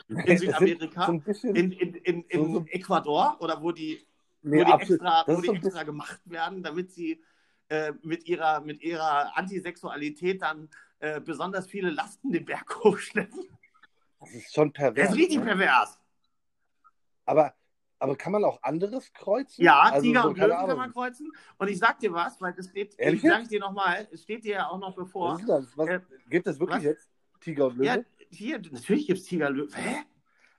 In 0.08 0.38
Südamerika? 0.38 1.06
So 1.06 1.18
bisschen. 1.18 1.56
In, 1.56 1.72
in, 1.72 1.94
in, 1.94 2.22
in 2.24 2.44
So- 2.44 2.52
so- 2.60 2.66
Ecuador 2.68 3.36
oder 3.40 3.62
wo 3.62 3.72
die, 3.72 3.98
nee, 4.42 4.60
wo 4.60 4.64
die, 4.64 4.72
absolut. 4.72 5.00
extra, 5.00 5.24
wo 5.26 5.40
die 5.40 5.48
extra 5.48 5.82
gemacht 5.82 6.20
werden, 6.26 6.62
damit 6.62 6.92
sie 6.92 7.22
äh, 7.70 7.92
mit, 8.02 8.28
ihrer, 8.28 8.60
mit 8.60 8.82
ihrer 8.82 9.36
Antisexualität 9.36 10.42
dann 10.42 10.68
äh, 11.00 11.20
besonders 11.20 11.66
viele 11.66 11.90
Lasten 11.90 12.30
den 12.32 12.44
Berg 12.44 12.84
hochschleppen. 12.84 13.46
Das 14.20 14.30
ist 14.34 14.52
schon 14.54 14.72
pervers. 14.72 15.06
Das 15.08 15.14
ist 15.14 15.20
richtig 15.20 15.38
ne? 15.38 15.44
pervers. 15.46 15.98
Aber 17.24 17.54
Aber 18.00 18.16
kann 18.16 18.32
man 18.32 18.44
auch 18.44 18.62
anderes 18.62 19.12
kreuzen? 19.12 19.62
Ja, 19.64 19.80
Also 19.80 20.02
Tiger 20.02 20.22
so, 20.22 20.28
und 20.28 20.38
Löwen 20.38 20.50
kann 20.66 20.76
man 20.76 20.92
kreuzen. 20.92 21.32
Und 21.58 21.68
ich 21.68 21.78
sag 21.78 21.98
dir 21.98 22.12
was, 22.12 22.40
weil 22.40 22.52
das 22.52 22.68
steht, 22.68 22.94
Ehrlich 22.98 23.24
ich 23.24 23.30
sag 23.30 23.48
dir 23.48 23.60
nochmal, 23.60 24.08
es 24.12 24.22
steht 24.22 24.44
dir 24.44 24.54
ja 24.54 24.68
auch 24.68 24.78
noch 24.78 24.96
Was 24.96 25.04
bevor. 25.04 25.38
ist 25.38 25.48
das? 25.48 25.76
Was, 25.76 25.88
Äh, 25.88 26.00
gibt 26.28 26.46
es 26.46 26.58
wirklich 26.60 26.76
was? 26.78 26.84
jetzt 26.84 27.10
Tiger 27.40 27.66
und 27.66 27.76
Löwe? 27.78 27.84
Ja, 27.86 27.98
hier, 28.30 28.58
natürlich 28.60 29.06
gibt 29.06 29.18
es 29.20 29.24
Tiger 29.26 29.50
Löwen. 29.50 29.74
Hä? 29.74 30.04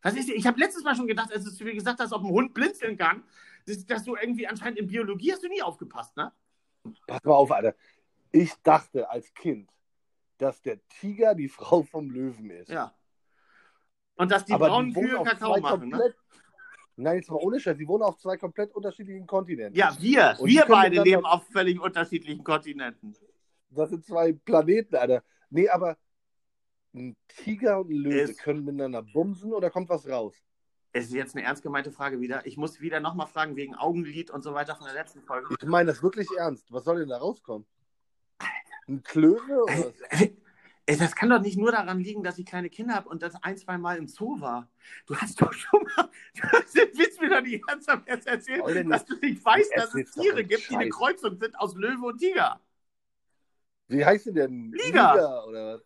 Was 0.02 0.16
ist, 0.16 0.30
ich 0.30 0.46
habe 0.48 0.60
letztes 0.60 0.84
Mal 0.84 0.96
schon 0.96 1.08
gedacht, 1.08 1.32
als 1.34 1.44
du 1.58 1.64
mir 1.64 1.74
gesagt 1.74 2.00
hast, 2.00 2.14
ob 2.14 2.24
ein 2.24 2.30
Hund 2.30 2.54
blinzeln 2.54 2.98
kann, 2.98 3.24
dass, 3.66 3.86
dass 3.86 4.04
du 4.04 4.16
irgendwie 4.16 4.48
anscheinend 4.48 4.80
in 4.80 4.88
Biologie 4.88 5.32
hast 5.34 5.44
du 5.44 5.48
nie 5.50 5.62
aufgepasst, 5.62 6.16
ne? 6.18 6.32
Pass 7.08 7.24
mal 7.24 7.34
auf, 7.34 7.52
Alter. 7.52 7.76
Ich 8.32 8.54
dachte 8.64 9.10
als 9.10 9.34
Kind, 9.34 9.70
dass 10.38 10.62
der 10.62 10.86
Tiger 10.88 11.36
die 11.36 11.50
Frau 11.50 11.84
vom 11.84 12.10
Löwen 12.12 12.50
ist. 12.50 12.70
Ja. 12.70 12.94
Und 14.20 14.30
dass 14.32 14.44
die 14.44 14.52
Aber 14.52 14.68
braunen 14.68 14.94
die 14.94 15.00
Kühe 15.00 15.24
Kakao 15.24 15.58
machen, 15.62 15.88
ne? 15.90 15.98
komplett. 15.98 16.16
Nein, 16.98 17.16
jetzt 17.16 17.30
mal 17.32 17.38
ohne 17.38 17.58
Scheiß. 17.58 17.78
Die 17.78 17.88
wohnen 17.88 18.04
auf 18.04 18.18
zwei 18.18 18.36
komplett 18.36 18.76
unterschiedlichen 18.76 19.26
Kontinenten. 19.26 19.78
Ja, 19.80 19.96
wir, 19.98 20.36
Und 20.38 20.50
wir 20.50 20.66
beide 20.68 21.02
leben 21.02 21.26
auf 21.26 21.46
völlig 21.48 21.80
unterschiedlichen 21.80 22.44
Kontinenten. 22.44 23.16
Das 23.70 23.90
sind 23.90 24.06
zwei 24.06 24.34
Planeten, 24.34 24.98
Alter. 24.98 25.24
Nee, 25.50 25.70
aber 25.70 25.98
ein 26.94 27.16
Tiger 27.30 27.80
und 27.80 27.92
ein 27.92 27.96
Löwe 27.96 28.20
Ist- 28.20 28.40
können 28.42 28.66
miteinander 28.66 29.02
bumsen 29.04 29.54
oder 29.54 29.70
kommt 29.70 29.88
was 29.88 30.06
raus? 30.10 30.36
Es 30.92 31.06
ist 31.06 31.14
jetzt 31.14 31.36
eine 31.38 31.46
ernst 31.46 31.64
gemeinte 31.64 31.92
Frage 31.92 32.20
wieder. 32.20 32.46
Ich 32.46 32.58
muss 32.58 32.82
wieder 32.82 33.00
nochmal 33.00 33.28
fragen 33.28 33.56
wegen 33.56 33.76
Augenlid 33.76 34.32
und 34.32 34.44
so 34.44 34.54
weiter 34.54 34.76
von 34.76 34.86
der 34.86 34.96
letzten 34.96 35.22
Folge. 35.22 35.56
Ich 35.58 35.66
meine 35.66 35.92
das 35.92 36.04
wirklich 36.04 36.28
ernst. 36.38 36.70
Was 36.74 36.84
soll 36.84 37.00
denn 37.00 37.10
da 37.10 37.20
rauskommen? 37.20 37.66
Ein 38.90 39.02
Klöwe 39.04 39.64
oder 39.64 39.94
was? 40.12 40.20
Ey, 40.90 40.98
Das 40.98 41.16
kann 41.16 41.30
doch 41.30 41.40
nicht 41.40 41.56
nur 41.56 41.72
daran 41.72 42.00
liegen, 42.00 42.24
dass 42.24 42.40
ich 42.40 42.48
kleine 42.48 42.68
Kinder 42.68 42.96
habe 42.96 43.10
und 43.10 43.22
das 43.22 43.36
ein, 43.44 43.56
zwei 43.58 43.78
Mal 43.78 44.00
im 44.00 44.08
Zoo 44.08 44.42
war. 44.42 44.68
Du 45.06 45.16
hast 45.16 45.40
doch 45.40 45.54
schon 45.54 45.84
mal. 45.96 46.10
Du 46.34 46.98
willst 46.98 47.22
mir 47.22 47.30
doch 47.30 47.42
nicht 47.42 47.64
ernsthaft 47.68 48.08
jetzt 48.08 48.26
erzählen, 48.26 48.66
denn 48.66 48.90
dass 48.90 49.06
du 49.06 49.16
nicht 49.18 49.46
weißt, 49.46 49.72
dass 49.76 49.94
es 49.94 50.12
Tiere 50.14 50.44
gibt, 50.44 50.68
die 50.68 50.76
eine. 50.76 50.90
Kreuzung 50.90 51.38
sind 51.38 51.60
aus 51.60 51.76
Löwe 51.76 52.08
und 52.08 52.18
Tiger. 52.18 52.60
Wie 53.88 54.04
heißt 54.04 54.24
sie 54.24 54.34
denn? 54.34 54.72
Liga. 54.72 55.44
oder 55.44 55.76
was? 55.76 55.86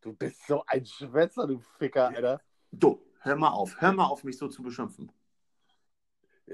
Du 0.00 0.14
bist 0.14 0.46
so 0.46 0.64
ein 0.68 0.86
Schwätzer, 0.86 1.46
du 1.46 1.58
Ficker, 1.58 2.08
Alter. 2.08 2.40
Du, 2.72 3.02
hör 3.20 3.36
mal 3.36 3.50
auf. 3.50 3.78
Hör 3.78 3.92
mal 3.92 4.06
auf, 4.06 4.24
mich 4.24 4.38
so 4.38 4.48
zu 4.48 4.62
beschimpfen. 4.62 5.12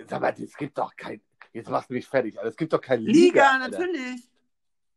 Sag 0.08 0.20
mal, 0.20 0.34
es 0.36 0.56
gibt 0.56 0.76
doch 0.76 0.96
kein. 0.96 1.20
Jetzt 1.52 1.70
machst 1.70 1.88
du 1.88 1.94
mich 1.94 2.06
fertig, 2.08 2.36
Alter. 2.36 2.48
Es 2.50 2.56
gibt 2.56 2.72
doch 2.72 2.80
kein 2.80 3.00
Liga, 3.00 3.12
Liga. 3.12 3.60
Alter. 3.62 3.78
natürlich. 3.78 4.28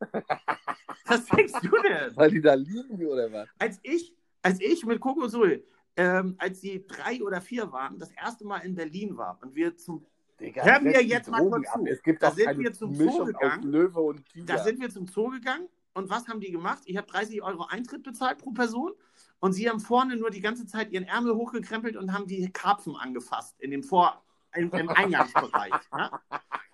Was 1.08 1.26
denkst 1.26 1.54
du 1.62 1.70
denn? 1.82 2.16
Weil 2.16 2.32
die 2.32 2.42
da 2.42 2.54
liegen 2.54 3.06
oder 3.06 3.32
was? 3.32 3.48
als 3.60 3.80
ich, 3.84 4.16
als 4.42 4.60
ich 4.62 4.86
mit 4.86 5.00
Coco 5.00 5.28
Sul, 5.28 5.64
ähm, 5.98 6.36
als 6.38 6.62
sie 6.62 6.86
drei 6.88 7.22
oder 7.22 7.42
vier 7.42 7.72
waren, 7.72 8.00
das 8.00 8.12
erste 8.12 8.46
Mal 8.46 8.60
in 8.60 8.74
Berlin 8.76 9.16
war 9.18 9.38
und 9.42 9.54
wir 9.54 9.76
zum, 9.76 10.06
Digga, 10.40 10.64
Hör 10.64 10.82
mir 10.82 11.04
jetzt 11.04 11.30
mal 11.30 11.48
kurz 11.48 11.72
zu. 11.72 11.86
Es 11.86 12.02
gibt 12.02 12.24
Da 12.24 12.32
sind 12.32 12.58
wir 12.58 12.74
zum 12.74 12.96
Zoo 12.96 13.06
Mischung 13.06 13.26
gegangen. 13.28 13.60
aus 13.60 13.66
Löwe 13.66 14.00
und 14.02 14.26
Tiger. 14.30 14.46
da 14.46 14.64
sind 14.64 14.80
wir 14.82 14.90
zum 14.90 15.06
Zoo 15.08 15.30
gegangen 15.30 15.68
und 15.94 16.10
was 16.10 16.28
haben 16.28 16.40
die 16.40 16.52
gemacht? 16.52 16.82
Ich 16.86 16.98
habe 16.98 17.06
30 17.08 17.44
Euro 17.44 17.66
Eintritt 17.70 18.02
bezahlt 18.04 18.40
pro 18.40 18.52
Person 18.52 18.92
und 19.40 19.54
sie 19.54 19.70
haben 19.70 19.80
vorne 19.80 20.16
nur 20.16 20.32
die 20.32 20.42
ganze 20.42 20.66
Zeit 20.66 20.92
ihren 20.92 21.04
Ärmel 21.04 21.36
hochgekrempelt 21.36 21.96
und 21.96 22.14
haben 22.14 22.26
die 22.26 22.50
Karpfen 22.52 22.96
angefasst 22.96 23.56
in 23.60 23.70
dem 23.72 23.84
Vor 23.84 24.23
im, 24.56 24.72
im 24.72 24.90
Eingangsbereich. 24.90 25.74
ne? 25.92 26.12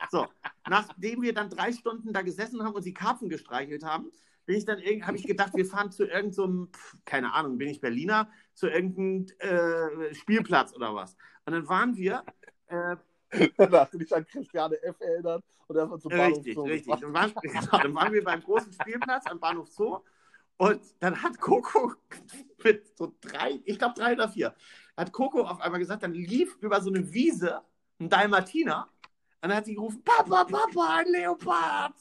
So, 0.09 0.27
nachdem 0.67 1.21
wir 1.21 1.33
dann 1.33 1.49
drei 1.49 1.71
Stunden 1.71 2.13
da 2.13 2.21
gesessen 2.21 2.63
haben 2.63 2.73
und 2.73 2.85
die 2.85 2.93
Karpfen 2.93 3.29
gestreichelt 3.29 3.83
haben, 3.83 4.11
bin 4.45 4.57
ich 4.57 4.65
dann 4.65 4.79
habe 4.79 5.17
ich 5.17 5.27
gedacht, 5.27 5.53
wir 5.55 5.65
fahren 5.65 5.91
zu 5.91 6.05
irgendeinem, 6.05 6.69
so 6.73 6.99
keine 7.05 7.33
Ahnung, 7.33 7.57
bin 7.57 7.69
ich 7.69 7.81
Berliner, 7.81 8.29
zu 8.53 8.67
irgendeinem 8.67 9.27
äh, 9.39 10.13
Spielplatz 10.15 10.73
oder 10.73 10.95
was. 10.95 11.15
Und 11.45 11.53
dann 11.53 11.69
waren 11.69 11.95
wir 11.95 12.23
äh, 12.67 12.95
da 13.57 13.81
hast 13.81 13.93
du 13.93 13.97
dich 13.97 14.15
an 14.15 14.25
Christiane 14.25 14.81
F. 14.81 14.99
erinnert 14.99 15.43
und 15.67 15.75
dann 15.75 15.89
war 15.89 15.99
zum 15.99 16.09
Bahnhof 16.09 16.37
Richtig, 16.37 16.55
Zoo 16.55 16.63
richtig. 16.63 16.95
Dann 16.99 17.13
waren, 17.13 17.33
genau, 17.41 17.77
dann 17.77 17.95
waren 17.95 18.13
wir 18.13 18.23
beim 18.23 18.41
großen 18.41 18.73
Spielplatz 18.73 19.25
am 19.27 19.39
Bahnhof 19.39 19.69
Zoo 19.69 19.99
und 20.57 20.81
dann 20.99 21.21
hat 21.21 21.39
Coco 21.39 21.93
mit 22.63 22.97
so 22.97 23.13
drei, 23.21 23.59
ich 23.65 23.77
glaube 23.77 23.95
drei 23.95 24.13
oder 24.13 24.29
vier, 24.29 24.55
hat 24.99 25.11
Coco 25.11 25.41
auf 25.43 25.61
einmal 25.61 25.79
gesagt, 25.79 26.03
dann 26.03 26.13
lief 26.13 26.57
über 26.61 26.81
so 26.81 26.89
eine 26.89 27.11
Wiese 27.13 27.61
ein 27.99 28.09
Dalmatiner 28.09 28.89
und 29.41 29.49
dann 29.49 29.55
hat 29.57 29.65
sie 29.65 29.75
gerufen, 29.75 30.03
Papa, 30.03 30.45
Papa, 30.45 30.97
ein 30.97 31.07
Leopard. 31.07 31.93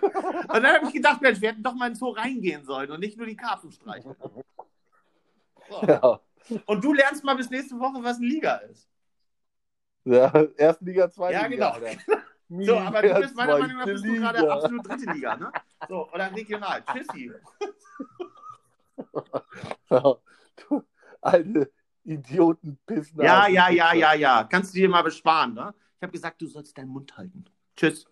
Und 0.00 0.62
dann 0.62 0.66
habe 0.66 0.86
ich 0.86 0.92
gedacht, 0.92 1.20
Mensch, 1.22 1.40
wir 1.40 1.50
hätten 1.50 1.62
doch 1.62 1.74
mal 1.74 1.86
in 1.86 1.92
den 1.94 1.98
Zoo 1.98 2.10
reingehen 2.10 2.64
sollen 2.64 2.90
und 2.90 3.00
nicht 3.00 3.16
nur 3.16 3.26
die 3.26 3.36
Karpfen 3.36 3.72
streichen. 3.72 4.14
So. 5.68 5.82
Ja. 5.88 6.20
Und 6.66 6.84
du 6.84 6.92
lernst 6.92 7.24
mal 7.24 7.36
bis 7.36 7.50
nächste 7.50 7.78
Woche, 7.78 8.02
was 8.02 8.18
eine 8.18 8.26
Liga 8.26 8.56
ist. 8.56 8.88
ja, 10.04 10.32
erste 10.56 10.84
Liga, 10.84 11.10
zweite 11.10 11.34
Ja, 11.34 11.46
Liga. 11.46 11.70
genau. 11.72 11.86
Alter. 11.86 12.02
So, 12.48 12.78
aber 12.78 13.02
du 13.02 13.14
bist 13.14 13.34
meiner 13.34 13.56
Meinung 13.56 13.78
nach 13.78 13.84
bist 13.86 14.04
du 14.04 14.12
gerade 14.14 14.38
Liga. 14.40 14.54
absolut 14.54 14.86
dritte 14.86 15.06
Liga, 15.06 15.36
ne? 15.36 15.50
So, 15.88 16.10
oder 16.12 16.30
regional. 16.34 16.84
Tschüssi. 16.84 17.32
Ja, 19.90 20.16
du 20.56 20.82
alte 21.24 21.70
Idiotenpissen. 22.04 23.20
Ja, 23.22 23.48
ja, 23.48 23.70
ja, 23.70 23.94
ja, 23.94 24.14
ja. 24.14 24.44
Kannst 24.44 24.74
du 24.74 24.78
dir 24.78 24.88
mal 24.88 25.02
besparen, 25.02 25.54
ne? 25.54 25.74
Ich 25.96 26.02
habe 26.02 26.12
gesagt, 26.12 26.40
du 26.42 26.46
sollst 26.46 26.76
deinen 26.76 26.90
Mund 26.90 27.16
halten. 27.16 27.44
Tschüss. 27.76 28.06